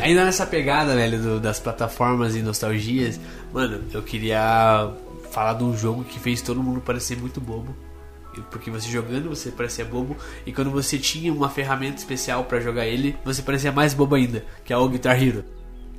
Ainda 0.00 0.24
nessa 0.24 0.44
pegada, 0.46 0.94
velho, 0.94 1.20
do- 1.20 1.40
das 1.40 1.60
plataformas 1.60 2.34
e 2.34 2.42
nostalgias, 2.42 3.20
mano, 3.52 3.82
eu 3.92 4.02
queria 4.02 4.90
falar 5.30 5.54
de 5.54 5.64
um 5.64 5.76
jogo 5.76 6.02
que 6.04 6.18
fez 6.18 6.40
todo 6.42 6.62
mundo 6.62 6.80
parecer 6.80 7.16
muito 7.16 7.40
bobo. 7.40 7.74
Porque 8.50 8.70
você 8.70 8.88
jogando, 8.88 9.28
você 9.28 9.50
parecia 9.50 9.84
bobo, 9.84 10.16
e 10.46 10.52
quando 10.52 10.70
você 10.70 10.98
tinha 10.98 11.30
uma 11.32 11.50
ferramenta 11.50 11.96
especial 11.98 12.44
pra 12.44 12.60
jogar 12.60 12.86
ele, 12.86 13.14
você 13.24 13.42
parecia 13.42 13.70
mais 13.70 13.92
bobo 13.92 14.14
ainda, 14.14 14.42
que 14.64 14.72
é 14.72 14.76
o 14.76 14.88
Guitar 14.88 15.22
Hero. 15.22 15.44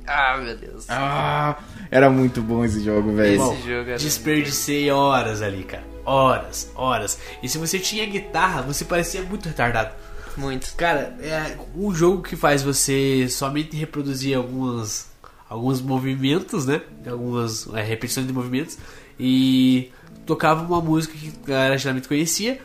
Ah, 0.06 0.36
meu 0.36 0.56
Deus. 0.56 0.84
Ah, 0.88 1.56
era 1.90 2.10
muito 2.10 2.42
bom 2.42 2.64
esse 2.64 2.82
jogo, 2.84 3.14
velho. 3.14 3.28
Esse 3.36 3.38
Bom, 3.38 3.56
jogo 3.64 3.88
era- 3.88 3.96
Desperdicei 3.98 4.90
horas 4.90 5.40
ali, 5.42 5.62
cara. 5.62 5.84
Horas, 6.04 6.70
horas. 6.74 7.18
E 7.42 7.48
se 7.48 7.56
você 7.56 7.78
tinha 7.78 8.04
guitarra, 8.04 8.60
você 8.62 8.84
parecia 8.84 9.22
muito 9.22 9.48
retardado. 9.48 9.92
Muito. 10.36 10.74
Cara, 10.76 11.16
é 11.20 11.56
um 11.76 11.94
jogo 11.94 12.22
que 12.22 12.34
faz 12.36 12.62
você 12.62 13.28
somente 13.28 13.76
reproduzir 13.76 14.36
algumas, 14.36 15.08
alguns 15.48 15.80
movimentos, 15.80 16.66
né? 16.66 16.80
Algumas 17.06 17.68
é, 17.74 17.82
repetições 17.82 18.26
de 18.26 18.32
movimentos. 18.32 18.76
E 19.18 19.92
tocava 20.26 20.64
uma 20.64 20.80
música 20.80 21.14
que 21.16 21.32
a 21.44 21.48
galera 21.48 21.78
geralmente 21.78 22.08
conhecia. 22.08 22.60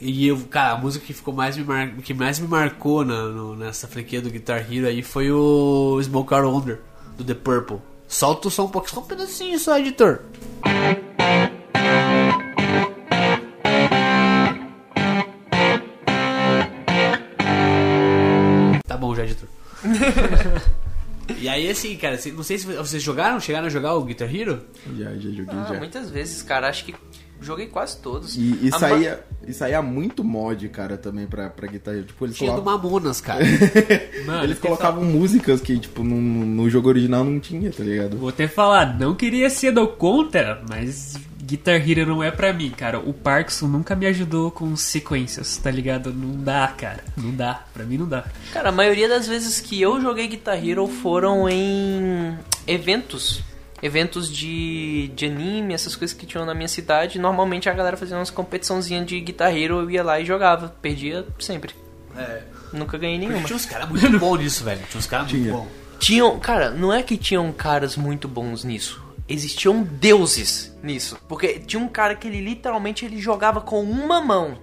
E 0.00 0.28
eu, 0.28 0.38
cara, 0.50 0.74
a 0.74 0.78
música 0.78 1.04
que 1.04 1.12
ficou 1.12 1.34
mais 1.34 1.56
me 1.56 1.64
mar... 1.64 1.90
que 1.96 2.14
mais 2.14 2.38
me 2.38 2.46
marcou 2.46 3.04
na, 3.04 3.24
no- 3.24 3.56
nessa 3.56 3.88
franquia 3.88 4.20
do 4.22 4.30
Guitar 4.30 4.64
Hero 4.72 4.86
aí 4.86 5.02
foi 5.02 5.30
o 5.32 5.98
Smoke 6.02 6.32
Out 6.34 6.46
Wonder 6.46 6.80
do 7.16 7.24
The 7.24 7.34
Purple. 7.34 7.78
Solta 8.06 8.46
o 8.48 8.50
som 8.50 8.64
um 8.64 8.68
pouquinho, 8.68 8.94
só 8.94 9.00
um 9.00 9.04
pedacinho 9.04 9.58
só, 9.58 9.76
editor. 9.78 10.20
e 21.40 21.48
aí, 21.48 21.68
assim, 21.70 21.96
cara, 21.96 22.18
não 22.34 22.42
sei 22.42 22.58
se 22.58 22.66
vocês 22.66 23.02
jogaram, 23.02 23.38
chegaram 23.40 23.66
a 23.66 23.70
jogar 23.70 23.94
o 23.94 24.04
Guitar 24.04 24.34
Hero? 24.34 24.60
Já, 24.96 25.10
já 25.14 25.30
joguei, 25.30 25.46
Ah, 25.50 25.66
já. 25.72 25.78
muitas 25.78 26.10
vezes, 26.10 26.42
cara. 26.42 26.68
Acho 26.68 26.84
que 26.84 26.94
joguei 27.40 27.66
quase 27.66 27.98
todos. 27.98 28.36
E, 28.36 28.58
e, 28.62 28.70
A 28.72 28.78
saía, 28.78 29.20
e 29.46 29.52
saía 29.52 29.80
muito 29.82 30.24
mod, 30.24 30.68
cara, 30.70 30.96
também 30.96 31.26
pra, 31.26 31.48
pra 31.50 31.66
guitarra. 31.66 32.02
Tipo, 32.02 32.24
eles 32.24 32.36
Tinha 32.36 32.50
do 32.52 32.62
colocavam, 32.62 32.90
Mamonas, 32.90 33.20
cara. 33.20 33.44
Mano, 34.26 34.44
eles 34.44 34.58
colocavam 34.58 35.04
músicas 35.04 35.60
que, 35.60 35.78
tipo, 35.78 36.02
no, 36.02 36.16
no 36.20 36.68
jogo 36.70 36.88
original 36.88 37.24
não 37.24 37.38
tinha, 37.38 37.70
tá 37.70 37.84
ligado? 37.84 38.16
Vou 38.16 38.28
até 38.30 38.48
falar, 38.48 38.98
não 38.98 39.14
queria 39.14 39.48
ser 39.50 39.70
do 39.72 39.86
contra, 39.86 40.62
mas 40.68 41.14
Guitar 41.48 41.76
Hero 41.88 42.04
não 42.04 42.22
é 42.22 42.30
pra 42.30 42.52
mim, 42.52 42.68
cara. 42.68 42.98
O 43.00 43.14
Parkinson 43.14 43.68
nunca 43.68 43.96
me 43.96 44.04
ajudou 44.06 44.50
com 44.50 44.76
sequências, 44.76 45.56
tá 45.56 45.70
ligado? 45.70 46.12
Não 46.12 46.36
dá, 46.44 46.68
cara. 46.76 47.02
Não 47.16 47.34
dá. 47.34 47.64
Pra 47.72 47.84
mim 47.84 47.96
não 47.96 48.06
dá. 48.06 48.26
Cara, 48.52 48.68
a 48.68 48.72
maioria 48.72 49.08
das 49.08 49.26
vezes 49.26 49.58
que 49.58 49.80
eu 49.80 49.98
joguei 49.98 50.28
Guitar 50.28 50.62
Hero 50.62 50.86
foram 50.86 51.48
em 51.48 52.36
eventos. 52.66 53.42
Eventos 53.82 54.30
de, 54.30 55.10
de 55.14 55.24
anime, 55.24 55.72
essas 55.72 55.96
coisas 55.96 56.14
que 56.14 56.26
tinham 56.26 56.44
na 56.44 56.52
minha 56.52 56.68
cidade. 56.68 57.18
Normalmente 57.18 57.66
a 57.70 57.72
galera 57.72 57.96
fazia 57.96 58.18
umas 58.18 58.28
competiçãozinhas 58.28 59.06
de 59.06 59.18
Guitar 59.18 59.56
Hero, 59.56 59.80
eu 59.80 59.90
ia 59.90 60.02
lá 60.02 60.20
e 60.20 60.26
jogava. 60.26 60.68
Perdia 60.82 61.24
sempre. 61.38 61.74
É. 62.14 62.42
Nunca 62.74 62.98
ganhei 62.98 63.16
Porque 63.16 63.30
nenhuma. 63.32 63.46
tinha 63.46 63.56
uns 63.56 63.64
caras 63.64 63.88
muito 63.88 64.10
bons 64.20 64.38
nisso, 64.38 64.64
velho. 64.64 64.82
Tinha 64.90 64.98
uns 64.98 65.06
caras 65.06 65.32
muito 65.32 65.50
bons. 65.50 65.68
Tinham, 65.98 66.38
cara, 66.38 66.70
não 66.72 66.92
é 66.92 67.02
que 67.02 67.16
tinham 67.16 67.50
caras 67.52 67.96
muito 67.96 68.28
bons 68.28 68.64
nisso. 68.64 69.02
Existiam 69.28 69.82
deuses 69.82 70.74
nisso. 70.82 71.18
Porque 71.28 71.58
tinha 71.58 71.80
um 71.82 71.88
cara 71.88 72.14
que 72.14 72.26
ele 72.26 72.40
literalmente 72.40 73.04
ele 73.04 73.18
jogava 73.20 73.60
com 73.60 73.82
uma 73.82 74.20
mão. 74.20 74.56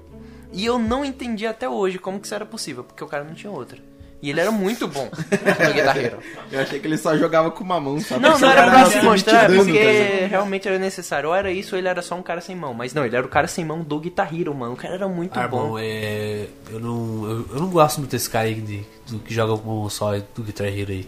E 0.51 0.66
eu 0.66 0.80
não 0.80 1.03
entendi 1.05 1.45
até 1.45 1.68
hoje 1.70 1.99
como 1.99 2.20
que 2.20 2.26
isso 2.26 2.34
era 2.36 2.45
possível, 2.45 2.84
porque 2.84 3.03
o 3.03 3.07
cara 3.07 3.24
não 3.24 3.34
tinha 3.36 3.51
outra. 3.51 3.78
E 4.22 4.30
ele 4.30 4.39
era 4.39 4.49
muito 4.49 4.88
bom 4.88 5.07
no 5.11 5.74
Guitar 5.74 5.97
Hero. 5.97 6.18
Eu 6.51 6.61
achei 6.61 6.80
que 6.80 6.88
ele 6.88 6.97
só 6.97 7.16
jogava 7.16 7.51
com 7.51 7.63
uma 7.63 7.80
mão, 7.80 7.99
sabe? 7.99 8.22
Não, 8.24 8.39
não 8.39 8.49
era 8.49 8.72
pra 8.72 8.86
se 8.89 9.01
mostrar, 9.01 9.45
porque 9.47 9.72
tá 9.74 9.91
ligado? 9.91 10.30
realmente 10.30 10.68
era 10.68 10.80
necessário. 10.80 11.30
Ou 11.30 11.36
era 11.36 11.51
isso, 11.51 11.76
ou 11.76 11.80
ele 11.80 11.88
era 11.89 12.01
só 12.01 12.16
um 12.16 12.24
cara 12.24 12.41
sem 12.41 12.55
mão. 12.55 12.74
Mas 12.74 12.91
não, 12.93 13.05
ele 13.05 13.16
era 13.16 13.26
o 13.26 13.30
cara 13.30 13.45
sem 13.47 13.63
mão 13.63 13.82
do 13.84 13.99
Guitar 13.99 14.34
Hero, 14.34 14.55
mano. 14.55 14.74
O 14.74 14.78
cara 14.78 14.95
era 14.95 15.07
muito 15.07 15.38
Ah, 15.39 15.47
bom. 15.47 15.72
bom, 15.72 15.78
é. 15.80 16.47
Eu 16.72 16.80
não, 16.80 17.30
eu, 17.30 17.45
eu 17.53 17.59
não 17.59 17.70
gosto 17.70 17.97
muito 17.99 18.11
desse 18.11 18.30
cara 18.30 18.45
aí 18.47 18.55
de, 18.55 18.84
do 19.09 19.20
que 19.20 19.32
joga 19.32 19.61
com 19.61 19.82
mão 19.82 19.89
só 19.89 20.18
do 20.18 20.41
Guitar 20.41 20.68
Hero 20.68 20.91
aí. 20.91 21.07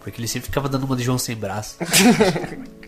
Porque 0.00 0.18
ele 0.20 0.28
sempre 0.28 0.46
ficava 0.46 0.66
dando 0.68 0.84
uma 0.86 0.96
de 0.96 1.02
João 1.02 1.18
sem 1.18 1.36
braço. 1.36 1.76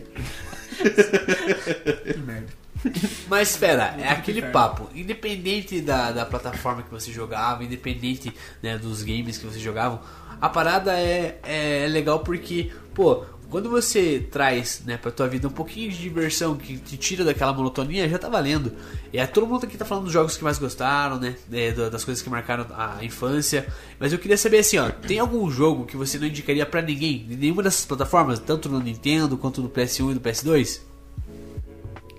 Mas 3.27 3.51
espera, 3.51 3.95
é 3.99 4.09
aquele 4.09 4.41
papo. 4.41 4.89
Independente 4.95 5.81
da, 5.81 6.11
da 6.11 6.25
plataforma 6.25 6.81
que 6.81 6.89
você 6.89 7.11
jogava, 7.11 7.63
independente 7.63 8.33
né, 8.63 8.77
dos 8.77 9.03
games 9.03 9.37
que 9.37 9.45
você 9.45 9.59
jogavam, 9.59 9.99
a 10.39 10.47
parada 10.47 10.97
é, 10.97 11.39
é 11.43 11.87
legal 11.89 12.19
porque, 12.19 12.71
pô, 12.93 13.25
quando 13.49 13.69
você 13.69 14.25
traz 14.31 14.81
né, 14.85 14.95
pra 14.97 15.09
tua 15.11 15.27
vida 15.27 15.47
um 15.47 15.51
pouquinho 15.51 15.89
de 15.89 15.97
diversão 15.97 16.55
que 16.55 16.77
te 16.77 16.95
tira 16.97 17.23
daquela 17.23 17.51
monotonia, 17.51 18.07
já 18.07 18.17
tá 18.19 18.29
valendo. 18.29 18.71
E 19.11 19.17
é, 19.17 19.25
todo 19.25 19.47
mundo 19.47 19.63
aqui 19.65 19.77
tá 19.77 19.83
falando 19.85 20.03
dos 20.05 20.13
jogos 20.13 20.37
que 20.37 20.43
mais 20.43 20.59
gostaram, 20.59 21.19
né? 21.19 21.35
é, 21.51 21.71
da- 21.71 21.89
das 21.89 22.05
coisas 22.05 22.21
que 22.23 22.29
marcaram 22.29 22.65
a 22.77 23.03
infância. 23.03 23.67
Mas 23.99 24.13
eu 24.13 24.19
queria 24.19 24.37
saber 24.37 24.59
assim, 24.59 24.77
ó, 24.77 24.89
tem 24.91 25.17
algum 25.19 25.49
jogo 25.49 25.85
que 25.85 25.97
você 25.97 26.19
não 26.19 26.27
indicaria 26.27 26.65
pra 26.65 26.81
ninguém, 26.81 27.25
de 27.27 27.35
nenhuma 27.35 27.63
dessas 27.63 27.85
plataformas, 27.85 28.37
tanto 28.39 28.69
no 28.69 28.79
Nintendo 28.79 29.37
quanto 29.37 29.61
no 29.61 29.69
PS1 29.69 30.11
e 30.11 30.13
no 30.13 30.21
PS2? 30.21 30.81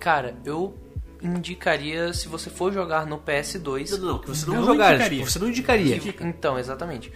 Cara, 0.01 0.35
eu 0.45 0.75
indicaria 1.23 2.13
se 2.15 2.27
você 2.29 2.49
for 2.51 2.73
jogar 2.73 3.07
no 3.07 3.19
PS2. 3.19 3.91
Não, 3.91 3.99
não, 3.99 4.19
que 4.19 4.29
você 4.29 4.47
não, 4.47 4.55
Não 4.55 4.75
indicaria. 4.75 5.09
tipo, 5.11 5.31
você 5.31 5.39
não 5.39 5.49
indicaria. 5.49 6.01
Então, 6.23 6.59
exatamente. 6.59 7.13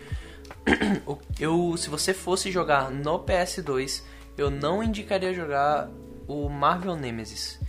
Eu, 1.38 1.76
se 1.76 1.90
você 1.90 2.14
fosse 2.14 2.50
jogar 2.50 2.90
no 2.90 3.18
PS2, 3.18 4.02
eu 4.36 4.50
não 4.50 4.82
indicaria 4.82 5.34
jogar 5.34 5.90
o 6.26 6.48
Marvel 6.48 6.96
Nemesis. 6.96 7.60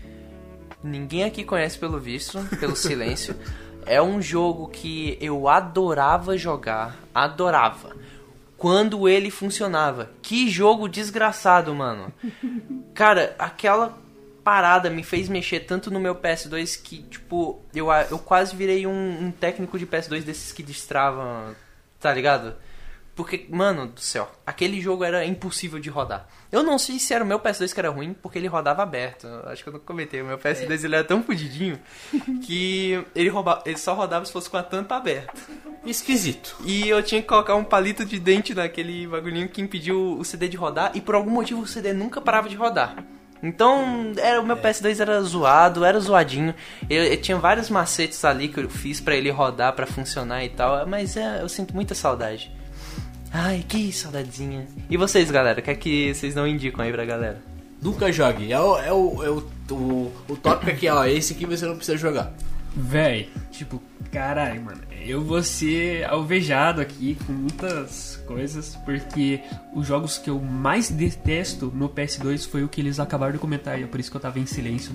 Ninguém 0.83 1.23
aqui 1.23 1.43
conhece 1.43 1.77
pelo 1.77 1.99
visto, 1.99 2.39
pelo 2.59 2.75
silêncio. 2.75 3.35
É 3.87 4.01
um 4.01 4.19
jogo 4.19 4.67
que 4.67 5.15
eu 5.21 5.47
adorava 5.47 6.35
jogar, 6.35 6.97
adorava. 7.13 7.95
Quando 8.57 9.07
ele 9.07 9.29
funcionava. 9.29 10.09
Que 10.23 10.49
jogo 10.49 10.89
desgraçado, 10.89 11.75
mano. 11.75 12.11
Cara, 12.95 13.35
aquela 13.37 13.95
parada 14.43 14.89
me 14.89 15.03
fez 15.03 15.29
mexer 15.29 15.61
tanto 15.61 15.91
no 15.91 15.99
meu 15.99 16.15
PS2 16.15 16.81
que, 16.81 17.03
tipo, 17.03 17.61
eu, 17.75 17.91
eu 18.09 18.17
quase 18.17 18.55
virei 18.55 18.87
um, 18.87 19.25
um 19.25 19.31
técnico 19.31 19.77
de 19.77 19.85
PS2 19.85 20.23
desses 20.23 20.51
que 20.51 20.63
destravam, 20.63 21.55
tá 21.99 22.13
ligado? 22.13 22.55
Porque, 23.15 23.47
mano 23.49 23.87
do 23.87 24.01
céu, 24.01 24.29
aquele 24.45 24.81
jogo 24.81 25.05
era 25.05 25.25
impossível 25.25 25.79
de 25.79 25.89
rodar. 25.89 26.27
Eu 26.51 26.61
não 26.63 26.77
sei 26.77 26.99
se 26.99 27.13
era 27.13 27.23
o 27.23 27.27
meu 27.27 27.39
PS2 27.39 27.73
que 27.73 27.79
era 27.79 27.89
ruim, 27.89 28.13
porque 28.13 28.37
ele 28.37 28.47
rodava 28.47 28.83
aberto. 28.83 29.25
Acho 29.45 29.63
que 29.63 29.69
eu 29.69 29.73
não 29.73 29.79
comentei. 29.79 30.21
O 30.21 30.25
meu 30.25 30.37
PS2 30.37 30.83
ele 30.83 30.95
era 30.95 31.03
tão 31.03 31.23
fudidinho 31.23 31.79
que 32.45 33.01
ele, 33.15 33.29
rouba, 33.29 33.63
ele 33.65 33.77
só 33.77 33.93
rodava 33.93 34.25
se 34.25 34.33
fosse 34.33 34.49
com 34.49 34.57
a 34.57 34.63
tampa 34.63 34.97
aberta. 34.97 35.33
Esquisito. 35.85 36.57
E 36.65 36.89
eu 36.89 37.01
tinha 37.01 37.21
que 37.21 37.27
colocar 37.27 37.55
um 37.55 37.63
palito 37.63 38.03
de 38.03 38.19
dente 38.19 38.53
naquele 38.53 39.07
bagulhinho 39.07 39.47
que 39.47 39.61
impediu 39.61 40.17
o 40.19 40.25
CD 40.25 40.49
de 40.49 40.57
rodar. 40.57 40.91
E 40.93 40.99
por 40.99 41.15
algum 41.15 41.31
motivo 41.31 41.61
o 41.61 41.67
CD 41.67 41.93
nunca 41.93 42.19
parava 42.19 42.49
de 42.49 42.55
rodar. 42.57 43.01
Então, 43.45 44.13
era, 44.17 44.41
o 44.41 44.45
meu 44.45 44.57
PS2 44.57 44.99
era 44.99 45.21
zoado, 45.21 45.85
era 45.85 45.99
zoadinho. 45.99 46.53
Eu, 46.89 47.03
eu 47.03 47.21
tinha 47.21 47.37
vários 47.37 47.69
macetes 47.69 48.25
ali 48.25 48.47
que 48.47 48.59
eu 48.59 48.67
fiz 48.67 48.99
pra 48.99 49.15
ele 49.15 49.29
rodar, 49.29 49.73
pra 49.73 49.85
funcionar 49.85 50.43
e 50.43 50.49
tal. 50.49 50.87
Mas 50.87 51.15
é, 51.15 51.43
eu 51.43 51.47
sinto 51.47 51.75
muita 51.75 51.93
saudade. 51.93 52.51
Ai, 53.31 53.63
que 53.67 53.91
saudadezinha. 53.93 54.65
E 54.89 54.97
vocês, 54.97 55.29
galera? 55.29 55.59
O 55.59 55.63
que 55.63 55.69
é 55.69 55.75
que 55.75 56.13
vocês 56.13 56.33
não 56.33 56.47
indicam 56.47 56.83
aí 56.83 56.91
pra 56.91 57.05
galera? 57.05 57.39
Nunca 57.79 58.11
jogue. 58.11 58.51
É 58.51 58.59
o, 58.59 58.77
é 58.79 58.91
o, 58.91 59.23
é 59.23 59.29
o, 59.29 59.47
o, 59.71 60.11
o 60.27 60.37
tópico 60.37 60.71
aqui, 60.71 60.89
ó. 60.89 61.05
Esse 61.05 61.33
aqui 61.33 61.45
você 61.45 61.67
não 61.67 61.75
precisa 61.75 61.97
jogar. 61.97 62.33
Véi, 62.75 63.29
tipo, 63.51 63.79
caralho, 64.15 64.63
mano. 64.63 64.81
Eu 65.01 65.21
vou 65.21 65.43
ser 65.43 66.05
alvejado 66.05 66.79
aqui 66.79 67.17
com 67.27 67.33
muitas 67.33 68.15
coisas, 68.25 68.73
porque 68.85 69.41
os 69.75 69.85
jogos 69.85 70.17
que 70.17 70.29
eu 70.29 70.39
mais 70.39 70.89
detesto 70.89 71.69
no 71.75 71.89
PS2 71.89 72.47
foi 72.47 72.63
o 72.63 72.69
que 72.69 72.79
eles 72.79 72.97
acabaram 72.97 73.33
de 73.33 73.39
comentar, 73.39 73.77
e 73.77 73.83
é 73.83 73.87
por 73.87 73.99
isso 73.99 74.09
que 74.09 74.15
eu 74.15 74.21
tava 74.21 74.39
em 74.39 74.45
silêncio. 74.45 74.93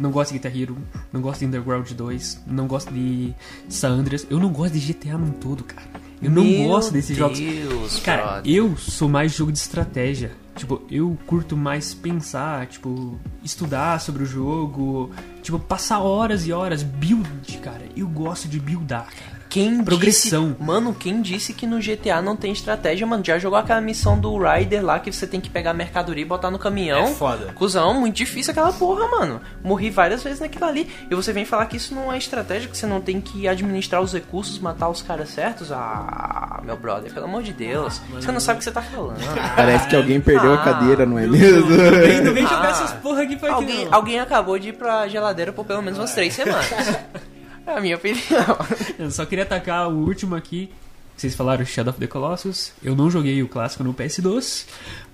Não 0.00 0.10
gosto 0.10 0.32
de 0.32 0.38
Guitar 0.38 0.54
Hero, 0.54 0.76
não 1.12 1.20
gosto 1.20 1.40
de 1.40 1.46
Underground 1.46 1.88
2, 1.88 2.42
não 2.48 2.66
gosto 2.66 2.92
de 2.92 3.32
San 3.68 3.90
Andreas, 3.90 4.26
eu 4.28 4.40
não 4.40 4.52
gosto 4.52 4.74
de 4.74 4.92
GTA 4.92 5.16
num 5.16 5.30
todo, 5.30 5.62
cara. 5.62 5.86
Eu 6.22 6.30
não 6.30 6.42
Meu 6.44 6.68
gosto 6.68 6.92
desses 6.92 7.16
jogos. 7.16 7.38
Deus, 7.38 7.98
Cara, 8.00 8.22
brother. 8.22 8.52
eu 8.54 8.76
sou 8.76 9.08
mais 9.08 9.34
jogo 9.34 9.52
de 9.52 9.58
estratégia. 9.58 10.32
Tipo, 10.54 10.80
eu 10.90 11.16
curto 11.26 11.54
mais 11.56 11.92
pensar, 11.92 12.66
tipo, 12.66 13.18
estudar 13.44 14.00
sobre 14.00 14.22
o 14.22 14.26
jogo, 14.26 15.10
tipo, 15.42 15.58
passar 15.58 15.98
horas 16.00 16.46
e 16.46 16.52
horas, 16.52 16.82
build, 16.82 17.58
cara. 17.58 17.82
Eu 17.94 18.08
gosto 18.08 18.48
de 18.48 18.58
buildar, 18.58 19.06
cara. 19.14 19.35
Quem 19.48 19.82
Progressão. 19.82 20.50
Disse, 20.52 20.62
mano, 20.62 20.92
quem 20.94 21.22
disse 21.22 21.52
que 21.52 21.66
no 21.66 21.78
GTA 21.78 22.20
não 22.20 22.36
tem 22.36 22.52
estratégia, 22.52 23.06
mano? 23.06 23.24
Já 23.24 23.38
jogou 23.38 23.58
aquela 23.58 23.80
missão 23.80 24.18
do 24.18 24.36
Rider 24.38 24.84
lá 24.84 24.98
que 24.98 25.10
você 25.12 25.26
tem 25.26 25.40
que 25.40 25.48
pegar 25.48 25.70
a 25.70 25.74
mercadoria 25.74 26.22
e 26.22 26.26
botar 26.26 26.50
no 26.50 26.58
caminhão? 26.58 27.04
É 27.04 27.06
foda. 27.14 27.52
Cusão, 27.54 27.94
muito 27.94 28.16
difícil 28.16 28.50
aquela 28.50 28.72
porra, 28.72 29.06
mano. 29.08 29.40
Morri 29.62 29.88
várias 29.88 30.22
vezes 30.22 30.40
naquilo 30.40 30.64
ali. 30.66 30.90
E 31.10 31.14
você 31.14 31.32
vem 31.32 31.44
falar 31.44 31.66
que 31.66 31.76
isso 31.76 31.94
não 31.94 32.12
é 32.12 32.18
estratégia, 32.18 32.68
que 32.68 32.76
você 32.76 32.86
não 32.86 33.00
tem 33.00 33.20
que 33.20 33.46
administrar 33.48 34.02
os 34.02 34.12
recursos, 34.12 34.58
matar 34.58 34.88
os 34.88 35.00
caras 35.00 35.28
certos? 35.30 35.70
Ah, 35.72 36.60
meu 36.64 36.76
brother, 36.76 37.12
pelo 37.12 37.26
amor 37.26 37.42
de 37.42 37.52
Deus. 37.52 38.00
você 38.12 38.32
não 38.32 38.40
sabe 38.40 38.56
o 38.56 38.58
que 38.58 38.64
você 38.64 38.72
tá 38.72 38.82
falando. 38.82 39.16
Parece 39.54 39.88
que 39.88 39.96
alguém 39.96 40.20
perdeu 40.20 40.52
Ah. 40.52 40.54
a 40.56 40.58
cadeira, 40.64 41.06
não 41.06 41.18
é 41.18 41.26
mesmo? 41.26 41.68
Vem, 41.68 42.20
não 42.20 42.34
vem 42.34 42.42
jogar 42.46 42.66
Ah. 42.66 42.70
essas 42.70 42.92
porra 42.94 43.22
aqui 43.22 43.36
pra 43.36 43.50
aqui, 43.52 43.62
Alguém, 43.62 43.84
não. 43.86 43.94
alguém 43.94 44.20
acabou 44.20 44.58
de 44.58 44.68
ir 44.70 44.72
pra 44.72 45.06
geladeira 45.08 45.52
por 45.52 45.64
pelo 45.64 45.82
menos 45.82 45.98
umas 45.98 46.12
três 46.12 46.34
semanas. 46.34 46.66
É 47.66 47.72
a 47.76 47.80
minha 47.80 47.96
opinião. 47.96 48.58
Eu 48.98 49.10
só 49.10 49.24
queria 49.26 49.44
atacar 49.44 49.88
o 49.88 49.92
último 50.06 50.34
aqui. 50.36 50.70
Vocês 51.16 51.34
falaram 51.34 51.64
Shadow 51.64 51.90
of 51.92 51.98
the 51.98 52.06
Colossus. 52.06 52.72
Eu 52.82 52.94
não 52.94 53.10
joguei 53.10 53.42
o 53.42 53.48
clássico 53.48 53.82
no 53.82 53.92
PS2, 53.94 54.66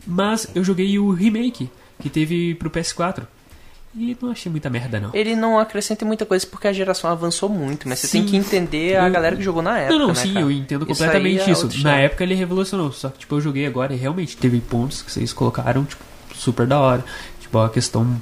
mas 0.07 0.48
eu 0.55 0.64
joguei 0.64 0.98
o 0.98 1.12
remake 1.12 1.70
que 2.00 2.11
teve 2.11 2.55
pro 2.57 2.68
PS4. 2.68 3.22
E 3.94 4.16
não 4.20 4.30
achei 4.32 4.50
muita 4.50 4.68
merda, 4.70 4.98
não. 4.98 5.11
Ele 5.14 5.36
não 5.36 5.59
acrescenta 5.59 6.05
muita 6.05 6.24
coisa 6.26 6.46
porque 6.46 6.66
a 6.66 6.72
geração 6.72 7.09
avançou 7.11 7.48
muito, 7.48 7.88
mas 7.88 8.00
você 8.00 8.07
Sim. 8.09 8.22
tem 8.22 8.30
que 8.30 8.36
entender 8.36 8.96
a 8.96 9.07
Eu- 9.07 9.12
galera 9.12 9.36
que 9.36 9.42
jogou 9.42 9.62
na 9.62 9.78
época. 9.78 9.92
Não, 9.92 10.00
não, 10.00 10.09
né, 10.09 10.14
sim, 10.14 10.32
cara? 10.32 10.44
eu 10.44 10.50
entendo 10.50 10.82
Isso 10.90 11.00
completamente 11.00 11.40
aí 11.42 11.48
é 11.48 11.53
isso. 11.53 11.82
Na 11.84 11.96
época 11.98 12.24
ele 12.24 12.34
revolucionou, 12.34 12.90
só 12.90 13.11
que 13.11 13.18
tipo, 13.20 13.34
eu 13.36 13.40
joguei 13.40 13.66
agora 13.66 13.92
e 13.92 13.96
realmente 13.96 14.36
teve 14.36 14.61
pontos 14.61 15.03
que 15.03 15.12
vocês 15.12 15.32
colocaram, 15.32 15.84
tipo, 15.84 16.03
super 16.34 16.66
da 16.66 16.80
hora. 16.80 17.05
Tipo, 17.40 17.59
a 17.59 17.68
questão. 17.70 18.20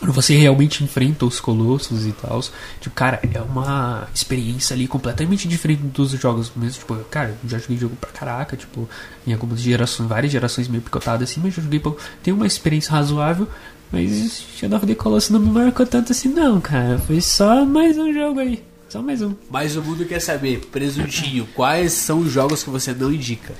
Quando 0.00 0.14
você 0.14 0.34
realmente 0.34 0.82
enfrenta 0.82 1.26
os 1.26 1.38
colossos 1.38 2.06
e 2.06 2.12
tal. 2.12 2.40
Tipo, 2.80 2.94
cara, 2.94 3.20
é 3.34 3.40
uma 3.42 4.08
experiência 4.14 4.74
ali 4.74 4.88
completamente 4.88 5.46
diferente 5.46 5.82
dos 5.82 6.12
jogos 6.12 6.50
mesmo. 6.56 6.80
Tipo, 6.80 6.96
cara, 7.10 7.36
eu 7.44 7.48
já 7.50 7.58
joguei 7.58 7.76
jogo 7.76 7.94
pra 7.96 8.10
caraca, 8.10 8.56
tipo, 8.56 8.88
em 9.26 9.34
algumas 9.34 9.60
gerações, 9.60 10.08
várias 10.08 10.32
gerações 10.32 10.68
meio 10.68 10.82
picotadas 10.82 11.30
assim, 11.30 11.40
mas 11.44 11.54
já 11.54 11.62
joguei 11.62 11.78
pouco. 11.78 12.00
Tem 12.22 12.32
uma 12.32 12.46
experiência 12.46 12.92
razoável. 12.92 13.46
Mas 13.92 14.42
Shadow 14.56 14.78
of 14.78 14.86
the 14.86 14.94
Colossus 14.94 15.30
não 15.30 15.40
me 15.40 15.50
marcou 15.50 15.84
tanto 15.84 16.12
assim, 16.12 16.28
não, 16.28 16.60
cara. 16.62 16.98
Foi 16.98 17.20
só 17.20 17.64
mais 17.66 17.98
um 17.98 18.10
jogo 18.10 18.40
aí. 18.40 18.62
Só 18.88 19.02
mais 19.02 19.20
um. 19.20 19.34
Mas 19.50 19.76
o 19.76 19.82
mundo 19.82 20.06
quer 20.06 20.20
saber, 20.20 20.60
presuntinho, 20.72 21.46
quais 21.54 21.92
são 21.92 22.20
os 22.20 22.32
jogos 22.32 22.64
que 22.64 22.70
você 22.70 22.94
não 22.94 23.12
indica? 23.12 23.52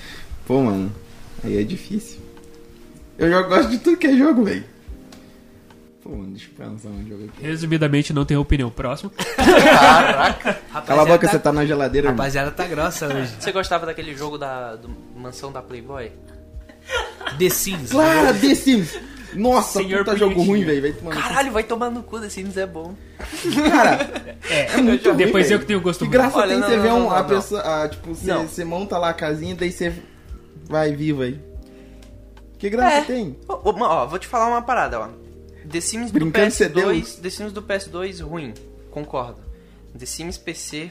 Pô, 0.47 0.62
mano, 0.62 0.91
aí 1.45 1.59
é 1.59 1.62
difícil. 1.62 2.18
Eu 3.18 3.28
já 3.28 3.43
gosto 3.43 3.70
de 3.70 3.78
tudo 3.78 3.99
que 3.99 4.07
é 4.07 4.16
jogo, 4.16 4.45
velho. 4.45 4.64
Mano, 6.11 6.36
eu 6.58 6.90
um 6.90 7.06
jogo 7.08 7.24
aqui. 7.26 7.42
Resumidamente, 7.42 8.12
não 8.12 8.24
tenho 8.24 8.40
opinião. 8.40 8.68
Próximo. 8.70 9.12
Cala 10.86 11.02
a 11.02 11.04
boca, 11.04 11.28
você 11.28 11.38
tá 11.38 11.52
na 11.52 11.64
geladeira. 11.64 12.11
Rapaziada 12.11 12.50
tá 12.50 12.66
grossa 12.66 13.06
hoje. 13.06 13.32
Você 13.38 13.52
gostava 13.52 13.86
daquele 13.86 14.14
jogo 14.16 14.36
da 14.36 14.74
do 14.76 14.90
Mansão 15.16 15.52
da 15.52 15.62
Playboy? 15.62 16.11
The 17.38 17.48
Sims. 17.48 17.90
Claro, 17.90 18.38
The 18.38 18.54
Sims! 18.54 18.98
Nossa, 19.34 19.78
Senhor 19.78 20.04
puta 20.04 20.16
jogo 20.16 20.42
ruim, 20.42 20.64
velho. 20.64 20.92
Caralho, 21.11 21.52
vai 21.52 21.62
tomar 21.62 21.88
no 21.90 22.02
cu, 22.02 22.18
The 22.18 22.28
Sims 22.28 22.56
é 22.56 22.66
bom. 22.66 22.94
É, 24.50 24.76
muito 24.78 25.08
ruim, 25.08 25.16
depois 25.16 25.44
eu 25.46 25.50
velho. 25.50 25.61
que 25.61 25.66
tenho 25.66 25.80
gosto 25.80 26.00
Que 26.00 26.04
muito. 26.06 26.18
graça 26.18 26.38
Olha, 26.38 26.48
tem 26.48 26.58
não, 26.58 26.68
você 26.68 26.76
não, 26.76 26.82
ver 26.82 26.88
não, 26.88 26.96
um, 26.98 27.02
não, 27.04 27.12
a 27.12 27.22
não. 27.22 27.28
pessoa. 27.28 27.61
ah, 27.61 27.88
tipo, 27.88 28.12
você, 28.14 28.64
monta 28.64 28.98
lá 28.98 29.11
a 29.11 29.14
casinha, 29.14 29.54
daí 29.54 29.70
você 29.70 29.92
vai 30.68 30.92
vivo 30.92 31.22
aí. 31.22 31.38
Que 32.58 32.68
graça 32.68 32.96
É. 32.96 33.00
tem? 33.02 33.36
Ó, 33.48 33.61
ó, 33.64 34.06
vou 34.06 34.18
te 34.18 34.26
falar 34.26 34.48
uma 34.48 34.62
parada, 34.62 34.98
ó. 34.98 35.08
The 35.71 35.81
Sims 35.81 36.11
do 36.11 36.18
Brincando 36.18 36.51
ser 36.51 36.71
PS2, 36.73 36.75
Deus. 36.75 37.14
The 37.16 37.31
Sims 37.31 37.53
do 37.53 37.62
PS2 37.62 38.21
ruim, 38.23 38.55
concordo. 38.91 39.39
The 39.99 40.07
Sims 40.07 40.37
PC 40.39 40.91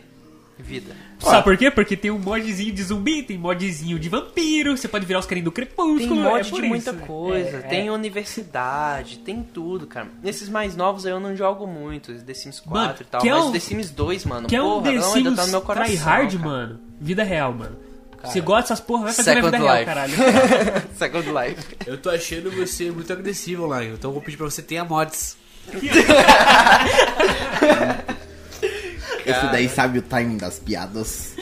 vida. 0.62 0.94
Sabe 1.20 1.42
por 1.46 1.56
quê? 1.58 1.72
Porque 1.72 1.96
tem 1.96 2.12
um 2.12 2.20
modzinho 2.20 2.74
de 2.74 2.84
zumbi, 2.84 3.24
tem 3.24 3.38
modzinho 3.38 3.98
de 3.98 4.10
vampiro, 4.10 4.76
você 4.76 4.90
pode 4.90 5.06
virar 5.06 5.20
os 5.20 5.26
carinhos 5.26 5.46
do 5.46 5.54
crepúsculo. 5.54 5.98
Tem 5.98 6.10
mod 6.10 6.40
é 6.40 6.44
de 6.62 6.62
muita 6.68 6.92
isso. 6.92 7.00
coisa, 7.00 7.58
É, 7.58 7.62
tem 7.62 7.90
universidade, 7.90 9.20
tem 9.20 9.42
tudo, 9.42 9.88
cara. 9.88 10.08
Nesses 10.22 10.50
mais 10.50 10.76
novos 10.76 11.06
aí 11.06 11.14
eu 11.14 11.20
não 11.20 11.34
jogo 11.34 11.66
muito, 11.66 12.14
The 12.14 12.34
Sims 12.34 12.60
4 12.60 12.78
Mano, 12.78 12.96
e 13.00 13.04
tal, 13.06 13.22
é 13.26 13.30
mas 13.32 13.46
um- 13.46 13.52
The 13.54 13.60
Sims 13.60 13.90
2, 13.92 14.26
mano, 14.26 14.48
Que 14.50 14.56
é 14.58 14.62
um 14.62 14.66
porra, 14.70 14.84
The 14.92 14.98
não, 14.98 15.14
ainda 15.14 15.30
Sims 15.30 15.36
tá 15.38 15.46
no 15.46 15.52
meu 15.52 15.62
coração. 15.62 15.96
tryhard, 15.96 16.38
cara. 16.38 16.50
mano. 16.50 16.80
Vida 17.00 17.24
real, 17.24 17.54
mano. 17.54 17.78
Você 18.24 18.42
gosta 18.42 18.74
dessas 18.74 18.80
porra, 18.80 19.06
vai 19.06 19.14
fazer 19.14 19.34
Second 19.34 19.58
vida 19.58 19.64
real, 19.64 19.86
caralho. 19.86 20.14
Second 20.98 21.28
Life. 21.30 21.78
Eu 21.86 21.98
tô 21.98 22.10
achando 22.10 22.52
você 22.52 22.92
muito 22.92 23.12
agressivo 23.12 23.66
online, 23.66 23.94
então 23.94 24.10
eu 24.10 24.14
vou 24.14 24.22
pedir 24.22 24.38
pra 24.38 24.46
você 24.46 24.62
tenha 24.62 24.84
mods. 24.84 25.38
Esse 29.26 29.48
daí 29.52 29.70
sabe 29.70 30.00
o 30.00 30.02
timing 30.02 30.38
das 30.38 30.60
piadas. 30.60 31.36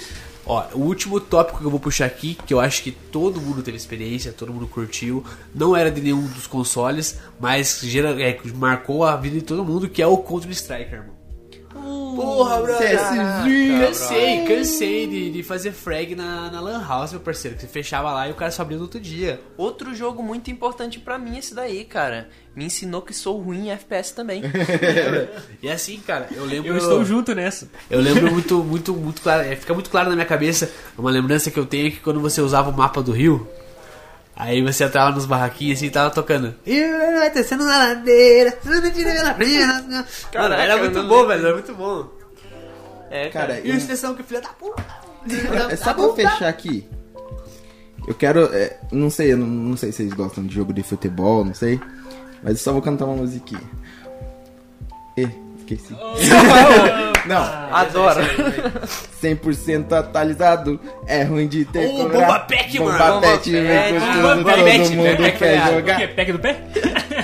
Ó, 0.45 0.65
o 0.73 0.79
último 0.79 1.19
tópico 1.19 1.59
que 1.59 1.65
eu 1.65 1.69
vou 1.69 1.79
puxar 1.79 2.05
aqui, 2.05 2.37
que 2.45 2.53
eu 2.53 2.59
acho 2.59 2.81
que 2.81 2.91
todo 2.91 3.41
mundo 3.41 3.61
teve 3.61 3.75
experiência, 3.75 4.31
todo 4.31 4.53
mundo 4.53 4.65
curtiu, 4.65 5.25
não 5.53 5.75
era 5.75 5.91
de 5.91 5.99
nenhum 5.99 6.25
dos 6.25 6.47
consoles, 6.47 7.19
mas 7.37 7.81
gera, 7.81 8.11
é, 8.21 8.39
marcou 8.55 9.03
a 9.03 9.17
vida 9.17 9.35
de 9.35 9.41
todo 9.41 9.65
mundo, 9.65 9.89
que 9.89 10.01
é 10.01 10.07
o 10.07 10.17
Counter 10.17 10.51
Strike, 10.51 10.93
irmão. 10.93 11.16
Porra, 12.21 12.61
brother! 12.61 12.99
Cansei, 13.79 14.45
cansei 14.45 15.07
de, 15.07 15.29
de 15.31 15.43
fazer 15.43 15.71
frag 15.71 16.15
na, 16.15 16.49
na 16.51 16.59
Lan 16.59 16.83
House, 16.85 17.11
meu 17.11 17.21
parceiro. 17.21 17.55
Que 17.55 17.61
você 17.63 17.67
fechava 17.67 18.11
lá 18.11 18.27
e 18.27 18.31
o 18.31 18.35
cara 18.35 18.51
só 18.51 18.63
abria 18.63 18.77
no 18.77 18.83
outro 18.83 18.99
dia. 18.99 19.39
Outro 19.55 19.93
jogo 19.93 20.23
muito 20.23 20.49
importante 20.51 20.99
pra 20.99 21.17
mim 21.17 21.37
esse 21.37 21.53
daí, 21.53 21.85
cara. 21.85 22.29
Me 22.55 22.65
ensinou 22.65 23.01
que 23.01 23.13
sou 23.13 23.39
ruim 23.39 23.67
em 23.67 23.71
FPS 23.71 24.13
também. 24.13 24.41
E 25.61 25.69
assim, 25.69 25.99
cara, 25.99 26.27
eu 26.31 26.45
lembro. 26.45 26.69
Eu 26.71 26.77
estou 26.77 27.03
junto 27.03 27.33
nessa. 27.33 27.69
Eu 27.89 27.99
lembro 27.99 28.31
muito, 28.31 28.63
muito, 28.63 28.93
muito 28.93 29.21
claro. 29.21 29.43
é, 29.43 29.55
Fica 29.55 29.73
muito 29.73 29.89
claro 29.89 30.09
na 30.09 30.15
minha 30.15 30.25
cabeça. 30.25 30.71
Uma 30.97 31.11
lembrança 31.11 31.49
que 31.51 31.59
eu 31.59 31.65
tenho 31.65 31.87
é 31.87 31.91
que 31.91 31.99
quando 31.99 32.19
você 32.19 32.41
usava 32.41 32.69
o 32.69 32.73
mapa 32.77 33.01
do 33.01 33.11
Rio, 33.11 33.47
aí 34.37 34.61
você 34.61 34.83
entrava 34.85 35.11
nos 35.11 35.25
barraquinhos 35.25 35.77
assim 35.79 35.87
e 35.87 35.89
tava 35.89 36.09
tocando. 36.11 36.53
"Eu 36.65 37.17
vai 37.19 37.29
descendo 37.31 37.65
na 37.65 37.77
ladeira, 37.77 38.57
não 38.63 38.91
tira 38.91 39.11
pela 39.13 39.33
frente." 39.33 39.65
Mano, 39.65 40.05
Caraca, 40.31 40.61
era 40.63 40.77
muito 40.77 41.03
bom, 41.03 41.25
velho, 41.27 41.45
era 41.45 41.53
muito 41.53 41.73
bom. 41.73 42.07
É, 43.09 43.29
Cara, 43.29 43.59
E 43.59 43.69
eu- 43.69 43.73
a 43.73 43.77
expressão 43.77 44.13
que 44.15 44.23
filha 44.23 44.41
da 44.41 44.49
puta. 44.49 44.83
É 45.69 45.75
só 45.75 45.93
pra 45.93 46.13
fechar 46.13 46.47
aqui. 46.47 46.87
Eu 48.07 48.13
quero. 48.13 48.45
é, 48.53 48.77
não 48.91 49.09
sei, 49.09 49.33
eu 49.33 49.37
não, 49.37 49.47
não 49.47 49.75
sei 49.77 49.91
se 49.91 49.97
vocês 49.97 50.13
gostam 50.13 50.45
de 50.45 50.53
jogo 50.55 50.71
de 50.71 50.81
futebol, 50.83 51.43
não 51.43 51.53
sei. 51.53 51.79
Mas 52.43 52.53
eu 52.53 52.57
só 52.59 52.71
vou 52.71 52.81
cantar 52.81 53.05
uma 53.05 53.15
musiquinha. 53.17 53.61
E, 55.17 55.27
esqueci. 55.73 55.93
não, 57.27 57.43
Adoro. 57.71 58.21
100% 59.21 59.91
atualizado. 59.93 60.79
É 61.05 61.23
ruim 61.23 61.47
de 61.47 61.65
ter 61.65 61.87
Ô. 61.87 62.09
Bomba 62.09 62.39
Pet, 62.39 62.79
mano. 62.79 62.97
Bomba 62.97 63.21
Pet, 63.21 64.83
todo 64.83 64.95
mundo 64.95 65.17
quer 65.17 65.37
Pet. 65.37 65.69
O 65.69 65.73
jogar. 65.73 65.97
quê? 65.97 66.07
Pack 66.07 66.31
do 66.31 66.39
pé? 66.39 66.57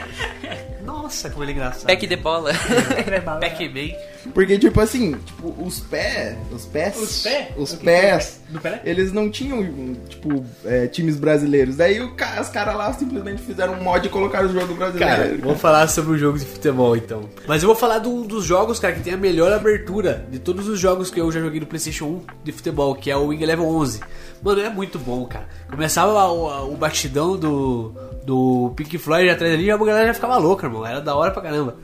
Nossa, 0.83 1.29
como 1.29 1.43
ele 1.43 1.51
é 1.51 1.55
engraçado. 1.55 1.87
Pack 1.87 2.07
de 2.07 2.15
bola. 2.15 2.51
Pac-Man. 3.39 4.12
Porque, 4.34 4.57
tipo 4.57 4.80
assim, 4.80 5.13
tipo, 5.26 5.53
os 5.61 5.80
pés. 5.80 6.38
Os 6.51 6.65
pés. 6.65 6.97
Os 6.97 7.21
pés? 7.21 7.47
Os 7.57 7.74
pés. 7.74 8.43
Do 8.53 8.59
Pelé? 8.59 8.82
Eles 8.86 9.11
não 9.11 9.30
tinham, 9.30 9.95
tipo, 10.07 10.45
é, 10.63 10.88
times 10.88 11.17
brasileiros. 11.17 11.76
Daí 11.76 11.99
o 11.99 12.13
os 12.39 12.49
caras 12.49 12.76
lá 12.76 12.93
simplesmente 12.93 13.41
fizeram 13.41 13.74
um 13.74 13.84
mod 13.84 14.05
e 14.05 14.09
colocaram 14.09 14.47
o 14.47 14.53
jogo 14.53 14.76
brasileiro. 14.76 15.15
Cara, 15.15 15.38
vou 15.41 15.55
falar 15.55 15.88
sobre 15.88 16.13
o 16.13 16.17
jogo 16.17 16.38
de 16.38 16.45
futebol 16.45 16.95
então. 16.95 17.28
Mas 17.47 17.63
eu 17.63 17.67
vou 17.67 17.76
falar 17.76 17.99
de 17.99 18.07
um 18.07 18.21
dos 18.21 18.45
jogos, 18.45 18.80
cara, 18.80 18.93
que 18.93 19.01
tem 19.01 19.13
a 19.13 19.17
melhor 19.17 19.51
abertura 19.51 20.26
de 20.30 20.39
todos 20.39 20.67
os 20.67 20.80
jogos 20.80 21.09
que 21.09 21.19
eu 21.19 21.32
já 21.32 21.39
joguei 21.39 21.59
no 21.59 21.65
PlayStation 21.65 22.05
1 22.05 22.21
de 22.43 22.51
futebol, 22.51 22.95
que 22.95 23.09
é 23.09 23.17
o 23.17 23.28
Wing 23.28 23.43
Eleven 23.43 23.65
11. 23.65 24.01
Mano, 24.41 24.61
é 24.61 24.69
muito 24.69 24.99
bom, 24.99 25.26
cara. 25.26 25.47
Começava 25.69 26.28
o, 26.28 26.74
o 26.74 26.78
batidão 26.78 27.36
do, 27.38 27.93
do 28.24 28.74
Pink 28.76 28.97
Floyd 28.97 29.30
atrás 29.30 29.53
ali 29.53 29.65
e 29.65 29.71
a 29.71 29.78
galera 29.78 30.07
já 30.07 30.13
ficava 30.13 30.38
louca, 30.38 30.67
irmão. 30.67 30.86
Era 30.86 31.01
da 31.01 31.15
hora 31.15 31.32
pra 31.32 31.41
caramba. 31.41 31.76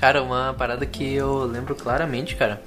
Cara, 0.00 0.22
uma 0.22 0.54
parada 0.56 0.86
que 0.86 1.12
eu 1.12 1.44
lembro 1.44 1.74
claramente, 1.74 2.34
cara, 2.34 2.62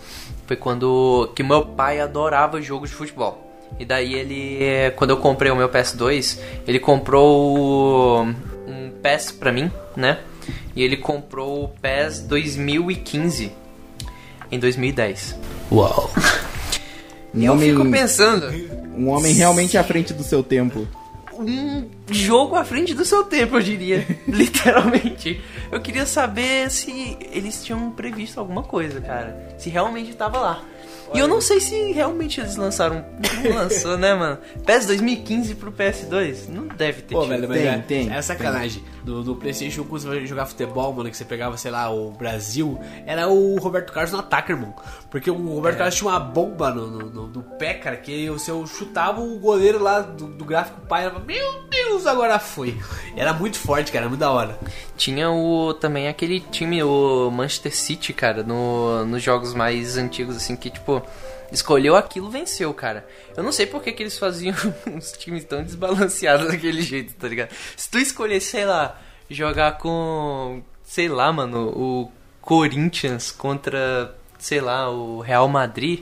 foi 0.45 0.55
quando 0.55 1.31
que 1.35 1.41
meu 1.41 1.65
pai 1.65 1.99
adorava 1.99 2.61
jogos 2.61 2.91
de 2.91 2.95
futebol. 2.95 3.51
E 3.79 3.85
daí 3.85 4.13
ele, 4.13 4.91
quando 4.97 5.09
eu 5.09 5.17
comprei 5.17 5.51
o 5.51 5.55
meu 5.55 5.67
PS2, 5.67 6.39
ele 6.67 6.79
comprou 6.79 8.23
um 8.67 8.91
PES 9.01 9.31
pra 9.31 9.51
mim, 9.51 9.71
né? 9.97 10.19
E 10.75 10.83
ele 10.83 10.95
comprou 10.95 11.63
o 11.63 11.67
PES 11.69 12.19
2015 12.19 13.51
em 14.51 14.59
2010. 14.59 15.35
Uau. 15.71 16.11
Um 17.33 17.41
E 17.41 17.45
eu 17.45 17.53
homem, 17.53 17.71
fico 17.71 17.89
pensando, 17.89 18.45
um 18.95 19.09
homem 19.09 19.33
realmente 19.33 19.75
à 19.75 19.83
frente 19.83 20.13
do 20.13 20.21
seu 20.21 20.43
tempo. 20.43 20.87
Um 21.39 21.89
jogo 22.09 22.55
à 22.55 22.63
frente 22.63 22.93
do 22.93 23.05
seu 23.05 23.23
tempo, 23.23 23.57
eu 23.57 23.61
diria. 23.61 24.05
Literalmente. 24.27 25.41
Eu 25.71 25.81
queria 25.81 26.05
saber 26.05 26.69
se 26.69 27.17
eles 27.31 27.63
tinham 27.63 27.91
previsto 27.91 28.39
alguma 28.39 28.63
coisa, 28.63 29.01
cara. 29.01 29.55
Se 29.57 29.69
realmente 29.69 30.13
tava 30.15 30.39
lá. 30.39 30.63
E 31.13 31.19
eu 31.19 31.27
não 31.27 31.39
sei 31.39 31.59
se 31.59 31.91
realmente 31.91 32.41
eles 32.41 32.55
lançaram. 32.55 33.05
Não 33.43 33.53
lançou, 33.53 33.97
né, 33.97 34.15
mano? 34.15 34.39
PES 34.65 34.87
2015 34.87 35.55
pro 35.55 35.71
PS2? 35.71 36.47
Não 36.49 36.65
deve 36.67 37.03
ter 37.03 37.13
Pô, 37.13 37.21
tido. 37.21 37.29
velho, 37.29 37.47
mas 37.47 37.59
Tem, 37.59 37.67
é, 37.67 37.77
tem, 37.77 38.11
é 38.11 38.21
sacanagem. 38.21 38.83
No, 39.05 39.23
no 39.23 39.35
PlayStation, 39.35 39.83
quando 39.83 40.01
você 40.01 40.07
vai 40.07 40.25
jogar 40.25 40.47
futebol, 40.47 40.91
mano, 40.91 41.11
que 41.11 41.17
você 41.17 41.25
pegava, 41.25 41.55
sei 41.55 41.69
lá, 41.69 41.91
o 41.93 42.09
Brasil, 42.11 42.79
era 43.05 43.27
o 43.27 43.57
Roberto 43.57 43.93
Carlos 43.93 44.11
no 44.11 44.19
ataque, 44.19 44.53
irmão. 44.53 44.73
Porque 45.13 45.29
o 45.29 45.35
Roberto 45.35 45.77
Carlos 45.77 45.93
tinha 45.95 46.09
uma 46.09 46.19
bomba 46.19 46.71
no, 46.71 46.87
no, 46.89 46.99
no- 47.09 47.27
no 47.27 47.43
pé, 47.43 47.75
cara, 47.75 47.95
que 47.95 48.27
se 48.39 48.49
eu 48.49 48.65
chutava 48.65 49.21
o 49.21 49.37
goleiro 49.37 49.77
lá 49.81 50.01
do, 50.01 50.25
do 50.25 50.43
gráfico 50.43 50.81
pai, 50.87 51.05
era, 51.05 51.19
meu 51.19 51.61
Deus, 51.69 52.07
agora 52.07 52.39
foi. 52.39 52.75
Era 53.15 53.31
muito 53.31 53.59
forte, 53.59 53.91
cara, 53.91 54.09
muito 54.09 54.19
da 54.21 54.31
hora. 54.31 54.57
Tinha 54.97 55.29
o 55.29 55.71
também 55.75 56.07
aquele 56.07 56.39
time, 56.39 56.81
o 56.81 57.29
Manchester 57.29 57.75
City, 57.75 58.11
cara, 58.11 58.41
no, 58.41 59.05
nos 59.05 59.21
jogos 59.21 59.53
mais 59.53 59.97
antigos, 59.97 60.35
assim, 60.35 60.55
que 60.55 60.71
tipo, 60.71 60.99
escolheu 61.51 61.95
aquilo, 61.95 62.31
venceu, 62.31 62.73
cara. 62.73 63.07
Eu 63.37 63.43
não 63.43 63.51
sei 63.51 63.67
por 63.67 63.83
que, 63.83 63.91
que 63.91 64.01
eles 64.01 64.17
faziam 64.17 64.55
uns 64.91 65.11
times 65.11 65.45
tão 65.45 65.61
desbalanceados 65.63 66.47
daquele 66.47 66.81
jeito, 66.81 67.13
tá 67.13 67.27
ligado? 67.27 67.51
Se 67.77 67.87
tu 67.87 67.99
escolhesse, 67.99 68.47
sei 68.47 68.65
lá, 68.65 68.99
jogar 69.29 69.77
com, 69.77 70.63
sei 70.83 71.07
lá, 71.07 71.31
mano, 71.31 71.67
o 71.69 72.11
Corinthians 72.41 73.31
contra, 73.31 74.15
sei 74.43 74.59
lá, 74.59 74.89
o 74.91 75.21
Real 75.21 75.47
Madrid. 75.47 76.01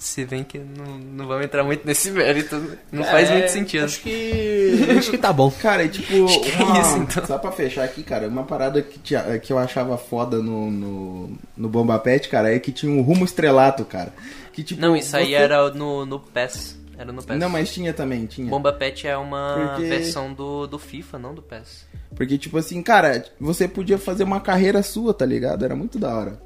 Se 0.00 0.24
bem 0.24 0.44
que 0.44 0.58
não, 0.58 0.96
não 0.96 1.26
vamos 1.26 1.44
entrar 1.44 1.64
muito 1.64 1.84
nesse 1.84 2.10
mérito, 2.12 2.54
não 2.92 3.02
faz 3.02 3.28
É, 3.30 3.32
muito 3.32 3.48
sentido. 3.50 3.84
Acho 3.84 4.00
que. 4.00 4.86
acho 4.96 5.10
que 5.10 5.18
tá 5.18 5.32
bom. 5.32 5.50
Cara, 5.50 5.82
e 5.84 5.88
tipo, 5.88 6.06
que 6.26 6.50
é 6.52 6.62
uma- 6.64 6.80
isso, 6.80 6.96
então. 6.98 7.26
só 7.26 7.36
pra 7.36 7.50
fechar 7.50 7.82
aqui, 7.84 8.04
cara, 8.04 8.28
uma 8.28 8.44
parada 8.44 8.80
que, 8.80 8.96
tinha- 9.00 9.38
que 9.40 9.52
eu 9.52 9.58
achava 9.58 9.98
foda 9.98 10.38
no, 10.40 10.70
no, 10.70 11.38
no 11.56 11.68
Bomba 11.68 11.98
Pet, 11.98 12.28
cara, 12.28 12.54
é 12.54 12.60
que 12.60 12.70
tinha 12.70 12.92
um 12.92 13.00
rumo 13.02 13.24
estrelato, 13.24 13.84
cara. 13.84 14.12
Que, 14.52 14.62
tipo, 14.62 14.80
Não, 14.80 14.94
isso 14.96 15.16
aí 15.16 15.28
você- 15.30 15.34
era 15.34 15.68
no, 15.70 16.06
no 16.06 16.20
PES. 16.20 16.78
Era 16.96 17.12
no 17.12 17.20
PES. 17.22 17.36
Não, 17.38 17.48
mas 17.50 17.72
tinha 17.72 17.92
também, 17.92 18.24
tinha. 18.26 18.48
Bomba 18.48 18.72
Pet 18.72 19.04
é 19.04 19.16
uma 19.16 19.72
Porque- 19.74 19.88
versão 19.88 20.32
do, 20.32 20.66
do 20.68 20.78
FIFA, 20.78 21.18
não 21.18 21.34
do 21.34 21.42
PES. 21.42 21.86
Porque, 22.14 22.38
tipo 22.38 22.56
assim, 22.56 22.80
cara, 22.84 23.24
você 23.40 23.66
podia 23.66 23.98
fazer 23.98 24.22
uma 24.22 24.40
carreira 24.40 24.80
sua, 24.80 25.12
tá 25.12 25.26
ligado? 25.26 25.64
Era 25.64 25.74
muito 25.74 25.98
da 25.98 26.14
hora. 26.16 26.40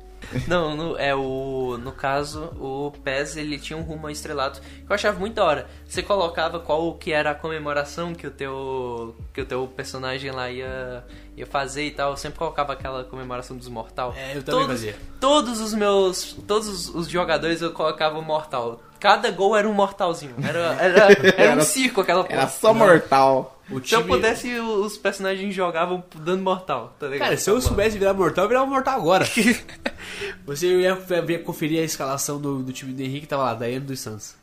Não, 0.47 0.77
no, 0.77 0.99
é 0.99 1.15
o. 1.15 1.79
No 1.79 1.93
caso, 1.93 2.45
o 2.59 2.93
PES 3.03 3.37
ele 3.37 3.59
tinha 3.59 3.77
um 3.77 3.83
rumo 3.83 4.07
ao 4.07 4.11
estrelato 4.11 4.61
que 4.61 4.91
eu 4.91 4.95
achava 4.95 5.19
muito 5.19 5.35
da 5.35 5.45
hora. 5.45 5.67
Você 5.87 6.03
colocava 6.03 6.59
qual 6.59 6.95
que 6.95 7.13
era 7.13 7.31
a 7.31 7.35
comemoração 7.35 8.15
que 8.15 8.27
o 8.27 8.31
teu. 8.31 9.15
que 9.33 9.41
o 9.41 9.47
teu 9.47 9.67
personagem 9.67 10.31
lá 10.31 10.51
ia, 10.51 11.05
ia 11.37 11.47
fazer 11.47 11.85
e 11.85 11.91
tal. 11.91 12.13
Eu 12.13 12.17
sempre 12.17 12.39
colocava 12.39 12.73
aquela 12.73 13.05
comemoração 13.05 13.57
dos 13.57 13.69
mortal. 13.69 14.15
É, 14.17 14.37
eu 14.37 14.43
também 14.43 14.61
todos, 14.61 14.67
fazia. 14.67 14.97
Todos 15.21 15.61
os 15.61 15.75
meus. 15.75 16.37
Todos 16.47 16.89
os, 16.89 17.09
jogadores 17.09 17.61
eu 17.61 17.73
colocava 17.73 18.19
um 18.19 18.23
mortal. 18.23 18.81
Cada 18.99 19.31
gol 19.31 19.57
era 19.57 19.69
um 19.69 19.73
mortalzinho. 19.73 20.35
Era, 20.43 20.77
era, 20.81 21.09
era 21.37 21.61
um 21.61 21.65
circo 21.65 22.01
aquela 22.01 22.25
porra. 22.25 22.43
Era 22.43 22.49
só 22.49 22.73
mortal. 22.73 23.59
O 23.73 23.85
Se 23.85 23.95
eu 23.95 24.01
time- 24.01 24.13
pudesse, 24.15 24.49
os 24.59 24.97
personagens 24.99 25.55
jogavam 25.55 26.05
dando 26.17 26.43
mortal, 26.43 26.95
tá 26.99 27.07
ligado? 27.07 27.29
Cara, 27.29 27.37
se 27.37 27.49
eu 27.51 27.61
soubesse 27.61 27.99
virar 27.99 28.15
mortal, 28.15 28.45
eu 28.45 28.49
virava 28.49 28.67
mortal 28.67 29.01
agora. 29.01 29.27
Você 30.47 30.67
ia 30.81 30.95
ver, 30.95 31.43
conferir 31.43 31.81
a 31.81 31.85
escalação 31.85 32.41
do, 32.41 32.63
do 32.63 32.73
time 32.73 32.93
do 32.93 33.03
Henrique, 33.03 33.27
tava 33.27 33.45
lá, 33.45 33.55
Daiane 33.55 33.85
dos 33.87 34.01
Santos. 34.01 34.35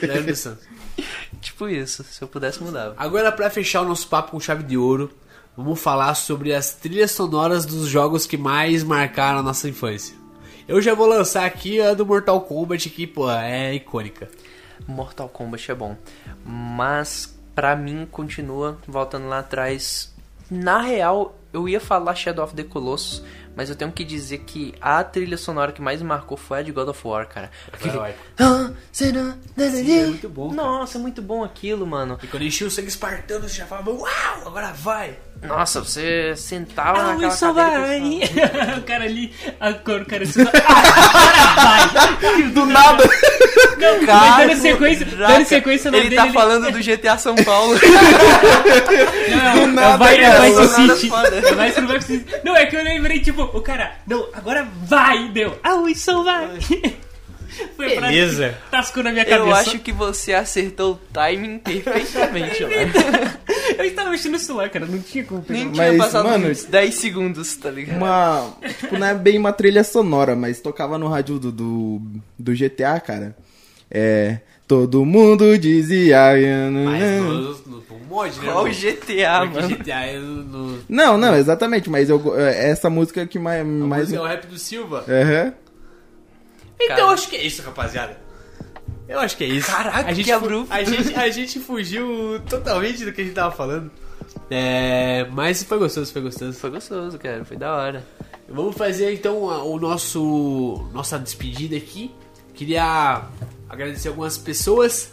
Daiane 0.00 0.26
dos 0.26 0.38
Santos. 0.38 0.64
Tipo 1.40 1.68
isso, 1.68 2.02
se 2.04 2.20
eu 2.22 2.26
pudesse 2.28 2.62
mudava. 2.62 2.94
Agora, 2.96 3.30
pra 3.30 3.48
fechar 3.50 3.82
o 3.82 3.84
nosso 3.88 4.08
papo 4.08 4.32
com 4.32 4.40
chave 4.40 4.64
de 4.64 4.76
ouro, 4.76 5.10
vamos 5.56 5.78
falar 5.80 6.14
sobre 6.14 6.52
as 6.52 6.72
trilhas 6.72 7.12
sonoras 7.12 7.64
dos 7.64 7.86
jogos 7.88 8.26
que 8.26 8.36
mais 8.36 8.82
marcaram 8.82 9.38
a 9.38 9.42
nossa 9.42 9.68
infância. 9.68 10.16
Eu 10.66 10.82
já 10.82 10.94
vou 10.94 11.06
lançar 11.06 11.44
aqui 11.46 11.80
a 11.80 11.94
do 11.94 12.04
Mortal 12.04 12.40
Kombat, 12.40 12.90
que, 12.90 13.06
pô, 13.06 13.30
é 13.30 13.74
icônica. 13.74 14.28
Mortal 14.86 15.28
Kombat 15.28 15.70
é 15.70 15.74
bom. 15.74 15.96
Mas, 16.44 17.37
pra 17.58 17.74
mim, 17.74 18.06
continua, 18.08 18.78
voltando 18.86 19.26
lá 19.26 19.40
atrás. 19.40 20.14
Na 20.48 20.80
real, 20.80 21.36
eu 21.52 21.68
ia 21.68 21.80
falar 21.80 22.14
Shadow 22.14 22.44
of 22.44 22.54
the 22.54 22.62
Colossus, 22.62 23.20
mas 23.56 23.68
eu 23.68 23.74
tenho 23.74 23.90
que 23.90 24.04
dizer 24.04 24.38
que 24.46 24.76
a 24.80 25.02
trilha 25.02 25.36
sonora 25.36 25.72
que 25.72 25.82
mais 25.82 26.00
me 26.00 26.06
marcou 26.06 26.36
foi 26.36 26.60
a 26.60 26.62
de 26.62 26.70
God 26.70 26.86
of 26.86 27.00
War, 27.04 27.26
cara. 27.26 27.50
Aquele... 27.72 27.98
Vai, 27.98 28.14
Ah, 28.38 28.70
será? 28.92 29.34
Sim, 29.56 29.98
é 29.98 30.06
muito 30.06 30.28
bom, 30.28 30.50
cara. 30.50 30.62
Nossa, 30.62 30.98
é 30.98 31.00
muito 31.00 31.20
bom 31.20 31.42
aquilo, 31.42 31.84
mano. 31.84 32.16
E 32.22 32.28
quando 32.28 32.44
enchia 32.44 32.68
o 32.68 32.70
sangue 32.70 32.86
espartano, 32.86 33.48
você 33.48 33.56
já 33.56 33.66
falava, 33.66 33.90
uau, 33.90 34.46
agora 34.46 34.72
vai. 34.72 35.18
Nossa, 35.42 35.80
você 35.80 36.34
sentava 36.36 36.98
Ah, 36.98 37.14
naquela 37.14 37.36
cadeira 37.36 37.80
vai! 37.80 38.78
o 38.78 38.82
cara 38.82 39.04
ali, 39.04 39.32
a 39.60 39.72
cor, 39.72 40.00
o 40.02 40.06
cara 40.06 40.24
assim, 40.24 40.42
ah, 40.42 40.50
agora 41.56 42.18
vai! 42.34 42.42
Do 42.50 42.66
nada! 42.66 43.04
Não, 43.78 43.96
mas 43.98 44.06
Caraca, 44.06 44.46
dando 44.48 44.60
sequência, 44.60 45.06
dando 45.06 45.44
sequência 45.44 45.88
Ele 45.90 46.00
dele, 46.02 46.16
tá 46.16 46.24
ele- 46.24 46.32
falando 46.34 46.72
do 46.72 46.78
GTA 46.82 47.16
São 47.18 47.36
Paulo. 47.36 47.74
Não, 49.30 49.62
é, 49.62 49.66
nada, 49.66 49.96
vai, 49.96 50.18
cara, 50.20 50.50
do 50.50 50.70
nada 50.70 50.96
City. 50.96 51.12
Vice 51.56 51.78
City. 52.02 52.26
Não, 52.44 52.56
é 52.56 52.66
que 52.66 52.76
eu 52.76 52.82
lembrei, 52.82 53.20
tipo, 53.20 53.42
o 53.42 53.60
cara, 53.62 53.92
não, 54.06 54.26
agora 54.34 54.66
vai, 54.84 55.28
deu. 55.28 55.58
Ah, 55.62 55.76
o 55.76 55.88
vai. 56.24 56.48
Foi 57.76 57.90
pra- 57.96 58.08
Beleza. 58.08 58.54
Tascou 58.70 59.02
na 59.02 59.12
minha 59.12 59.24
cabeça. 59.24 59.46
Eu 59.48 59.54
acho 59.54 59.78
que 59.78 59.92
você 59.92 60.32
acertou 60.32 60.92
o 60.92 60.96
timing 61.12 61.58
perfeitamente, 61.58 62.62
mano. 62.62 62.92
Eu 63.78 63.84
estava 63.86 64.10
mexendo 64.10 64.32
no 64.32 64.38
celular, 64.38 64.68
cara, 64.70 64.86
não 64.86 65.00
tinha 65.00 65.24
como 65.24 65.42
pegar. 65.42 65.58
Nem 65.58 65.72
tinha 65.72 65.88
Mas, 65.88 65.98
passado 65.98 66.28
mano, 66.28 66.48
uns 66.48 66.64
10 66.64 66.94
segundos, 66.94 67.56
tá 67.56 67.70
ligado? 67.70 67.96
Uma. 67.96 68.54
Tipo, 68.78 68.98
não 68.98 69.06
é 69.06 69.14
bem 69.14 69.38
uma 69.38 69.52
trilha 69.52 69.84
sonora, 69.84 70.34
mas 70.34 70.60
tocava 70.60 70.98
no 70.98 71.08
rádio 71.08 71.38
do, 71.38 71.52
do, 71.52 72.02
do 72.38 72.52
GTA, 72.52 73.00
cara. 73.00 73.36
É. 73.90 74.38
Todo 74.66 75.02
mundo 75.02 75.56
dizia. 75.56 76.18
Mas 76.84 77.22
no, 77.22 77.32
no, 77.32 77.54
no 77.66 77.78
mod, 78.08 78.38
né? 78.40 78.52
Qual 78.52 78.64
GTA, 78.66 79.40
porque 79.40 79.60
mano? 79.60 79.76
GTA 79.76 80.00
é 80.06 80.18
no, 80.18 80.42
no, 80.42 80.78
Não, 80.88 81.18
não, 81.18 81.34
exatamente, 81.36 81.88
mas 81.88 82.10
eu, 82.10 82.36
é 82.38 82.70
essa 82.70 82.90
música 82.90 83.26
que 83.26 83.38
mais. 83.38 83.60
a 83.60 83.64
mais... 83.64 84.02
música 84.02 84.18
é 84.18 84.22
o 84.22 84.26
rap 84.26 84.46
do 84.46 84.58
Silva. 84.58 85.04
Aham. 85.08 85.52
Então 86.80 86.96
Cara. 86.96 87.12
acho 87.12 87.28
que 87.28 87.36
é 87.36 87.44
isso, 87.44 87.62
rapaziada. 87.62 88.18
Eu 89.08 89.18
acho 89.20 89.36
que 89.36 89.44
é 89.44 89.46
isso. 89.46 89.70
Caraca, 89.70 90.10
a 90.10 90.12
gente 90.12 90.26
que 90.26 90.32
abrupto. 90.32 90.72
A 90.72 90.84
gente, 90.84 91.14
a 91.14 91.30
gente 91.30 91.58
fugiu 91.60 92.40
totalmente 92.48 93.04
do 93.04 93.12
que 93.12 93.22
a 93.22 93.24
gente 93.24 93.34
tava 93.34 93.54
falando. 93.54 93.90
É, 94.50 95.26
mas 95.32 95.62
foi 95.62 95.78
gostoso, 95.78 96.12
foi 96.12 96.22
gostoso. 96.22 96.58
Foi 96.58 96.70
gostoso, 96.70 97.18
cara. 97.18 97.44
Foi 97.44 97.56
da 97.56 97.74
hora. 97.74 98.04
Vamos 98.48 98.76
fazer 98.76 99.12
então 99.12 99.42
o 99.42 99.78
nosso 99.78 100.88
nossa 100.92 101.18
despedida 101.18 101.76
aqui. 101.76 102.14
Queria 102.54 103.22
agradecer 103.68 104.08
algumas 104.08 104.36
pessoas 104.36 105.12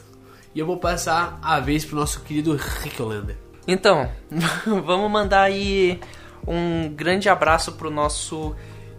e 0.53 0.59
eu 0.59 0.65
vou 0.65 0.77
passar 0.77 1.39
a 1.41 1.59
vez 1.59 1.85
pro 1.85 1.95
nosso 1.95 2.21
querido 2.21 2.55
Rick 2.55 3.01
Holanda. 3.01 3.37
Então, 3.67 4.09
vamos 4.65 5.11
mandar 5.11 5.43
aí 5.43 5.99
um 6.47 6.89
grande 6.89 7.27
abraço 7.27 7.73
pro 7.73 7.89
nosso 7.89 8.55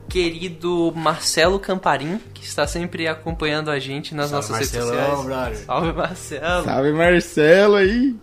querido 0.08 0.92
Marcelo 0.94 1.58
Camparim, 1.58 2.20
que 2.34 2.44
está 2.44 2.66
sempre 2.66 3.06
acompanhando 3.08 3.70
a 3.70 3.78
gente 3.78 4.14
nas 4.14 4.30
Salve, 4.30 4.48
nossas 4.50 4.58
redes 4.72 4.86
Marcelão, 4.86 5.16
sociais. 5.16 5.24
brother. 5.26 5.64
Salve, 5.66 5.92
Marcelo! 5.92 6.64
Salve 6.64 6.92
Marcelo 6.92 7.74
aí. 7.76 8.16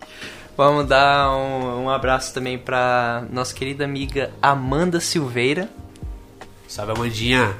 Vamos 0.56 0.86
dar 0.86 1.30
um, 1.36 1.84
um 1.84 1.90
abraço 1.90 2.32
também 2.32 2.56
pra 2.56 3.24
nossa 3.30 3.52
querida 3.54 3.84
amiga 3.84 4.30
Amanda 4.40 5.00
Silveira. 5.00 5.68
Salve 6.68 6.92
Amandinha. 6.92 7.54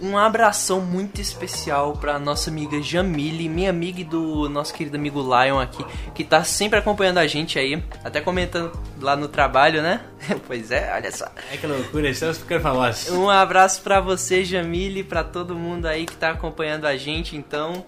Um 0.00 0.16
abração 0.18 0.80
muito 0.80 1.20
especial 1.20 1.92
pra 1.94 2.18
nossa 2.18 2.50
amiga 2.50 2.82
Jamile, 2.82 3.48
minha 3.48 3.70
amiga 3.70 4.00
e 4.00 4.04
do 4.04 4.48
nosso 4.48 4.74
querido 4.74 4.96
amigo 4.96 5.20
Lion 5.20 5.58
aqui, 5.58 5.84
que 6.14 6.22
tá 6.24 6.44
sempre 6.44 6.78
acompanhando 6.78 7.18
a 7.18 7.26
gente 7.26 7.58
aí, 7.58 7.82
até 8.04 8.20
comentando 8.20 8.78
lá 9.00 9.16
no 9.16 9.26
trabalho, 9.28 9.80
né? 9.82 10.02
pois 10.46 10.70
é, 10.70 10.92
olha 10.94 11.10
só. 11.10 11.26
É 11.52 11.56
que 11.56 11.66
loucura, 11.66 12.08
estamos 12.08 12.38
ficando 12.38 12.60
famosos. 12.62 13.10
Um 13.10 13.28
abraço 13.30 13.82
pra 13.82 14.00
você, 14.00 14.44
Jamile, 14.44 15.02
pra 15.02 15.24
todo 15.24 15.54
mundo 15.54 15.86
aí 15.86 16.06
que 16.06 16.16
tá 16.16 16.30
acompanhando 16.30 16.86
a 16.86 16.96
gente, 16.96 17.36
então. 17.36 17.84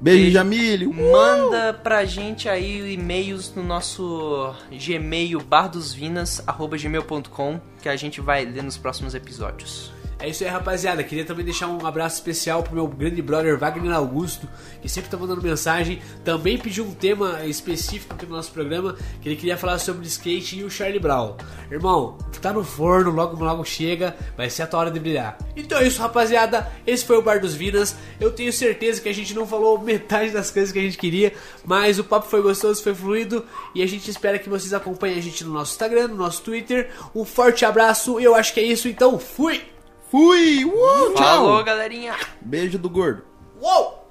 Beijo, 0.00 0.22
Beijo. 0.22 0.32
Jamílio. 0.32 0.92
Manda 0.92 1.72
pra 1.72 2.04
gente 2.04 2.48
aí 2.48 2.92
e-mails 2.92 3.54
no 3.54 3.62
nosso 3.62 4.52
Gmail 4.70 5.40
bardosvinas@gmail.com 5.40 7.60
que 7.80 7.88
a 7.88 7.94
gente 7.94 8.20
vai 8.20 8.44
ler 8.44 8.64
nos 8.64 8.76
próximos 8.76 9.14
episódios. 9.14 9.92
É 10.22 10.28
isso 10.28 10.44
aí, 10.44 10.50
rapaziada. 10.50 11.02
Queria 11.02 11.24
também 11.24 11.44
deixar 11.44 11.66
um 11.66 11.84
abraço 11.84 12.14
especial 12.14 12.62
pro 12.62 12.76
meu 12.76 12.86
grande 12.86 13.20
brother 13.20 13.58
Wagner 13.58 13.92
Augusto, 13.92 14.48
que 14.80 14.88
sempre 14.88 15.10
tá 15.10 15.16
mandando 15.16 15.42
mensagem. 15.42 16.00
Também 16.24 16.56
pediu 16.56 16.84
um 16.84 16.94
tema 16.94 17.44
específico 17.44 18.14
aqui 18.14 18.24
no 18.24 18.36
nosso 18.36 18.52
programa, 18.52 18.96
que 19.20 19.28
ele 19.28 19.34
queria 19.34 19.56
falar 19.56 19.80
sobre 19.80 20.06
skate 20.06 20.60
e 20.60 20.62
o 20.62 20.70
Charlie 20.70 21.00
Brown. 21.00 21.36
Irmão, 21.72 22.16
tá 22.40 22.52
no 22.52 22.62
forno, 22.62 23.10
logo 23.10 23.42
logo 23.42 23.64
chega, 23.64 24.16
vai 24.36 24.48
ser 24.48 24.62
a 24.62 24.66
tua 24.68 24.78
hora 24.78 24.90
de 24.92 25.00
brilhar. 25.00 25.36
Então 25.56 25.78
é 25.78 25.88
isso, 25.88 26.00
rapaziada. 26.00 26.70
Esse 26.86 27.04
foi 27.04 27.16
o 27.16 27.22
Bar 27.22 27.40
dos 27.40 27.54
Vinas. 27.54 27.96
Eu 28.20 28.30
tenho 28.30 28.52
certeza 28.52 29.00
que 29.00 29.08
a 29.08 29.14
gente 29.14 29.34
não 29.34 29.44
falou 29.44 29.76
metade 29.80 30.30
das 30.30 30.52
coisas 30.52 30.70
que 30.70 30.78
a 30.78 30.82
gente 30.82 30.98
queria, 30.98 31.32
mas 31.64 31.98
o 31.98 32.04
papo 32.04 32.28
foi 32.28 32.42
gostoso, 32.42 32.80
foi 32.80 32.94
fluido 32.94 33.44
e 33.74 33.82
a 33.82 33.88
gente 33.88 34.08
espera 34.08 34.38
que 34.38 34.48
vocês 34.48 34.72
acompanhem 34.72 35.18
a 35.18 35.22
gente 35.22 35.42
no 35.42 35.52
nosso 35.52 35.72
Instagram, 35.72 36.06
no 36.06 36.16
nosso 36.16 36.42
Twitter. 36.42 36.90
Um 37.12 37.24
forte 37.24 37.64
abraço. 37.64 38.20
Eu 38.20 38.36
acho 38.36 38.54
que 38.54 38.60
é 38.60 38.64
isso, 38.64 38.86
então 38.86 39.18
fui! 39.18 39.71
Fui! 40.12 40.62
Uh, 40.62 41.14
tchau! 41.14 41.16
Falou, 41.16 41.64
galerinha! 41.64 42.14
Beijo 42.38 42.78
do 42.78 42.90
gordo. 42.90 43.22
Uou! 43.58 44.01